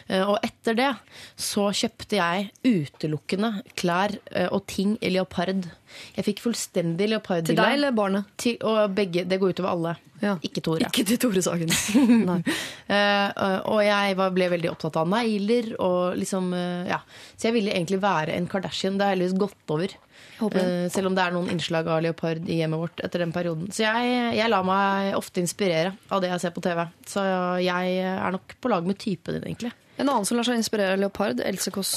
[0.09, 0.91] Eh, Og etter det
[1.35, 5.67] så kjøpte jeg utelukkende klær eh, og ting i leopard.
[6.15, 8.23] Jeg fikk fullstendig leopard Til deg eller barnet?
[8.37, 9.95] til, og begge, det går utover alle.
[10.21, 10.35] Ja.
[10.45, 10.85] Ikke Tore.
[10.85, 11.71] Ikke til Tore Sagen.
[12.91, 13.29] Eh,
[13.71, 15.69] og jeg var, ble veldig opptatt av negler.
[15.79, 16.49] Og liksom,
[16.89, 16.97] ja.
[17.39, 18.97] Så jeg ville egentlig være en Kardashian.
[18.99, 19.93] Det har heldigvis gått over.
[20.39, 20.61] Håper.
[20.61, 23.69] Eh, selv om det er noen innslag av leopard i hjemmet vårt etter den perioden.
[23.73, 26.83] Så jeg, jeg lar meg ofte inspirere av det jeg ser på TV.
[27.09, 27.23] Så
[27.63, 29.73] jeg er nok på lag med typen din, egentlig.
[30.01, 31.93] En annen som lar seg inspirere av leopard, Else Kåss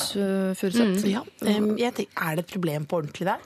[0.59, 1.07] Furuseth.
[1.07, 1.95] Mm, Ja, um, er
[2.37, 3.41] det et problem på ordentlig der?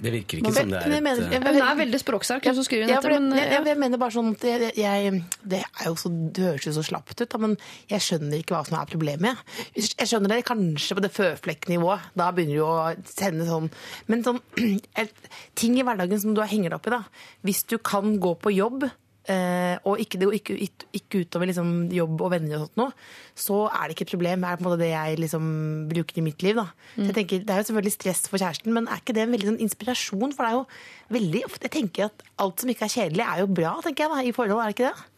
[0.00, 2.44] Det virker ikke Men- som det er mener- et jeg eh, Hun er veldig språksterk,
[2.44, 3.10] hun som skriver inn dette.
[3.20, 6.64] Men, jeg, jeg mener bare sånn at jeg, jeg, Det er jo så, det høres
[6.64, 7.56] jo så slapt ut, da, men
[7.90, 9.36] jeg skjønner ikke hva som er problemet.
[9.76, 12.00] Jeg skjønner det kanskje på det føflekknivået.
[12.16, 13.70] Da begynner du å sende sånn
[14.08, 14.40] Men sånn
[15.60, 17.02] ting i hverdagen som du henger deg opp i, da.
[17.44, 18.88] Hvis du kan gå på jobb
[19.28, 20.56] eh, og ikke, ikke,
[20.96, 22.94] ikke, utover liksom, jobb og venner, og sånt noe,
[23.36, 24.40] så er det ikke et problem.
[24.40, 25.44] Det er på en måte det jeg liksom
[25.90, 26.62] bruker i mitt liv.
[26.96, 29.52] Jeg tenker, Det er jo selvfølgelig stress for kjæresten, men er ikke det en veldig
[29.52, 30.34] sånn inspirasjon?
[30.34, 30.66] For det er jo
[31.16, 34.12] veldig ofte Jeg tenker at alt som ikke er kjedelig, er jo bra tenker jeg
[34.14, 34.60] da, i forhold.
[34.60, 35.08] Er det ikke det?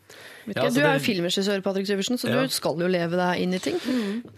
[0.46, 2.40] Ja, altså du er jo filmregissør, Patrick Syversen, så Ja.
[2.42, 3.76] du skal jo leve deg inn i ting.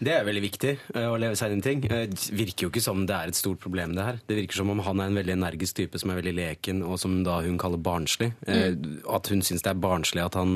[0.05, 1.85] Det er veldig viktig eh, å leve seg inn i ting.
[1.89, 4.18] Eh, Det virker jo ikke som det er et stort problem, det her.
[4.29, 6.99] Det virker som om han er en veldig energisk type som er veldig leken, og
[7.01, 8.35] som da hun kaller barnslig.
[8.47, 9.01] Mm.
[9.09, 10.55] At hun syns det er barnslig at han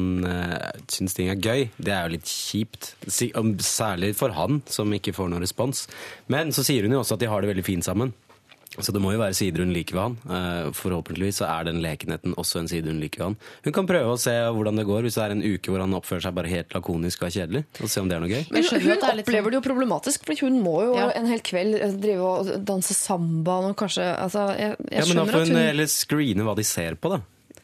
[0.89, 2.93] syns ting er gøy, det er jo litt kjipt.
[3.09, 5.87] Særlig for han, som ikke får noen respons.
[6.29, 8.12] Men så sier hun jo også at de har det veldig fint sammen.
[8.85, 10.16] Så det må jo være sider hun liker ved han.
[10.39, 13.37] Eh, Forhåpentligvis så er den lekenheten også en side hun liker ved han.
[13.66, 15.97] Hun kan prøve å se hvordan det går hvis det er en uke hvor han
[15.99, 18.45] oppfører seg bare helt lakonisk og er kjedelig, og se om det er noe gøy.
[18.55, 21.09] Men hun det er opplever det jo problematisk, for hun må jo Ja.
[21.18, 25.16] en hel kveld eh, drive og danse samba og kanskje altså, Jeg, jeg Ja, men
[25.16, 27.20] da får hun hun heller screene hva de ser på, da.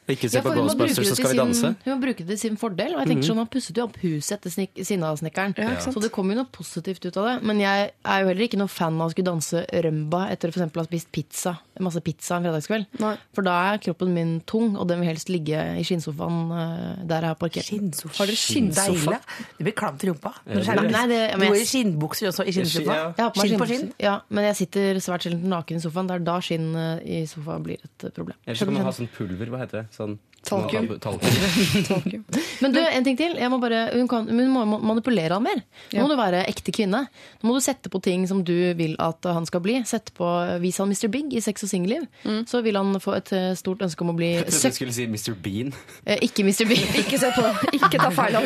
[0.08, 1.60] Ikke se Ja, på Ghostbusters, det så skal vi danse.
[1.60, 2.94] sin- Hun må bruke det til sin fordel.
[2.94, 5.54] Og jeg tenker sånn, Han pusset jo opp huset etter snik- Sinnasnekkeren.
[5.56, 7.42] Ja, så det kom jo noe positivt ut av det.
[7.46, 10.60] Men jeg er jo heller ikke noe fan av å skulle danse rømba etter for
[10.60, 12.86] å ha spist pizza, masse pizza en fredagskveld.
[13.00, 13.16] Nei.
[13.32, 17.20] For da er kroppen min tung, og den vil helst ligge i skinnsofaen eh, der
[17.22, 17.64] jeg har parkert.
[17.64, 18.16] Skinnsofa.
[18.18, 19.20] Har dere skinnsofa?
[19.58, 20.34] Det blir klamt i rumpa.
[20.46, 23.14] Du det det- Nei, det- du går i skinnbukser også i skinnsofa.
[23.16, 23.30] Ja.
[23.30, 23.92] Skinn på skinn.
[23.98, 26.06] Ja, men jeg sitter svært sjelden naken i sofaen.
[26.08, 28.36] Det er da skinn eh, i sofaen blir et problem.
[28.46, 29.86] Eller så kan man ha sånn pulver, hva heter det?
[29.94, 30.88] Sånn, Talkum.
[31.00, 32.24] Talkum.
[32.62, 33.36] Men du, en ting til.
[33.40, 35.62] Jeg må bare, hun, kan, hun må manipulere han mer.
[35.94, 37.04] Nå må du være ekte kvinne.
[37.40, 39.78] Nå må du sette på ting som du vil at han skal bli.
[39.88, 40.28] Sette på,
[40.62, 41.08] Vis han Mr.
[41.12, 42.06] Big i Sex og singelliv.
[42.50, 44.74] Så vil han få et eh, stort ønske om å bli Jeg søk...
[44.74, 45.34] du skulle si Mr.
[45.44, 45.72] Bean.
[46.04, 46.64] Eh, ikke Mr.
[46.70, 46.90] Bean.
[47.04, 47.42] Ikke se på,
[47.76, 48.44] ikke ta feil av.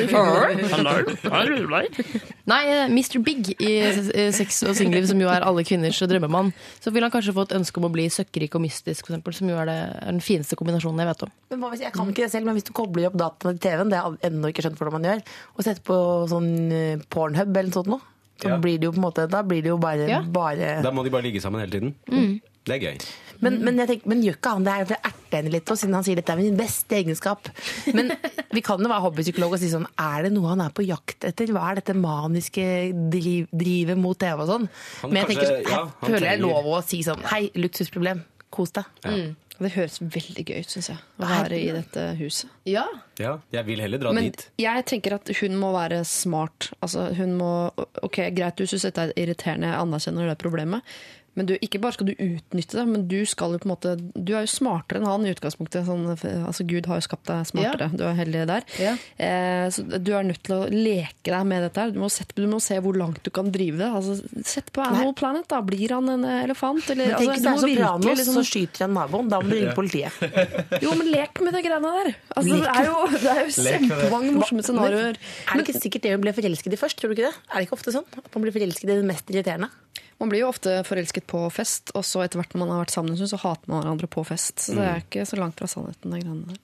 [2.48, 3.18] Nei, eh, Mr.
[3.24, 6.52] Big i eh, Sex og singelliv, som jo er alle kvinners drømmemann.
[6.82, 9.36] Så vil han kanskje få et ønske om å bli søkkrik og mystisk, for eksempel,
[9.36, 11.34] som jo er, det, er den fineste kombinasjonen jeg vet om.
[11.52, 13.70] Men hva hvis, jeg kan ikke det selv, men hvis du kobler opp dataene til
[13.70, 15.22] TV-en, det har jeg ennå ikke skjønt hvordan man gjør,
[15.56, 15.98] og setter på
[16.32, 18.00] sånn eh, Pornhub eller noe sånt noe,
[18.38, 18.58] så Ja.
[18.62, 20.20] blir det jo på en måte, da blir det jo bare, Ja.
[20.22, 21.94] bare Da må de bare ligge sammen hele tiden.
[22.10, 22.40] Mm.
[22.68, 22.98] Det er gøy.
[23.40, 24.72] men, men, jeg tenker, men gjør ikke han det?
[24.74, 27.48] Er, det er hjertet henne litt, og siden han sier dette er min beste egenskap.
[27.94, 28.12] Men
[28.52, 31.24] vi kan jo være hobbypsykolog og si sånn Er det noe han er på jakt
[31.24, 31.46] etter?
[31.54, 32.66] Hva er dette maniske
[33.10, 34.68] driv, drivet mot TV og sånn?
[35.08, 38.22] Men jeg kanskje- tenker, ja, jeg han føler jeg lov å si sånn Hei, luksusproblem.
[38.50, 38.84] Kos deg.
[39.04, 39.36] Mm.
[39.58, 42.50] Det høres veldig gøy ut, syns jeg, å være i dette huset.
[42.68, 42.84] Ja.
[43.18, 44.44] Ja, jeg vil heller dra Men dit.
[44.62, 46.68] jeg tenker at hun må være smart.
[46.80, 47.48] Altså, hun må
[48.06, 50.82] Ok, greit, du syns dette er irriterende, jeg anerkjenner det problemet.
[51.38, 53.92] Men du, ikke bare skal du utnytte det, men du skal jo på en måte
[54.18, 55.86] Du er jo smartere enn han i utgangspunktet.
[55.86, 57.90] Sånn, altså Gud har jo skapt deg smartere.
[57.94, 58.66] Du er heldig der.
[58.82, 58.94] Ja.
[59.22, 61.84] Eh, så du er nødt til å leke deg med dette.
[61.84, 61.94] her.
[61.94, 62.00] Du
[62.38, 63.88] du må se hvor langt du kan drive det.
[63.92, 64.16] Altså,
[64.46, 65.60] sett på Animal Planet, da.
[65.62, 66.82] Blir han en elefant?
[66.90, 69.28] Eller, Men tenk altså, hvis det er så bra Sopranos, liksom- så skyter han naboen.
[69.32, 70.12] Da må du ringe politiet.
[70.84, 72.14] Jo, men lek med de greiene der.
[72.36, 75.18] Altså, det er jo, det er jo kjempemange morsomme scenarioer.
[75.18, 76.98] Er det ikke sikkert det å bli forelsket i først?
[77.00, 77.36] Tror du ikke det?
[77.52, 78.06] Er det ikke ofte sånn?
[78.16, 79.68] At man blir forelsket i det mest irriterende?
[80.18, 82.94] Man blir jo ofte forelsket på fest, og så etter hvert når man har vært
[82.96, 84.64] sammen så hater man hverandre på fest.
[84.64, 86.62] Så det er ikke så langt fra sannheten, de greiene der.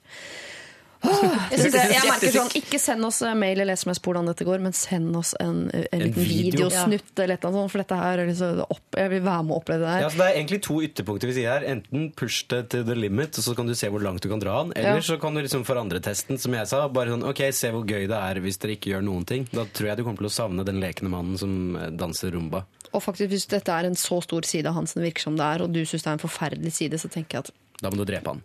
[1.05, 4.29] Jeg, synes det, jeg merker sånn, Ikke send oss eh, mail eller SMS på hvordan
[4.31, 6.69] dette går, men send oss en, en liten video.
[6.69, 9.55] videosnutt eller et annet sånt, for dette her er liksom opp, Jeg vil være med
[9.55, 10.15] å oppleve det Ja, her.
[10.15, 11.67] så Det er egentlig to ytterpunkter vi sier her.
[11.75, 14.63] Enten push det til the limit, så kan du se hvor langt du kan dra
[14.65, 14.73] den.
[14.77, 15.05] Eller Ja.
[15.05, 16.87] så kan du liksom forandre testen, som jeg sa.
[16.89, 19.45] Bare sånn, ok, Se hvor gøy det er hvis dere ikke gjør noen ting.
[19.53, 22.65] Da tror jeg du kommer til å savne den lekende mannen som eh, danser rumba.
[22.95, 25.37] Og faktisk, hvis dette er en så stor side av han som det virker som
[25.37, 27.91] det er, og du syns det er en forferdelig side, så tenker jeg at Da
[27.91, 28.43] må du drepe han.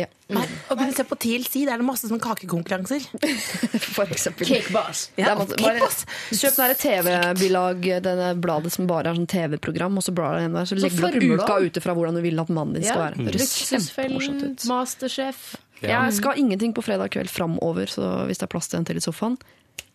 [0.00, 3.02] Ja, Nei, og du ser på TLC, der er det masse sånne kakekonkurranser.
[3.96, 4.46] for eksempel.
[4.46, 5.04] Cakebass.
[5.16, 6.04] Det Ja, er masse- Cake bare, Boss.
[6.30, 10.44] kjøp den der TV-bilag, denne bladet som bare er sånn TV-program, og så blar du
[10.46, 12.86] inn der, så legger du opp uka ut ifra hvordan du vil at mannen din
[12.86, 13.26] skal være.
[13.30, 14.56] Det Luksusfellen.
[14.70, 15.56] Masterchef.
[15.80, 16.04] Ja.
[16.04, 18.98] Jeg skal ingenting på fredag kveld framover, så hvis det er plass til en til
[19.00, 19.38] i sofaen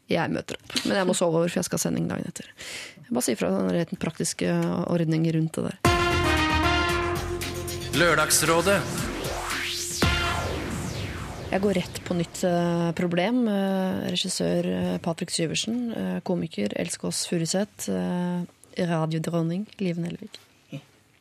[0.10, 0.74] jeg møter opp.
[0.86, 2.46] Men jeg må sove over, for jeg skal ha sending dagen etter.
[3.00, 4.52] Jeg bare si fra den rett praktiske
[4.86, 5.78] ordningen rundt det der.
[7.98, 8.82] Lørdagsrådet.
[11.46, 13.44] Jeg går rett på nytt eh, problem.
[13.48, 15.78] Eh, regissør eh, Patrick Syversen,
[16.26, 17.92] komiker Else Kåss Furuseth,
[18.76, 20.40] radiodronning Liv Nelvik.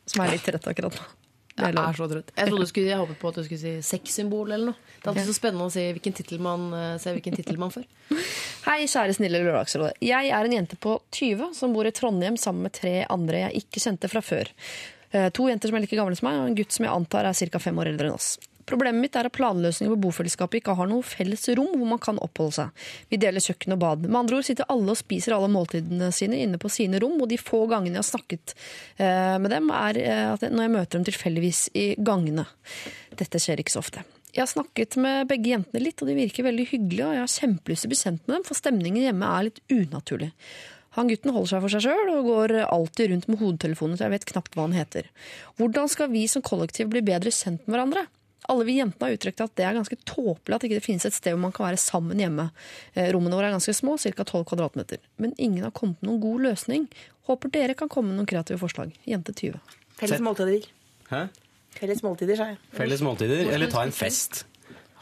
[0.09, 1.05] Som er litt trett akkurat nå.
[1.55, 2.33] Jeg er så trøtt.
[2.35, 4.89] Jeg, trodde du skulle, jeg håpet på at du skulle si sexsymbol eller noe.
[4.97, 6.65] Det er alltid så spennende å se hvilken tittel man,
[6.99, 7.85] hvilken tittel man får.
[8.65, 10.01] Hei, kjære snille Lørdagsrådet.
[10.03, 13.63] Jeg er en jente på 20 som bor i Trondheim sammen med tre andre jeg
[13.63, 14.51] ikke kjente fra før.
[15.37, 17.39] To jenter som er like gamle som meg, og en gutt som jeg antar er
[17.55, 17.63] ca.
[17.69, 18.33] fem år eldre enn oss.
[18.65, 22.19] Problemet mitt er at planløsninger på bofellesskapet ikke har noe felles rom hvor man kan
[22.23, 22.85] oppholde seg.
[23.13, 24.07] Vi deler kjøkken og bad.
[24.07, 27.29] Med andre ord sitter alle og spiser alle måltidene sine inne på sine rom, og
[27.29, 28.55] de få gangene jeg har snakket
[28.97, 32.47] eh, med dem, er eh, at når jeg møter dem tilfeldigvis i gangene.
[33.15, 34.05] Dette skjer ikke så ofte.
[34.35, 37.35] Jeg har snakket med begge jentene litt, og de virker veldig hyggelige, og jeg har
[37.37, 40.33] kjempelyst til å bli kjent med dem, for stemningen hjemme er litt unaturlig.
[40.97, 44.15] Han gutten holder seg for seg sjøl og går alltid rundt med hodetelefonen, så jeg
[44.15, 45.07] vet knapt hva han heter.
[45.59, 48.05] Hvordan skal vi som kollektiv bli bedre kjent med hverandre?
[48.51, 51.15] Alle vi jentene har uttrykt at det er ganske tåpelig at ikke det finnes et
[51.17, 52.49] sted hvor man kan være sammen hjemme.
[52.93, 54.23] Eh, Rommene våre er ganske små, ca.
[54.23, 55.01] 12 kvadratmeter.
[55.21, 56.85] Men ingen har kommet med noen god løsning.
[57.29, 58.93] Håper dere kan komme med noen kreative forslag.
[59.09, 59.57] Jente 20.
[59.97, 60.67] Felles måltider.
[61.09, 61.23] Hæ?
[61.75, 62.59] Felles måltider, sa jeg.
[62.75, 64.45] Felles måltider, eller ta en fest.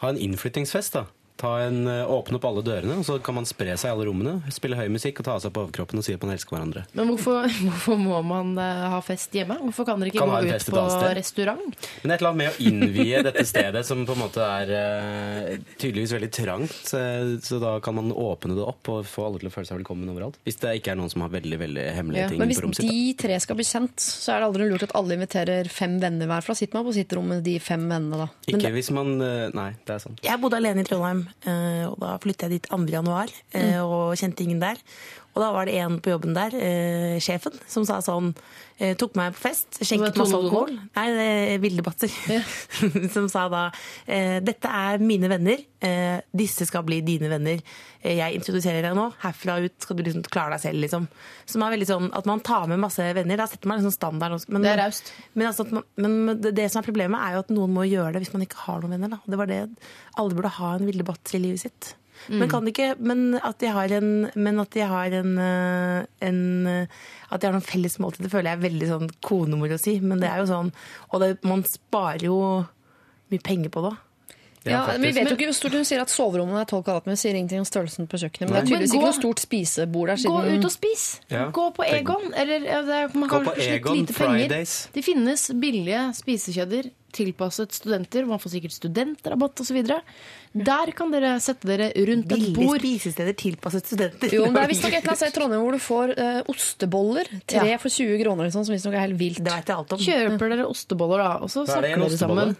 [0.02, 1.06] Ha en innflyttingsfest, da.
[1.44, 4.06] Ta en, eh, åpne opp alle dørene, og så kan man spre seg i alle
[4.08, 4.38] rommene.
[4.54, 6.86] Spille høy musikk og ta av seg på overkroppen og si at man elsker hverandre.
[6.96, 9.58] Men hvorfor, hvorfor må man eh, ha fest hjemme?
[9.66, 10.86] Hvorfor kan dere ikke Kan gå ut på
[11.20, 11.90] restaurant?
[12.06, 15.58] Men et eller annet med å innvie dette stedet, som på en måte er eh,
[15.82, 16.80] tydeligvis veldig trangt.
[17.44, 20.10] så da kan man åpne det opp og få alle til å føle seg velkommen
[20.14, 20.40] overalt.
[20.48, 22.66] Hvis det ikke er noen som har veldig veldig hemmelige Ja, ting men hvis på
[22.70, 22.88] rommet sitt.
[22.88, 22.96] da.
[22.96, 26.30] de tre skal bli kjent, så er det aldri lurt at alle inviterer fem venner
[26.32, 26.46] hver.
[26.46, 28.30] For da sitter man på sitt rom med de fem vennene, da.
[28.48, 30.24] Ikke hvis man Nei, det er sant.
[30.24, 31.26] Jeg bodde alene i Trondheim,
[31.90, 32.80] og da flyttet jeg dit 2.
[32.94, 34.80] januar, eh, og kjente ingen der.
[35.34, 38.34] Og da var det en på jobben der, eh, sjefen, som sa sånn
[38.78, 40.76] eh, Tok meg på fest, skjenket masse alkohol.
[40.94, 42.14] Nei, det er Vilde Batzer.
[43.16, 43.64] som sa da
[44.06, 47.64] eh, Dette er mine venner, eh, disse skal bli dine venner.
[48.04, 49.08] Eh, jeg introduserer deg nå.
[49.24, 51.10] Herfra ut skal du liksom klare deg selv, liksom.
[51.50, 53.42] Som er veldig sånn at man tar med masse venner.
[53.42, 54.38] Da setter man liksom standard.
[54.54, 55.10] Men, Det er raust.
[55.34, 55.66] men, altså,
[55.98, 58.46] men det, det som er problemet, er jo at noen må gjøre det hvis man
[58.46, 59.18] ikke har noen venner.
[59.18, 59.24] Da.
[59.26, 59.64] Det var det
[60.22, 61.96] Alle burde ha en Vilde Batzer i livet sitt.
[62.30, 66.40] Men, kan ikke, men at de har en, men at de har en, øh, en
[66.68, 69.98] øh, At de har noen felles måltider, føler jeg er veldig sånn konemor å si.
[70.04, 70.72] Men det er jo sånn
[71.12, 72.40] Og det, man sparer jo
[73.34, 73.96] mye penger på det.
[74.64, 75.04] Ja, faktisk.
[75.04, 77.60] vi vet jo ikke hvor stort Hun sier at soverommene er 12 kvadratmeter, sier ingenting
[77.60, 78.48] om størrelsen på kjøkkenet.
[78.48, 80.24] Men det er tydeligvis Men ikke noe stort spisebord der.
[80.24, 81.06] Gå ut og spis!
[81.34, 81.46] Ja.
[81.58, 82.30] Gå på Egon.
[82.40, 84.20] Eller, ja, det er, man Gå har på Egon penger.
[84.22, 84.76] Fridays.
[84.96, 88.26] Det finnes billige spisekjeder tilpasset studenter.
[88.30, 89.82] Man får sikkert studentrabatt osv.
[90.54, 92.80] Der kan dere sette dere rundt et Billige bord.
[92.84, 94.30] spisesteder tilpasset studenter.
[94.36, 96.42] jo, men det er visstnok et eller annet sted i Trondheim hvor du får uh,
[96.54, 97.32] osteboller.
[97.50, 97.78] Tre Ja.
[97.82, 99.42] for 20 kroner, liksom, som visstnok er helt vilt.
[99.42, 100.00] Det vet jeg alt om.
[100.00, 102.56] Kjøper dere osteboller, da, og så er snakker dere sammen.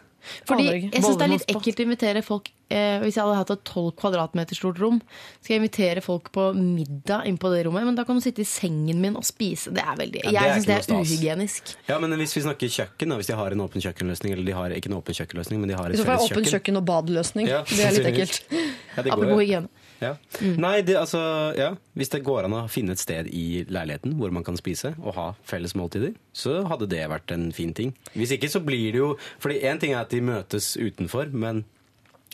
[0.48, 3.52] Fordi jeg syns det er litt ekkelt å invitere folk eh, Hvis jeg hadde hatt
[3.54, 5.02] et 12 kvadratmeter stort rom,
[5.42, 7.86] skal jeg invitere folk på middag inn på det rommet.
[7.90, 9.74] Men da kan du sitte i sengen min og spise.
[9.76, 11.76] Det er veldig Ja, det er Jeg syns det er uhygienisk.
[11.92, 14.58] Ja, men hvis vi snakker kjøkken, da, hvis de har en åpen kjøkkenløsning, eller de
[14.58, 16.40] har ikke en åpen kjøkkenløsning, men de har et felles kjøkken.
[16.40, 16.82] åpen kjøkken.
[16.82, 17.52] og badløsning.
[17.52, 18.44] Ja, det er litt ekkelt.
[18.50, 19.83] Ja, det går Apropos hygiene.
[20.04, 20.14] Ja.
[20.60, 21.22] Nei, det, altså,
[21.58, 21.72] ja.
[21.98, 25.14] Hvis det går an å finne et sted i leiligheten hvor man kan spise og
[25.18, 27.94] ha felles måltider, så hadde det vært en fin ting.
[28.18, 29.14] Hvis ikke så blir det jo
[29.44, 31.64] Fordi én ting er at de møtes utenfor, men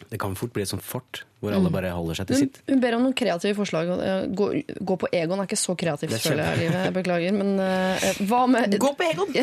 [0.10, 2.60] det kan fort bli et sånt fort hvor alle bare holder seg til sitt.
[2.70, 3.90] hun ber om noen kreative forslag.
[4.00, 4.48] eh, Gå,
[4.80, 6.60] gå på Egon er ikke så kreativt, er føler jeg.
[6.64, 6.80] Livet.
[6.88, 7.36] Jeg beklager.
[7.36, 9.36] Men uh, hva med Gå på Egon!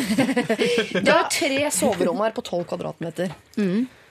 [1.06, 3.32] Det er tre soverom her på 12 kvadratmeter.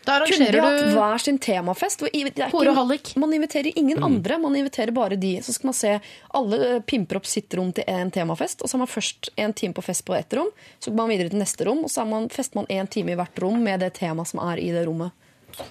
[0.06, 2.00] Da Kunne de hatt du hver sin temafest?
[2.00, 3.16] hvor det er Hore ikke- og hallik.
[3.18, 5.38] Man inviterer ingen andre, man inviterer bare de.
[5.42, 6.00] Så skal man se
[6.34, 9.54] alle eh, pimper opp sitt rom til en temafest, og så har man først en
[9.54, 10.50] time på fest på ett rom,
[10.80, 13.12] så går man videre til neste rom, og så har man, fester man en time
[13.12, 15.12] i hvert rom med det temaet som er i det rommet.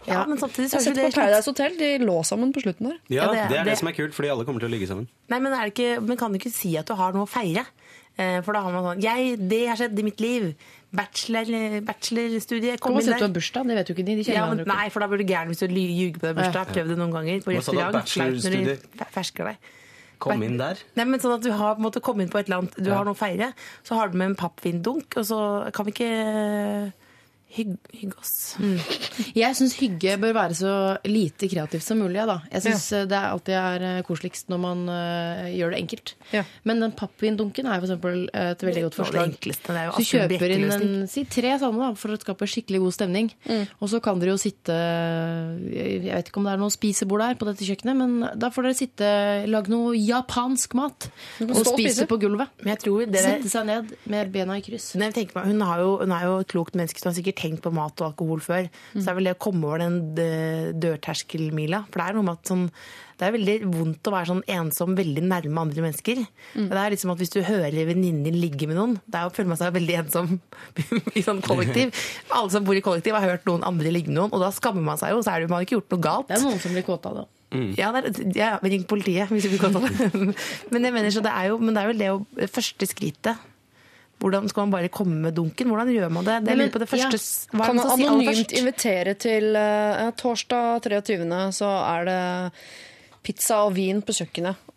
[0.08, 2.62] Ja, men samtidig Jeg så har er sett på Paradise Hotel, de lå sammen på
[2.64, 2.98] slutten der.
[3.10, 4.72] Ja, Ja, det det er- det, det- som er kult, fordi alle kommer til å
[4.72, 5.06] ligge sammen.
[5.28, 7.28] Nei, men, er det ikke, men kan du ikke si at du har noe å
[7.28, 7.66] feire?
[8.16, 10.54] Eh, For da har man sånn jeg, Det har skjedd i mitt liv.
[10.94, 12.76] Bachelor, bachelorstudie.
[12.82, 13.26] Kom inn si at du der.
[13.26, 13.70] har bursdag.
[13.70, 14.16] Det vet jo ikke de.
[14.20, 16.70] De Ja, men, nei, for da blir du gæren hvis du ljuger på deg bursdag.
[16.74, 17.96] Prøv det noen ganger på restaurant.
[20.24, 20.78] Kom inn der.
[20.96, 22.76] Nei, men sånn at Du har på en måte kommet inn på et eller annet,
[22.78, 23.50] du har noe å feire.
[23.84, 25.40] Så har du med en pappvindunk, og så
[25.74, 26.92] kan vi ikke
[27.54, 28.32] hygge, hygge oss.
[29.34, 30.72] Jeg syns hygge bør være så
[31.06, 32.18] lite kreativt som mulig.
[32.18, 32.38] Ja, da.
[32.52, 36.14] Jeg syns det er alltid er eh, koseligst når man uh, gjør det enkelt.
[36.34, 36.44] Ja.
[36.68, 39.20] Men den pappvindunken er for eksempel et veldig godt forslag.
[39.20, 39.76] det enkleste.
[39.76, 43.30] Det Så kjøper inn en, si tre sånne da, for å skape skikkelig god stemning.
[43.78, 47.38] Og så kan dere jo sitte Jeg vet ikke om det er noe spisebord der
[47.38, 49.10] på dette kjøkkenet, men da får dere sitte
[49.50, 51.08] lage noe japansk mat
[51.44, 52.52] og spise på gulvet.
[52.62, 54.92] Men jeg tror dere Sette seg ned med bena i kryss.
[55.00, 57.62] Nei, meg, hun, har jo, hun er jo et klokt menneske som har sikkert tenkt
[57.64, 58.68] på mat og alkohol før.
[58.94, 61.84] Så det er vel det å komme over den eh, dørterskelmila.
[61.90, 62.64] For det er noe med at sånn,
[63.20, 66.24] det er veldig vondt å være sånn ensom veldig nærme andre mennesker.
[66.64, 69.28] Og Det er liksom at Hvis du hører venninnen din ligge med noen, det er
[69.28, 70.34] å føle man seg veldig ensom
[71.18, 71.94] i sånn kollektiv.
[72.34, 74.82] Alle som bor i kollektiv har hørt noen andre ligge med noen, og da skammer
[74.84, 75.22] man seg jo.
[75.22, 76.30] Så er det, man har ikke gjort noe galt.
[76.30, 77.30] Det er noen som blir kåte av det.
[77.78, 80.10] Ja, det er, ja, ring politiet hvis du blir kåt av det.
[80.74, 83.50] Men jeg mener, så det er jo, men det er vel det å, første skrittet.
[84.22, 85.68] Hvordan skal man bare komme med dunken?
[85.68, 86.36] Hvordan gjør man det?
[86.46, 87.64] Det Men, på det første, ja.
[87.64, 91.26] Kan man anonymt si invitere til uh, torsdag 23.
[91.52, 92.20] så er det
[93.24, 94.70] pizza og vin på kjøkkenet.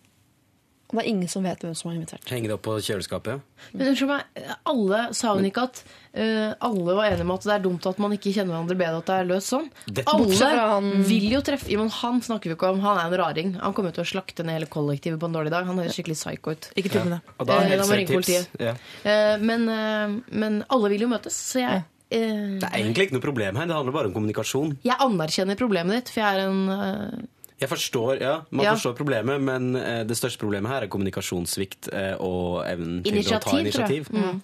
[0.87, 2.23] Og det er ingen som vet hvem som har invitert.
[2.31, 3.33] Henge det opp på kjøleskapet.
[3.35, 3.63] ja.
[3.73, 5.81] Men unnskyld meg, alle sa hun ikke at
[6.15, 9.01] uh, alle var enige om at det er dumt at man ikke kjenner hverandre bedre,
[9.01, 9.67] at det er løst sånn?
[9.89, 13.17] Dette- Alle han- vil jo treffe men Han snakker vi ikke om, han er en
[13.19, 13.51] raring.
[13.59, 15.65] Han kommer til å slakte ned hele kollektivet på en dårlig dag.
[15.67, 16.71] Han høres skikkelig psycho ut.
[16.79, 17.21] Ikke tull med det.
[17.39, 18.47] Og da Eh, er da må helt ringe politiet.
[18.63, 18.73] Ja.
[19.03, 21.83] Uh, men, uh, men alle vil jo møtes, så jeg ja.
[22.09, 24.77] Det er egentlig ikke noe problem her, det handler bare om kommunikasjon.
[24.87, 27.27] Jeg anerkjenner problemet ditt, for jeg er en
[27.59, 28.73] Jeg forstår, ja, Man Ja.
[28.75, 33.39] forstår problemet, men eh, det største problemet her er kommunikasjonssvikt eh, og evnen til å
[33.41, 34.09] ta Initiativ, initiativ.
[34.13, 34.41] Mm.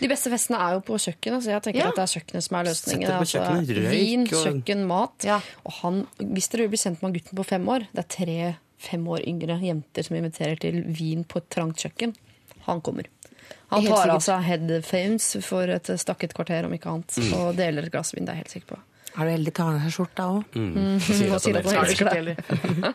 [0.00, 1.88] De beste festene er jo på kjøkkenet, så jeg tenker Ja.
[1.88, 3.06] at det er kjøkkenet som er løsningen.
[3.06, 5.24] Sett det på Altså, røyk vin, og- kjøkken, mat.
[5.24, 5.40] Ja.
[5.66, 8.08] Og han, hvis dere vil bli sendt med han gutten på fem år, det er
[8.24, 12.14] tre fem år yngre jenter som inviterer til vin på et trangt kjøkken,
[12.66, 13.04] han kommer.
[13.70, 17.92] Han tar av seg headphones for et stakket kvarter, om ikke annet, og deler et
[17.92, 18.24] glass vin.
[18.24, 18.78] Det er jeg helt sikker på.
[19.14, 20.56] Er du heldig tar han av deg skjorta òg?
[20.58, 20.70] Mm.
[20.74, 20.94] Mm.
[21.06, 22.94] Sier at han elsker deg.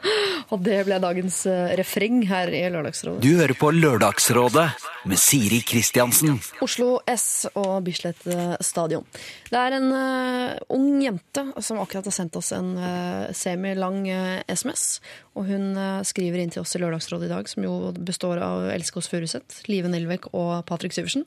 [0.52, 3.24] Og det ble dagens eh, refreng her i Lørdagsrådet.
[3.24, 4.66] Du hører på Lørdagsrådet
[5.08, 6.36] med Siri Kristiansen.
[6.66, 9.08] Oslo S og Bislett eh, stadion.
[9.48, 14.44] Det er en uh, ung jente som akkurat har sendt oss en uh, semilang uh,
[14.52, 15.00] SMS.
[15.40, 15.72] Og hun
[16.04, 19.64] skriver inn til oss i Lørdagsrådet i dag, som jo består av Elske oss Furuseth,
[19.72, 21.24] Live Nelvik og Patrick Syversen.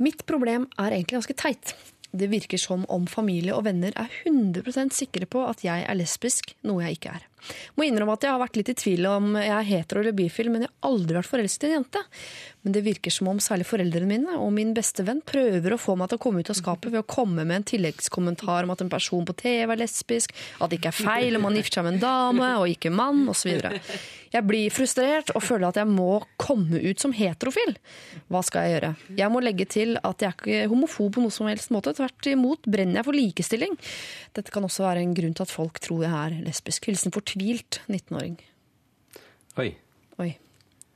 [0.00, 1.74] Mitt problem er egentlig ganske teit.
[2.12, 6.52] Det virker som om familie og venner er 100% sikre på at jeg er lesbisk,
[6.68, 7.28] noe jeg ikke er.
[7.76, 10.50] Må innrømme at jeg har vært litt i tvil om jeg er hetero eller bifil,
[10.52, 12.04] men jeg har aldri vært forelsket i en jente.
[12.62, 15.96] Men det virker som om særlig foreldrene mine og min beste venn prøver å få
[15.98, 18.84] meg til å komme ut av skapet ved å komme med en tilleggskommentar om at
[18.84, 21.88] en person på TV er lesbisk, at det ikke er feil om man gifter seg
[21.88, 23.64] med en dame og ikke mann, osv.
[24.32, 27.74] Jeg blir frustrert og føler at jeg må komme ut som heterofil.
[28.32, 28.92] Hva skal jeg gjøre?
[29.18, 31.92] Jeg må legge til at jeg er ikke homofob på noe som helst måte.
[31.98, 33.76] Tvert imot brenner jeg for likestilling.
[34.32, 36.88] Dette kan også være en grunn til at folk tror jeg er lesbisk.
[36.88, 38.36] Hilsen fortvilt 19-åring.
[39.56, 39.76] Oi.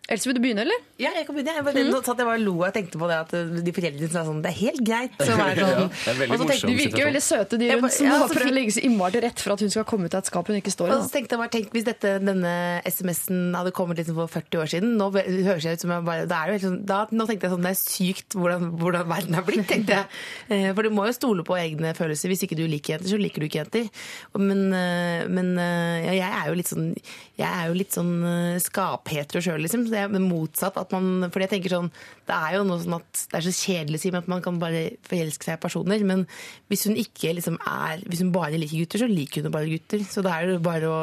[0.07, 0.83] Else, vil du begynne, eller?
[1.03, 1.53] Ja, jeg kan begynne.
[1.57, 4.11] Jeg, bare, nå satt jeg bare lo og tenkte på det at uh, de foreldrene
[4.13, 5.17] sa sånn Det er helt greit.
[5.19, 7.59] Så var jeg sånn, Ja, det er veldig så tenkte- De virker jo veldig søte,
[7.59, 9.73] de rundt, som ja, bare prøver å legge seg innmari til rett for at hun
[9.75, 10.95] skal komme ut av et skap hun ikke står i.
[10.95, 12.53] Og så tenkte jeg bare, tenk hvis dette, denne
[12.87, 14.95] SMS-en hadde kommet liksom for 40 år siden.
[15.01, 17.55] Nå høres jeg ut som jeg bare da, er jo sånn, da, Nå tenkte jeg
[17.57, 20.07] sånn, det er sykt hvordan, hvordan verden har blitt, tenkte jeg.
[20.55, 22.31] Eh, For du må jo stole på egne følelser.
[22.31, 23.91] Hvis ikke du liker jenter, så liker du ikke jenter.
[24.39, 26.89] Men, eh, men eh, ja, jeg er jo litt sånn
[27.37, 29.85] jeg er jo litt sånn eh, skaphetero sjøl, liksom.
[29.97, 31.89] Så er motsatt at man Fordi jeg tenker sånn
[32.29, 34.61] Det er jo noe sånn at det er så kjedelig å si, at man kan
[34.61, 36.05] bare forelske seg i personer.
[36.05, 36.27] Men
[36.71, 40.05] hvis hun ikke liksom er Hvis hun bare liker gutter, så liker hun bare gutter.
[40.05, 41.03] Så da er det bare å,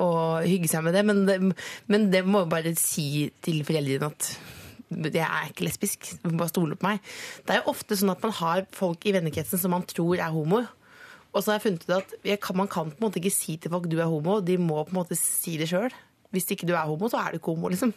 [0.00, 0.10] å
[0.44, 1.04] hygge seg med det.
[1.06, 1.38] Men det,
[1.92, 4.34] men det må jo bare si til foreldrene at
[4.94, 6.06] jeg er ikke lesbisk.
[6.22, 7.12] Du må bare stole på meg.
[7.44, 10.34] Det er jo ofte sånn at man har folk i vennekretsen som man tror er
[10.34, 10.62] homo.
[11.34, 11.94] Og så har jeg funnet ut
[12.30, 14.38] at man kan på en måte ikke si til folk du er homo.
[14.44, 15.90] De må på en måte si det sjøl.
[16.34, 17.94] Hvis ikke du er homo, så er du ikke homo, liksom.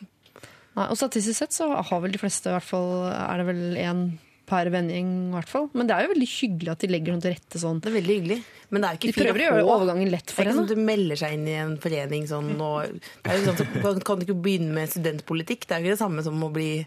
[0.78, 3.62] Nei, og statistisk sett så har vel de fleste, i hvert fall, er det vel
[3.82, 4.02] én
[4.48, 5.08] per vending.
[5.28, 5.66] i hvert fall.
[5.76, 7.82] Men det er jo veldig hyggelig at de legger noe til rette sånn.
[7.84, 8.38] Det er veldig hyggelig.
[8.70, 10.70] Men det er jo ikke De prøver å gjøre overgangen lett Det er ikke sånn
[10.70, 13.68] at du melder seg inn i en forening sånn og det er jo sånn, så
[13.82, 15.68] kan- Kan du ikke begynne med studentpolitikk?
[15.68, 16.86] Det er jo ikke det samme som å bli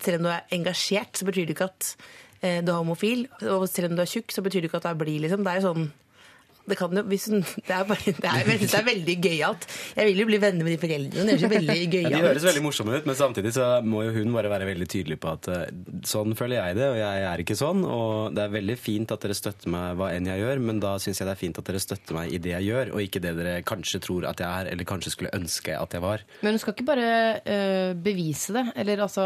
[0.00, 1.96] Selv om du er engasjert, så betyr det ikke at
[2.42, 3.26] eh, du er homofil.
[3.42, 5.44] Og selv om du er tjukk, så betyr det ikke at du er blid, liksom.
[5.44, 5.92] Det er jo sånn
[6.68, 9.66] det, kan jo, hvis hun, det, er bare, det, er, veldig- det er veldig gøyalt.
[9.98, 11.26] Jeg vil jo bli venner med de foreldrene.
[11.28, 14.04] Det er jo veldig Ja, gøyalt de høres veldig morsomme ut, men samtidig så må
[14.06, 15.64] jo hun bare være veldig tydelig på at eh,
[16.08, 17.84] sånn føler jeg det, og jeg er ikke sånn.
[17.84, 20.94] Og det er veldig fint at dere støtter meg hva enn jeg gjør, men da
[21.02, 23.22] syns jeg det er fint at dere støtter meg i det jeg gjør, og ikke
[23.24, 26.24] det dere kanskje tror at jeg er, eller kanskje skulle ønske at jeg var.
[26.44, 27.10] Men hun skal ikke bare
[27.44, 28.66] øh, bevise det.
[28.80, 29.24] Eller altså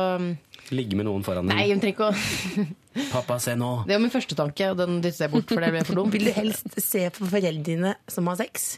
[0.75, 1.77] Ligge med noen foran Nei, deg.
[1.77, 2.67] hun trenger ikke å
[3.13, 3.85] Pappa, se nå!
[3.87, 6.11] Det var min første tanke, og den dytter jeg bort, for det ble for dumt.
[6.17, 8.73] Vil du helst se på foreldrene dine som har sex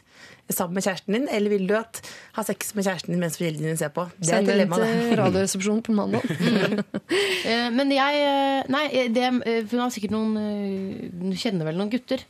[0.51, 2.01] sammen med kjæresten din, eller vil du at,
[2.35, 4.03] ha sex med kjæresten din mens foreldrene dine ser på?
[4.19, 4.89] Det er Send et dilemma, det.
[5.09, 6.27] til Radioresepsjonen på mandag.
[7.41, 11.89] Eh, Men jeg eh, Nei, det, eh, hun har sikkert noen Hun kjenner vel noen
[11.91, 12.21] gutter.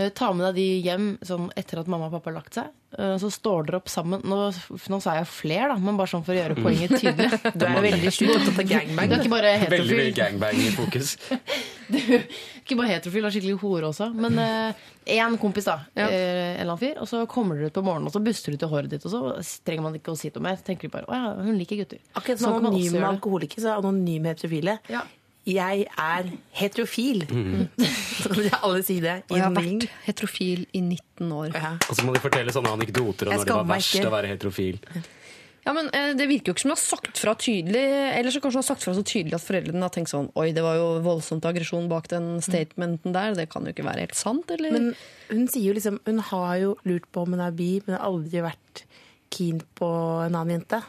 [0.00, 2.70] Eh, Ta med deg de hjem sånn etter at mamma og pappa har lagt seg.
[2.96, 4.22] Eh, Så står dere opp sammen.
[4.24, 4.38] Nå,
[4.88, 7.28] nå sa jeg fler, da, men bare sånn for å gjøre poenget tydelig.
[7.60, 9.10] Du er veldig opptatt av gangbang.
[9.12, 9.84] Du er ikke bare heterofil.
[9.84, 11.12] Veldig mye gangbang i fokus.
[11.90, 14.10] ikke bare heterofil, du er skikkelig hore også.
[14.14, 14.38] Men
[15.10, 15.78] én kompis, da.
[15.98, 16.06] Ja.
[16.08, 17.00] eh, En eller annen fyr.
[17.02, 19.12] Og så kommer dere ut på morgenen, og så buster du til håret ditt, og
[19.14, 19.22] så
[19.66, 20.60] trenger man ikke å si noe mer.
[20.64, 22.00] Tenker de bare å ja, hun liker gutter.
[22.14, 24.78] Akkurat Sånn som også anonyme alkoholikere, så er anonyme heterofile.
[24.92, 25.04] Ja.
[25.48, 26.26] Jeg er
[26.60, 27.22] heterofil.
[28.20, 29.22] Så vil alle si det.
[29.30, 31.54] Og jeg har vært heterofil i 19 år.
[31.56, 31.72] Ja.
[31.88, 34.10] Og så må de fortelle sånne anekdoter om når det var verst ikke.
[34.10, 34.78] å være heterofil.
[35.64, 37.82] Ja, men eh, Det virker jo ikke som du har sagt fra tydelig,
[38.16, 40.46] eller så kanskje du har sagt fra så tydelig at foreldrene har tenkt sånn Oi,
[40.56, 43.36] det var jo voldsomt aggresjon bak den statementen der.
[43.36, 44.72] Det kan jo ikke være helt sant, eller?
[44.76, 44.88] Men
[45.28, 48.08] hun sier jo liksom Hun har jo lurt på om hun er bi, men har
[48.08, 48.84] aldri vært
[49.30, 49.90] keen på
[50.26, 50.80] en annen jente.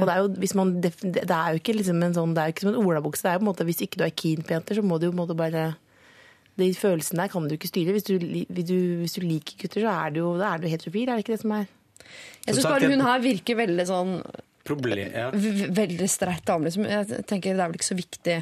[0.00, 0.92] Og det er jo, hvis man, det
[1.24, 3.24] er jo ikke liksom en sånn, det er jo ikke som en olabukse.
[3.24, 4.98] Det er jo på en måte, Hvis ikke du er keen på jenter, så må
[4.98, 5.64] du jo på en måte bare
[6.56, 7.92] De følelsene der kan du ikke styre.
[7.96, 11.08] Hvis du, hvis du, hvis du liker gutter, så er du jo er du heterofil.
[11.08, 11.66] Er det ikke det som er
[12.46, 14.12] jeg syns bare hun her virker veldig sånn
[14.66, 15.28] Problem, ja.
[15.30, 16.66] Veldig streit dame.
[16.66, 16.88] Liksom.
[16.90, 18.38] Jeg tenker Det er vel ikke så viktig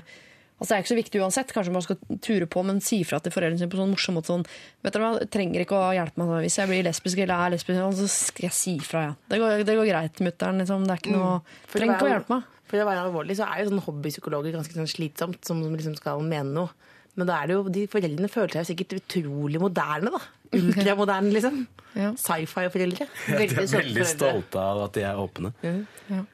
[0.65, 1.51] Altså Det er ikke så viktig uansett.
[1.53, 4.33] Kanskje man skal ture på, men si fra til foreldrene sine på sånn morsom måte.
[4.33, 4.47] Sånn,
[4.81, 7.83] vet dere hva, trenger ikke å hjelpe meg hvis jeg blir lesbisk eller er lesbisk.
[8.01, 9.15] Så skal jeg si fra, ja.
[9.29, 10.63] Det går, det går greit, mutter'n.
[10.65, 10.87] Liksom.
[10.89, 11.51] Det er ikke noe mm.
[11.75, 12.51] Trenger ikke å hjelpe meg.
[12.71, 15.99] For å være alvorlig så er jo sånn hobbypsykologer ganske sånn slitsomt, som som liksom
[16.01, 16.73] skal mene noe.
[17.15, 20.23] Men da er det jo, de foreldrene føler seg sikkert utrolig moderne, da.
[20.57, 21.61] Ultramoderne, liksom.
[21.93, 22.15] Ja.
[22.19, 23.07] Sci-fi-foreldre.
[23.29, 25.53] De Veldig er veldig stolte av at de er åpne.
[25.63, 26.25] Ja.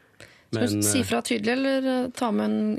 [0.51, 2.78] Skal Men, du si fra tydelig, eller eh, ta med en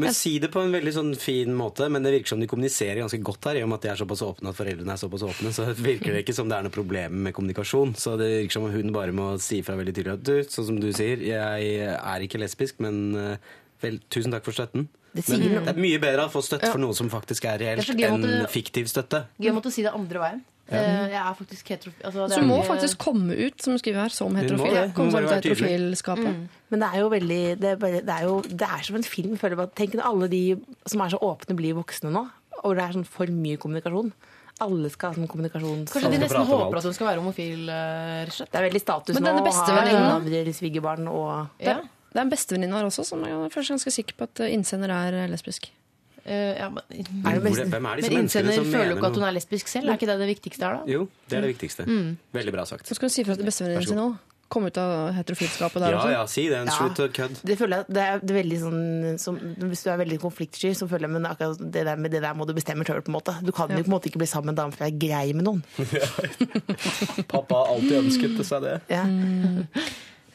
[0.00, 3.00] Men si det på en veldig sånn fin måte, men det virker som de kommuniserer
[3.02, 5.22] ganske godt her, i og med at de er såpass åpne at foreldrene er såpass
[5.28, 5.52] åpne.
[5.56, 7.94] Så virker det ikke som det er noe problem med kommunikasjon.
[7.98, 10.78] Så det virker som hun bare må si fra veldig tydelig at du, sånn som
[10.80, 14.88] du sier, jeg er ikke lesbisk, men eh, vel, tusen takk for støtten.
[15.16, 17.58] Det sier men det er mye bedre å få støtte for noe som faktisk er
[17.58, 19.24] Det er reelt, enn det- fiktiv støtte.
[19.40, 20.42] Gøy å måtte si det andre veien.
[20.68, 20.80] Ja.
[21.08, 22.02] Jeg er faktisk heterofil.
[22.04, 24.74] Altså, Så hun må mye- faktisk komme ut, som hun skriver her, som må heterofil.
[24.74, 24.82] det.
[24.98, 26.48] Hun må seg ut av være tydelig.
[26.70, 29.06] Men det er jo veldig Det er, bare, det er jo det er som en
[29.06, 29.36] film.
[29.40, 29.74] Føler jeg.
[29.78, 30.42] Tenk når alle de
[30.86, 32.26] som er så åpne, blir voksne nå.
[32.64, 34.12] Og det er sånn for mye kommunikasjon.
[34.64, 35.84] Alle skal ha sånn kommunikasjon.
[35.86, 38.50] Kanskje de nesten håper at hun skal være homofil, eh, slett.
[38.50, 41.80] Det er veldig status Men nå denne å ha bestevenninnen- svigerbarn og Ja.
[42.08, 44.54] Det er en bestevenninne her også, som jeg er først ganske sikker på at eh,
[44.56, 45.68] innsender er eh, lesbisk.
[46.28, 49.06] Uh, ja, men, Er det Hvor- Hvem er disse men innsender som føler jo ikke
[49.06, 49.88] at hun er lesbisk selv.
[49.88, 50.82] Er ikke det det viktigste her, da?
[50.86, 51.86] Jo, det er det viktigste.
[52.34, 52.84] Veldig bra sagt.
[52.86, 54.18] Så skal du si fra til bestevenninnen sin òg.
[54.48, 56.12] Komme ut av heterofilskapet der Ja også.
[56.14, 56.58] ja, si det.
[56.62, 57.42] En Slutt å kødde.
[57.44, 61.04] Det føler jeg det er, veldig sånn som, Hvis du er veldig konfliktsky, så føler
[61.04, 63.02] jeg men akkurat det der, med det der må du bestemme sjøl.
[63.04, 65.02] Du kan jo på en måte ikke bli sammen med en dame for jeg er
[65.04, 65.60] grei med noen.
[67.32, 68.76] Pappa har alltid ønsket seg det.
[68.92, 69.04] Ja.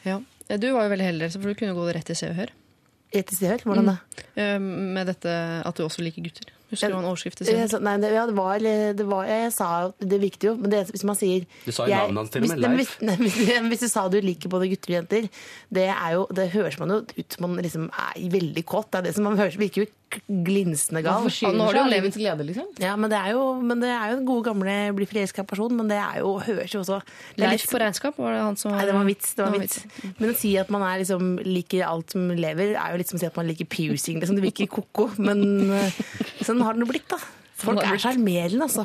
[0.04, 0.20] Ja.
[0.48, 2.52] Eh, Du var jo veldig heldig, for du kunne gå rett til Se og Hør.
[3.14, 3.96] Rett i stedet, hvordan da?
[4.34, 4.70] Mm.
[4.96, 5.30] Med dette
[5.64, 6.50] at du også liker gutter.
[6.74, 7.72] Husker du hva en overskrift til Se og Jeg Hør?
[7.76, 8.58] sa- Nei, det, ja, det var,
[9.00, 11.86] det var Jeg sa jo Det virket jo, men det, hvis man sier Du sa
[11.88, 12.76] jo navnet hans til og med, Leif.
[12.82, 13.38] hvis, nei, hvis,
[13.70, 15.28] hvis du sa du liker både gutter og jenter,
[15.80, 18.90] det er jo Det høres man jo ut som man liksom er veldig kåt.
[18.92, 19.90] Det er det som man høres, virker jo
[20.28, 21.24] glinsende gal.
[21.26, 22.66] Nå har du jo levd- glede, liksom.
[22.82, 25.74] Ja, men det er jo, men det er jo en god gamle bli forelska person,
[25.76, 27.00] men det er jo, høres jo også
[27.40, 29.34] Leif litt- på regnskap, var det han som Nei, det var vits.
[29.34, 29.84] Det var vits.
[30.18, 33.18] Men å si at man er liksom, liker alt som lever, er jo litt som
[33.18, 34.20] å si at man liker piercing.
[34.20, 34.36] Liksom.
[34.40, 35.90] Det virker ko-ko, men eh,
[36.42, 37.18] sånn har det blitt, da.
[37.64, 38.84] Folk er sjarmerende, altså.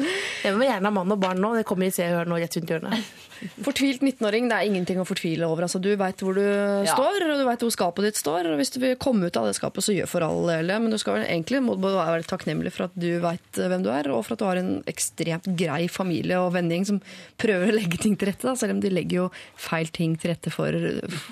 [0.44, 1.54] Jeg vil gjerne ha mann og barn nå.
[1.58, 3.10] Det kommer i Se og Hør nå rett rundt hjørnet.
[3.64, 5.64] Fortvilt 19-åring, det er ingenting å fortvile over.
[5.64, 6.44] Altså, du veit hvor du
[6.84, 8.50] står, og du veit hvor skapet ditt står.
[8.50, 10.72] Og hvis du vil komme ut av det skapet, så gjør for all del.
[10.76, 14.26] Men du skal egentlig må være takknemlig for at du veit hvem du er, og
[14.26, 17.00] for at du har en ekstremt grei familie og vennegjeng som
[17.40, 19.28] prøver å legge ting til rette, da, selv om de legger jo
[19.60, 20.76] feil ting til rette for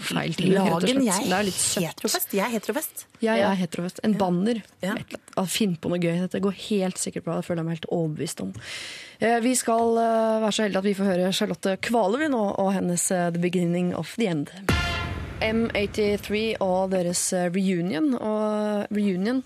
[0.09, 0.57] feil ting.
[0.57, 2.35] Lagen, jeg er er litt heterofest.
[2.36, 3.05] Jeg er heterofest.
[3.23, 4.01] Jeg er heterofest.
[4.07, 4.61] En banner.
[4.85, 4.97] Ja.
[5.51, 6.16] Finn på noe gøy.
[6.24, 7.39] Dette går helt sikkert bra.
[7.39, 8.53] Det føler jeg meg helt overbevist om.
[9.18, 12.43] Eh, Vi skal eh, være så heldige at vi får høre Charlotte Kvale vi nå,
[12.62, 14.52] og hennes eh, The Beginning of the End.
[15.43, 18.14] M83 og deres reunion.
[18.14, 19.43] Og reunion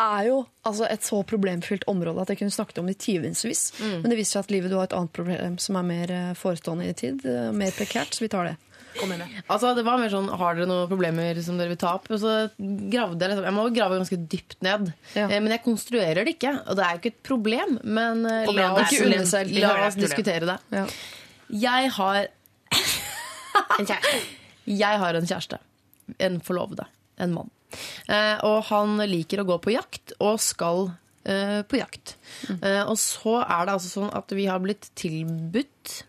[0.00, 3.62] er jo altså, et så problemfylt område at jeg kunne snakket om det i timevis.
[3.80, 6.88] Men det viser seg at livet du har et annet problem som er mer forestående
[6.88, 7.24] i tid.
[7.56, 8.56] Mer prekært, så vi tar det.
[8.98, 9.12] Kom.
[9.48, 12.08] Altså, det var mer sånn, Har dere noen problemer som dere vil ta opp?
[12.10, 14.90] Og så gravde Jeg liksom, jeg må grave ganske dypt ned.
[15.14, 15.28] Ja.
[15.28, 16.52] Eh, Men jeg konstruerer det ikke.
[16.66, 17.76] Og det er jo ikke et problem.
[17.84, 18.94] Men eh, la oss,
[19.54, 20.58] la oss diskutere det.
[20.74, 20.86] Ja.
[21.66, 22.28] Jeg har,
[23.80, 24.20] En kjæreste.
[24.70, 25.58] jeg har en kjæreste.
[26.18, 26.86] En forlovede.
[27.20, 27.50] En mann.
[28.10, 30.88] Eh, og han liker å gå på jakt, og skal
[31.24, 32.16] eh, på jakt.
[32.58, 36.00] Eh, og så er det altså sånn at vi har blitt tilbudt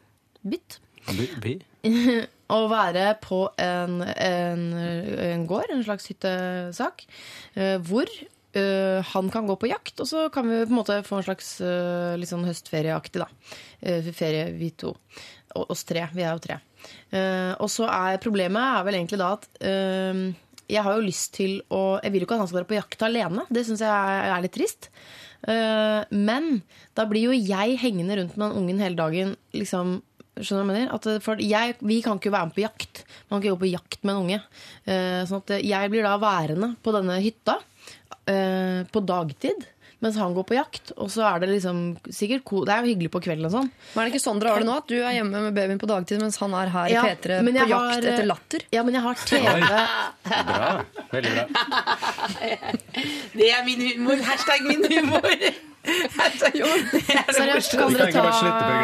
[0.42, 0.80] Bytt?
[1.06, 1.52] By, by.
[2.58, 7.08] å være på en, en, en gård, en slags hyttesak,
[7.56, 8.12] eh, hvor
[8.52, 11.24] Uh, han kan gå på jakt, og så kan vi på en måte få en
[11.24, 13.30] slags uh, litt sånn høstferieaktig, da.
[13.80, 14.92] Uh, ferie, vi to.
[15.56, 16.04] Og oss tre.
[16.12, 16.58] Vi er jo tre.
[17.60, 19.48] Og så er problemet er vel egentlig da at
[20.72, 22.78] jeg har jo lyst til å Jeg vil jo ikke at han skal dra på
[22.78, 23.44] jakt alene.
[23.52, 24.88] Det syns jeg er, er litt trist.
[25.44, 26.48] Men
[26.96, 29.36] da blir jo jeg hengende rundt med den ungen hele dagen.
[29.52, 29.98] liksom
[30.40, 30.94] Skjønner du hva jeg mener?
[30.96, 33.04] At, eh, for jeg, vi kan ikke være med på jakt.
[33.30, 34.40] Man kan ikke gå på jakt med en unge.
[34.88, 37.58] Eh, sånn at jeg blir da værende på denne hytta
[38.32, 39.68] eh, på dagtid.
[40.02, 40.92] Mens han går på jakt.
[40.98, 43.68] Og så er det liksom sikkert ko- Det er jo hyggelig på kvelden og sånn.
[43.94, 44.78] Men er det ikke sånn dere har det nå?
[44.82, 47.38] At du er hjemme med babyen på dagtid, mens han er her Ja, i P3
[47.46, 48.66] på jakt har, eh, etter latter?
[48.74, 49.46] Ja, men jeg har TV.
[49.62, 50.86] Bra.
[51.12, 51.46] Veldig bra.
[53.38, 54.24] Det er min humor.
[54.26, 55.30] Hashtag min humor.
[56.22, 58.26] Er Seriøst, kan dere ta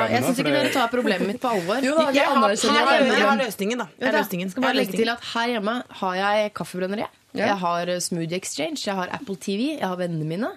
[0.10, 1.84] Jeg syns ikke dere tar problemet mitt på alvor.
[1.86, 3.88] Jo da, Jeg har- her Jeg har løsningen, da.
[4.00, 4.50] Jeg har løsningen.
[4.52, 7.14] skal bare Jeg legge til at Her hjemme har jeg Kaffebrenneriet.
[7.38, 10.50] Jeg har eh, Smoothie Exchange, jeg har Apple TV, jeg har vennene mine.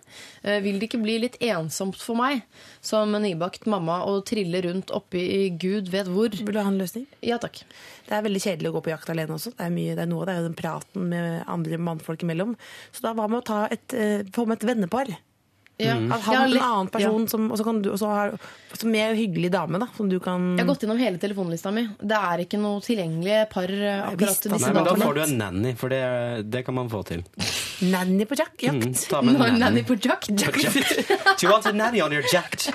[0.43, 2.43] Eh, Vil det ikke bli litt ensomt for meg
[2.81, 6.31] som nybakt mamma å trille rundt oppi gud vet hvor?
[6.33, 7.05] Vil du ha en løsning?
[7.21, 7.61] Ja takk.
[8.09, 9.53] Det er veldig kjedelig å gå på jakt alene også.
[9.59, 12.25] Det er, mye, det er noe av det er jo den praten med andre mannfolk
[12.25, 12.57] imellom.
[12.97, 15.13] Så da hva med å ta et, eh, få med et vennepar?
[15.81, 15.97] Ja.
[16.15, 17.31] At han har en annen person ja.
[17.33, 18.35] som, og så kan du, og så har,
[18.77, 21.73] som er en hyggelig dame, da, som du kan Jeg har gått gjennom hele telefonlista
[21.75, 21.87] mi.
[21.99, 25.75] Det er ikke noe tilgjengelige par akkurat disse Nei, men da får du en nanny,
[25.81, 26.03] for det,
[26.53, 27.25] det kan man få til.
[27.91, 28.63] Nanny på jakt.
[28.63, 29.07] Mm, jakt.
[29.11, 29.87] ta med er en Nanny nanny.
[29.89, 30.29] på jakt.
[30.31, 32.71] Do you want a nanny on your jacket?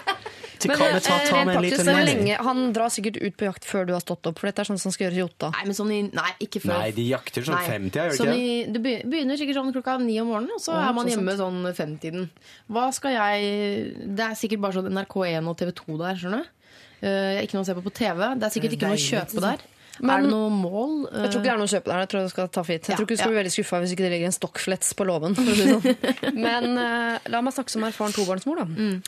[0.68, 3.36] Men come eh, ta, ta rent med en praktisk, liten lenge, han drar sikkert ut
[3.38, 5.24] på jakt før du har stått opp, for dette er sånn som skal gjøres i
[5.26, 5.52] Otta.
[5.58, 6.74] Nei, men sånn i, nei, ikke før.
[6.80, 7.68] Nei, de jakter sånn Nei.
[7.68, 8.80] femtida, gjør de Sånn ikke det?
[8.80, 11.38] det begynner sikkert sånn klokka ni om morgenen, og så Ja, er man så hjemme
[11.44, 12.30] sånn femtiden.
[12.72, 16.52] Hva skal jeg Det er sikkert bare sånn NRK1 og TV 2 der, skjønner du.
[17.06, 18.20] Eh, ikke noe å se på på TV.
[18.40, 19.72] Det er sikkert ikke noe å kjøpe der.
[20.02, 21.08] Men- er det noe mål?
[21.08, 22.00] Jeg tror ikke det er noe å kjøpe der.
[22.04, 22.84] Jeg tror du skal ta for gitt.
[22.84, 23.36] Jeg Ja, tror ikke du skal ja.
[23.36, 25.36] bli veldig skuffa hvis ikke det ligger en stokkflets på låven.
[25.36, 25.96] sånn.
[26.46, 28.66] Men uh, la meg snakke som erfaren tobarnsmor, da.
[28.66, 29.02] Mm.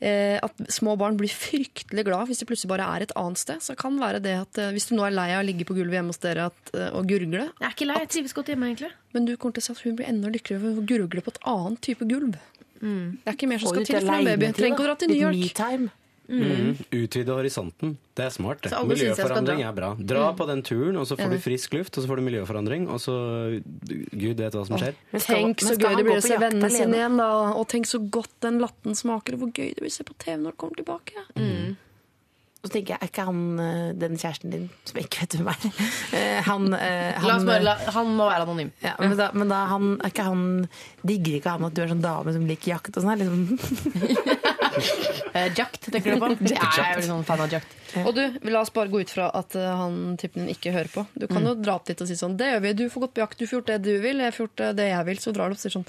[0.00, 3.60] Eh, at små barn blir fryktelig glad hvis de plutselig bare er et annet sted.
[3.60, 5.76] Så kan være det at eh, Hvis du nå er lei av å ligge på
[5.76, 7.98] gulvet hjemme hos dere at, eh, og gurgle, Jeg er ikke lei.
[8.06, 8.92] Jeg trives godt hjemme, egentlig.
[9.12, 11.34] men du kommer til å se at hun blir enda lykkeligere for å gurgle på
[11.34, 12.38] et annet type gulv.
[12.80, 14.52] Det er ikke mer som skal til for en baby.
[14.56, 15.90] Trenger ikke å dra til New York.
[16.30, 16.70] Me-time.
[16.70, 17.02] Mm.
[17.02, 17.96] Utvide horisonten.
[18.14, 18.60] Det er smart.
[18.62, 18.70] det.
[18.72, 19.68] Miljøforandring dra.
[19.68, 19.90] er bra.
[19.96, 22.88] Dra på den turen, og så får du frisk luft, og så får du miljøforandring,
[22.88, 23.14] og så
[24.12, 24.94] Gud vet hva som skjer.
[25.12, 27.52] Men skal- Tenk så gøy det blir å se vennene sine igjen, da.
[27.54, 30.14] Og tenk så godt den latten smaker, og hvor gøy det blir å se på
[30.18, 31.76] TV når du kommer tilbake.
[32.60, 35.36] Og så tenker jeg, er ikke han eh, den kjæresten din, som jeg ikke vet
[35.38, 35.62] hvem er
[36.18, 38.72] eh, han, eh, han, bare, han må være anonym.
[38.84, 40.42] ja, men da, men da han, er ikke han
[41.00, 43.22] Digger ikke han at du er sånn dame som liker jakt og sånn?
[43.22, 43.40] Liksom.
[45.56, 46.28] Jakt, tenker du på?
[46.52, 47.72] Ja, jeg er sånn fan av jakt.
[48.04, 48.22] Og du,
[48.52, 51.06] la oss bare gå ut fra at han typen din ikke hører på.
[51.16, 52.74] Du kan jo dra opp dit og si sånn Det gjør vi.
[52.76, 53.40] Du får gått på jakt.
[53.40, 54.20] Du får gjort det du vil.
[54.22, 55.22] Jeg får gjort det jeg vil.
[55.22, 55.88] Så drar du opp og sier sånn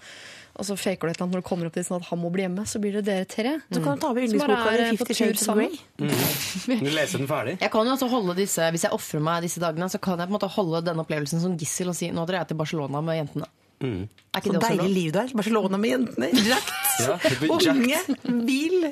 [0.62, 2.20] og så faker du et eller annet når du kommer opp dit sånn at han
[2.22, 2.66] må bli hjemme.
[2.70, 3.56] Så blir det dere tre.
[3.74, 5.74] Så kan du ta med yndlingsboka di, Fifty Shades of sammen.
[5.98, 6.78] Grey.
[6.84, 7.56] Du leser den ferdig.
[7.64, 10.30] Jeg kan jo også holde disse, Hvis jeg ofrer meg disse dagene, så kan jeg
[10.30, 13.02] på en måte holde denne opplevelsen som gissel og si nå drar jeg til Barcelona
[13.02, 13.50] med jentene.
[13.82, 14.04] Mm.
[14.06, 15.32] Er ikke Så det deilig liv der.
[15.34, 16.30] Barcelona med jentene.
[16.46, 17.16] Drakt, Ja,
[17.50, 17.98] Unge,
[18.46, 18.84] bil,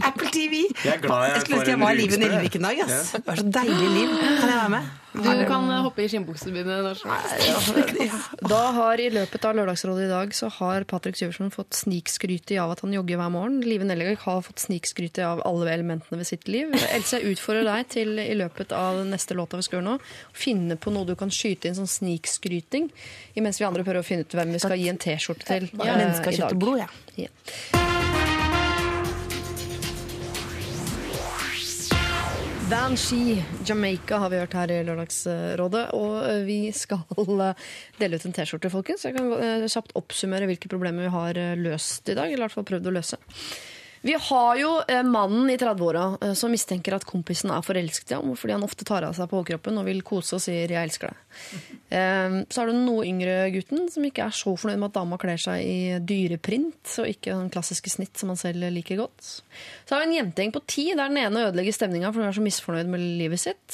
[0.00, 0.62] Apple TV.
[0.84, 2.80] Jeg er glad jeg skulle får ønske jeg var livet Nelvik en dag.
[2.86, 3.10] Ass.
[3.12, 4.14] Det var så deilig liv.
[4.40, 4.88] Kan jeg være med?
[5.18, 8.28] Du kan hoppe i skinnbuksene mine når som helst.
[8.48, 12.74] Da har I løpet av Lørdagsrådet i dag så har Patrick Syversen fått snikskryte av
[12.76, 13.58] at han jogger hver morgen.
[13.66, 16.70] Live Nelvik har fått snikskryte av alle elementene ved sitt liv.
[16.94, 20.38] Else, jeg utfordrer deg til i løpet av neste låta vi skal gjøre nå, å
[20.38, 22.88] finne på noe du kan skyte inn sånn snikskryting,
[23.38, 25.98] imens vi andre prøver å finne ut hvem vi skal gi en T-skjorte til Ja,
[25.98, 26.56] Mennesker av i kjøtt dag.
[26.56, 26.90] og blod, ja.
[27.26, 28.37] Ja.
[32.70, 35.86] Banshee, Jamaica har vi hørt her i Lørdagsrådet.
[35.96, 39.06] Og eh, vi skal eh, dele ut en T-skjorte, folkens.
[39.06, 42.28] Jeg kan eh, kjapt oppsummere hvilke problemer vi har løst i dag.
[42.28, 43.20] Eller i hvert fall prøvd å løse.
[44.00, 48.18] Vi har jo eh, mannen i 30-åra eh, som mistenker at kompisen er forelsket i
[48.18, 50.88] ham fordi han ofte tar av seg på overkroppen og vil kose og sier 'jeg
[50.88, 51.18] elsker deg'.
[51.90, 54.98] Eh, Så har du den noe yngre gutten som ikke er så fornøyd med at
[55.00, 59.42] dama kler seg i dyreprint og ikke den klassiske snitt som han selv liker godt.
[59.86, 62.38] Så har vi en jentegjeng på ti der den ene ødelegger stemninga for hun er
[62.38, 63.72] så misfornøyd med livet sitt.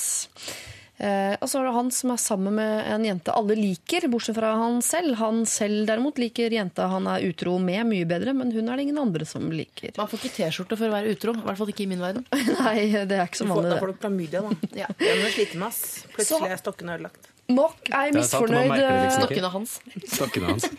[0.97, 4.37] Eh, og så er det han som er sammen med en jente alle liker, bortsett
[4.39, 5.17] fra han selv.
[5.19, 8.87] Han selv derimot liker jenta han er utro med, mye bedre, men hun er det
[8.87, 9.95] ingen andre som liker.
[9.99, 11.35] Man får ikke T-skjorte for å være utro.
[11.35, 12.27] I hvert fall ikke i min verden.
[12.61, 13.75] Nei, det er ikke så vanlig.
[13.75, 14.55] da får du klamydia, da.
[14.85, 14.91] Ja.
[15.03, 16.05] Jeg må slite med, ass.
[16.15, 17.31] Plutselig er stokken ødelagt.
[17.51, 18.73] Nok er misfornøyd.
[18.79, 19.19] liksom.
[19.19, 19.79] Stokkene hans.
[20.15, 20.71] Stokkene hans.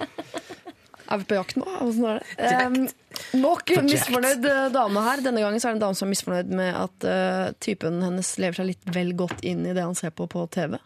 [1.05, 1.65] Er vi på jakt nå?
[1.85, 2.53] Åssen er det?
[2.65, 2.87] Um,
[3.39, 5.23] nok misfornøyd eh, dame her.
[5.25, 8.33] Denne gangen så er det en dame som er misfornøyd med at uh, typen hennes
[8.41, 10.77] lever seg litt vel godt inn i det han ser på på TV.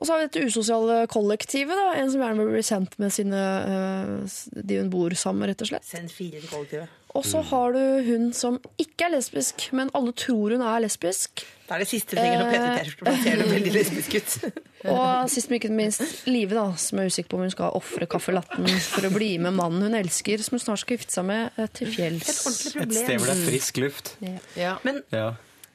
[0.00, 1.76] Og så har vi dette usosiale kollektivet.
[1.76, 5.52] da, En som gjerne vil bli sendt med sine, uh, de hun bor sammen med,
[5.52, 5.88] rett og slett.
[5.88, 6.99] Send fire til kollektivet.
[7.18, 11.42] Og så har du hun som ikke er lesbisk, men alle tror hun er lesbisk.
[11.66, 14.14] Det er det siste du trenger når Peter T-skjorte, for han ser det veldig lesbisk
[14.14, 14.60] ut.
[14.94, 18.06] Og sist, men ikke minst Live, da, som er usikker på om hun skal ofre
[18.10, 21.58] kaffelatten for å bli med mannen hun elsker, som hun snart skal gifte seg med
[21.60, 22.30] eh, til fjells.
[22.30, 24.14] Et, Et sted hvor det er frisk luft.
[24.56, 24.78] Ja.
[24.86, 25.28] Men Ja.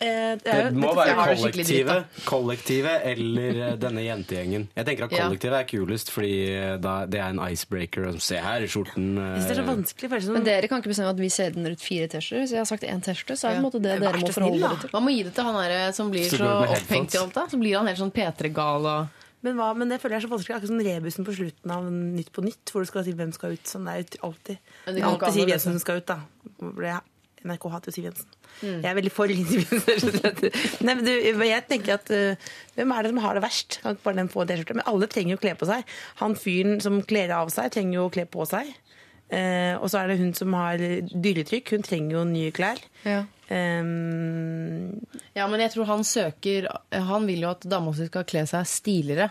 [0.05, 4.67] Eh, det Det er jo må være det kollektivet, kollektivet eller eh, denne jentegjengen.
[4.77, 8.07] Jeg tenker at kollektivet er kulest, fordi eh, da, det er en icebreaker.
[8.23, 10.09] Se her, skjorten det er så vanskelig.
[10.09, 12.47] for det er Men sånn- dere kan ikke bestemme at vi sender ut fire T-skjorter.
[12.47, 14.31] Så jeg har sagt én T-skjorte, så er det på en måte det dere må
[14.31, 14.89] forholde dere til.
[14.93, 17.33] Man må gi det til han her som blir Så så det opphengt i alt
[17.35, 17.45] da.
[17.51, 20.31] Så blir han helt sånn P3-gal og Men, hva, men det føler jeg er så
[20.31, 20.55] vanskelig.
[20.55, 23.53] Akkurat som rebusen på slutten av Nytt på Nytt, hvor du skal si hvem skal
[23.53, 23.61] ut.
[23.69, 24.57] Sånn det er jo alltid.
[24.87, 26.17] Det det er alltid Siv Jensen som skal ut, da.
[27.45, 28.25] NRK hater jo Siv Jensen.
[28.63, 30.45] Jeg er veldig for slett.
[30.85, 33.79] Nei, men du, jeg tenker at uh, Hvem er det som har det verst?
[33.81, 34.77] Kan ikke bare den få en T-skjorte?
[34.79, 35.93] Men alle trenger jo kle på seg.
[36.21, 38.71] Han fyren som kler av seg, trenger jo å kle på seg.
[39.25, 41.75] Uh, og så er det hun som har dyretrykk.
[41.75, 42.81] Hun trenger jo nye klær.
[43.03, 43.23] Ja.
[43.49, 45.05] Um,
[45.35, 48.67] Ja, men jeg tror han søker Han vil jo at dama si skal kle seg
[48.69, 49.27] stiligere.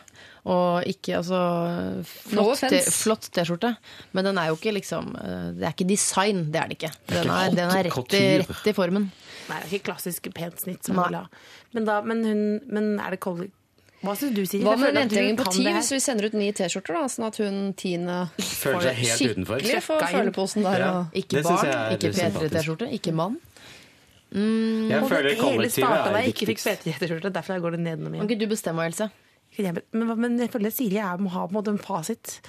[0.52, 1.40] Og ikke altså
[2.04, 3.72] Flott T-skjorte.
[4.12, 6.92] Men den er jo ikke liksom eh, Det er ikke design, det er det ikke.
[7.08, 9.08] Den er, den er rett, i, rett i formen.
[9.48, 10.84] nei, det er ikke klassisk pent snitt.
[10.84, 11.26] Som hun vil ha.
[11.72, 13.54] Men, da, men, hun, men er det kollek...
[14.04, 14.60] Hva syns du, Siri?
[14.66, 17.06] Hva med at på ti hvis vi sender ut ni T-skjorter, da?
[17.08, 19.62] Sånn at hun tiende Føler seg helt utenfor.
[19.64, 20.82] skikkelig får føleposen der.
[20.82, 20.90] Ja.
[20.98, 21.16] Og...
[21.22, 22.12] Ikke barn, ikke.
[22.12, 23.40] P3-T-skjorte, ikke mann.
[24.34, 26.86] Jeg Og føler det hele kollektivet starta da er jeg ikke fikk viktigst.
[26.88, 27.30] P3-T-skjorte.
[27.36, 28.30] Derfor går det nedenom Kan igjen.
[28.30, 29.10] ikke du bestemme, Else?
[29.94, 32.40] Men, men jeg føler Siri jeg må ha på en måte en fasit.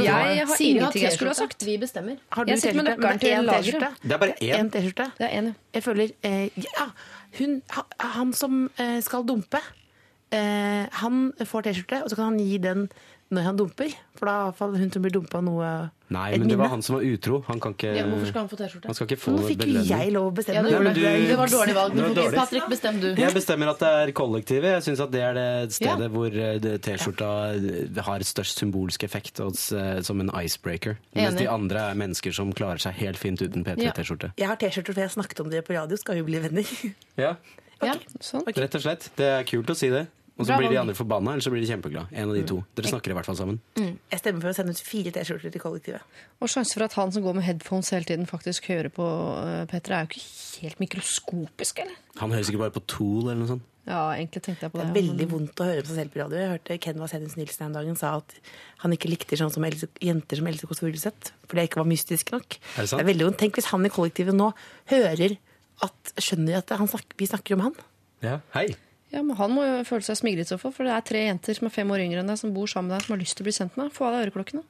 [0.00, 1.64] Jeg har Siri ingenting jeg skulle ha sagt.
[1.66, 2.16] Vi bestemmer.
[2.32, 3.50] Har Jeg sitter med nøkkelen det til en.
[3.52, 3.90] T-skjorte.
[4.02, 4.54] Det er bare én.
[4.62, 5.10] En T-skjorte.
[5.20, 5.50] Er.
[5.76, 6.86] Jeg føler eh, Ja,
[7.38, 7.58] hun,
[8.00, 9.60] han som eh, skal dumpe,
[10.32, 12.88] eh, han får T-skjorte, og så kan han gi den
[13.32, 13.92] når han dumper.
[14.18, 15.68] For da er hun til å hun som blir dumpa, noe
[16.14, 17.40] Nei, men det var han som var utro.
[17.48, 18.86] Han kan ikke Ja, hvorfor skal han få T-skjorte?
[18.86, 19.88] Han skal ikke få Nå fikk jo belønning.
[19.88, 20.70] jeg lov å bestemme.
[20.70, 20.92] Ja, det.
[20.94, 21.94] du- Det var dårlig valg.
[21.96, 22.34] Men dårlig.
[22.38, 23.08] Patrick, bestem du.
[23.18, 24.70] Jeg bestemmer at det er kollektivet.
[24.76, 26.08] Jeg syns at det er det stedet Ja.
[26.08, 30.98] hvor eh, T-skjorta eh, har størst symbolsk effekt eh, som en icebreaker.
[31.16, 34.34] Mens de andre er mennesker som klarer seg helt fint uten P3-T-skjorte.
[34.38, 35.96] Jeg har T-skjorter, for jeg snakket om det på radio.
[35.96, 36.64] Skal vi bli venner?
[37.18, 37.34] Ja.
[37.84, 37.92] Ja.
[38.22, 38.46] Sånn.
[38.46, 39.10] Rett og slett.
[39.18, 40.06] Det er kult å si det.
[40.34, 42.10] Og så blir de andre forbanna, eller så blir de kjempeglade.
[42.10, 42.56] En av de to.
[42.74, 43.60] Dere snakker i hvert fall sammen.
[43.78, 46.16] Jeg stemmer for å sende ut fire T-skjorter til kollektivet.
[46.42, 49.62] Og sjansen for at han som går med headphones hele tiden, faktisk hører på uh,
[49.70, 51.94] Petter, er jo ikke helt mikroskopisk, eller?
[52.18, 53.70] Han hører sikkert bare på Tool eller noe sånt.
[53.84, 54.90] Ja, egentlig tenkte jeg på Det det.
[54.90, 56.38] er veldig vondt å høre på seg selv på radio.
[56.40, 58.34] Jeg hørte Ken Vasenius Nilsen en dagen sa at
[58.80, 61.90] han ikke likte sånn som Else, jenter som Else Kåss Furuseth, fordi jeg ikke var
[61.90, 62.56] mystisk nok.
[62.78, 63.02] Er det sant?
[63.04, 63.38] er veldig vondt.
[63.44, 64.50] Tenk hvis han i kollektivet nå
[64.90, 65.36] hører
[65.84, 67.76] at Skjønner at han snakker, vi snakker om han.
[68.24, 68.70] Ja, hei.
[69.14, 71.54] Ja, men Han må jo føle seg smigret, så fall, for det er tre jenter
[71.54, 73.38] som er fem år yngre enn deg, som bor sammen med deg, som har lyst
[73.38, 73.92] til å bli kjent med deg.
[73.94, 74.64] Få av deg øreklokkene.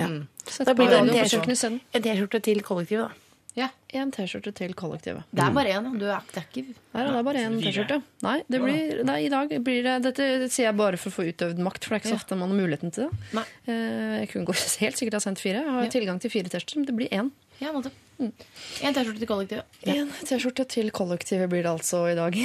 [0.00, 0.08] Ja.
[0.50, 3.20] Sett Da blir det en T-skjorte til kollektivet, da.
[3.54, 3.68] Ja.
[3.94, 5.22] En T-skjorte til kollektivet.
[5.30, 5.84] Det er bare én.
[6.00, 8.00] Du er, er Nei, det er bare én T-skjorte.
[8.26, 11.28] Nei, det blir, nei, i dag blir det Dette sier jeg bare for å få
[11.30, 13.20] utøvd makt, for det er ikke så ofte man har muligheten til det.
[13.38, 13.44] Nei.
[13.70, 15.62] Eh, Jeg kunne helt sikkert ha sendt fire.
[15.62, 17.30] Jeg har tilgang til fire T-skjorter, men det blir én.
[17.62, 17.94] Ja, nettopp.
[18.22, 19.78] En T-skjorte til kollektivet.
[19.90, 22.36] En T-skjorte til kollektivet blir det altså i dag.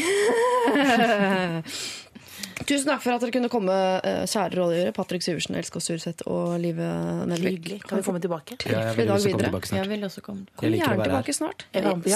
[2.66, 4.96] Tusen takk for at dere kunne komme, eh, kjære rådgivere.
[4.96, 6.90] Patrick Syversen, Elskov Surseth og Live
[7.30, 7.84] Nelvik.
[7.88, 8.60] Kan vi komme tilbake?
[8.66, 9.80] Ja, jeg vil også komme tilbake snart.
[9.80, 10.46] Jeg vil også komme.
[10.56, 11.66] Kom Jeg liker gjerne tilbake snart.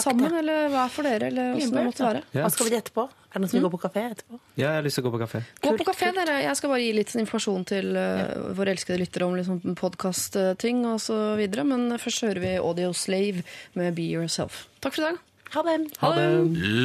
[0.04, 2.22] Sammen, eller eller hver for dere, eller åssen det måtte være.
[2.36, 3.06] Hva skal vi gjøre etterpå?
[3.08, 4.40] Er det noen som vil gå på kafé etterpå?
[4.54, 5.42] Ja, jeg har lyst til å gå på kafé.
[5.66, 6.38] Gå på kafé, dere.
[6.46, 11.44] Jeg skal bare gi litt informasjon til uh, våre elskede lyttere om liksom, podkastting osv.
[11.74, 13.46] Men først hører vi Audio Slave
[13.80, 14.66] med Be Yourself.
[14.84, 15.22] Takk for i dag.
[15.54, 15.74] Ha det!
[16.02, 16.30] Ha det!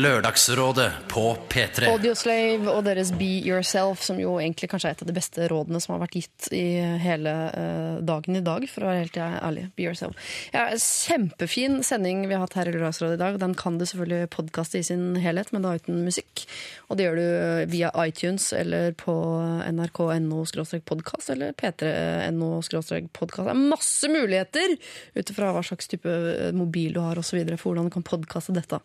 [0.05, 1.87] Lørdagsrådet på P3.
[1.89, 5.81] Audioslave og deres Be Yourself, som jo egentlig kanskje er et av de beste rådene
[5.81, 9.63] som har vært gitt i hele eh, dagen i dag, for å være helt ærlig.
[9.73, 10.21] Be Yourself.
[10.53, 13.39] Ja, kjempefin sending vi har hatt her i Lørdagsrådet i dag.
[13.41, 16.45] Den kan du selvfølgelig podkaste i sin helhet, men da uten musikk.
[16.93, 19.17] Og det gjør du eh, via iTunes eller på
[19.65, 20.45] nrk.no
[20.93, 23.49] podkast eller p3.no podkast.
[23.49, 24.77] Det er masse muligheter
[25.17, 27.41] ut ifra hva slags type eh, mobil du har osv.
[27.57, 28.83] for hvordan du kan podkaste dette.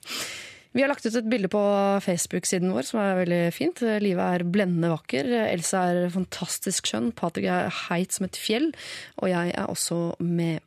[0.74, 1.60] Vi har lagt ut et bilde på
[2.02, 3.78] Facebook-siden vår som er veldig fint.
[4.02, 5.28] Livet er blendende vakker.
[5.46, 7.12] Elsa er fantastisk skjønn.
[7.14, 8.72] Patrick er heit som et fjell.
[9.22, 10.66] Og jeg er også med.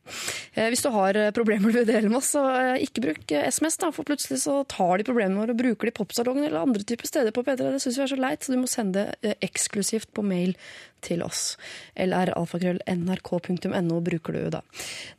[0.55, 3.49] Eh, Hvis du har problemer du vil dele med oss, så eh, ikke bruk eh,
[3.51, 6.87] SMS, da, for plutselig så tar de problemene våre og bruker de popsalongen eller andre
[6.87, 7.59] typer steder på P3.
[7.75, 10.55] Det syns vi er så leit, så du må sende det eh, eksklusivt på mail
[11.05, 11.41] til oss.
[11.95, 14.61] lralfakrøll.nrk.no bruker du da.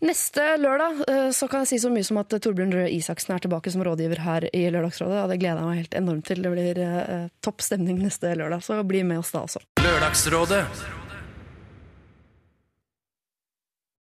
[0.05, 3.41] Neste lørdag eh, så kan jeg si så mye som at Torbjørn Røe Isaksen er
[3.45, 6.39] tilbake som rådgiver her i Lørdagsrådet, og det gleder jeg meg helt enormt til.
[6.45, 9.61] Det blir eh, topp stemning neste lørdag, så bli med oss da også.
[9.83, 10.65] Lørdagsrådet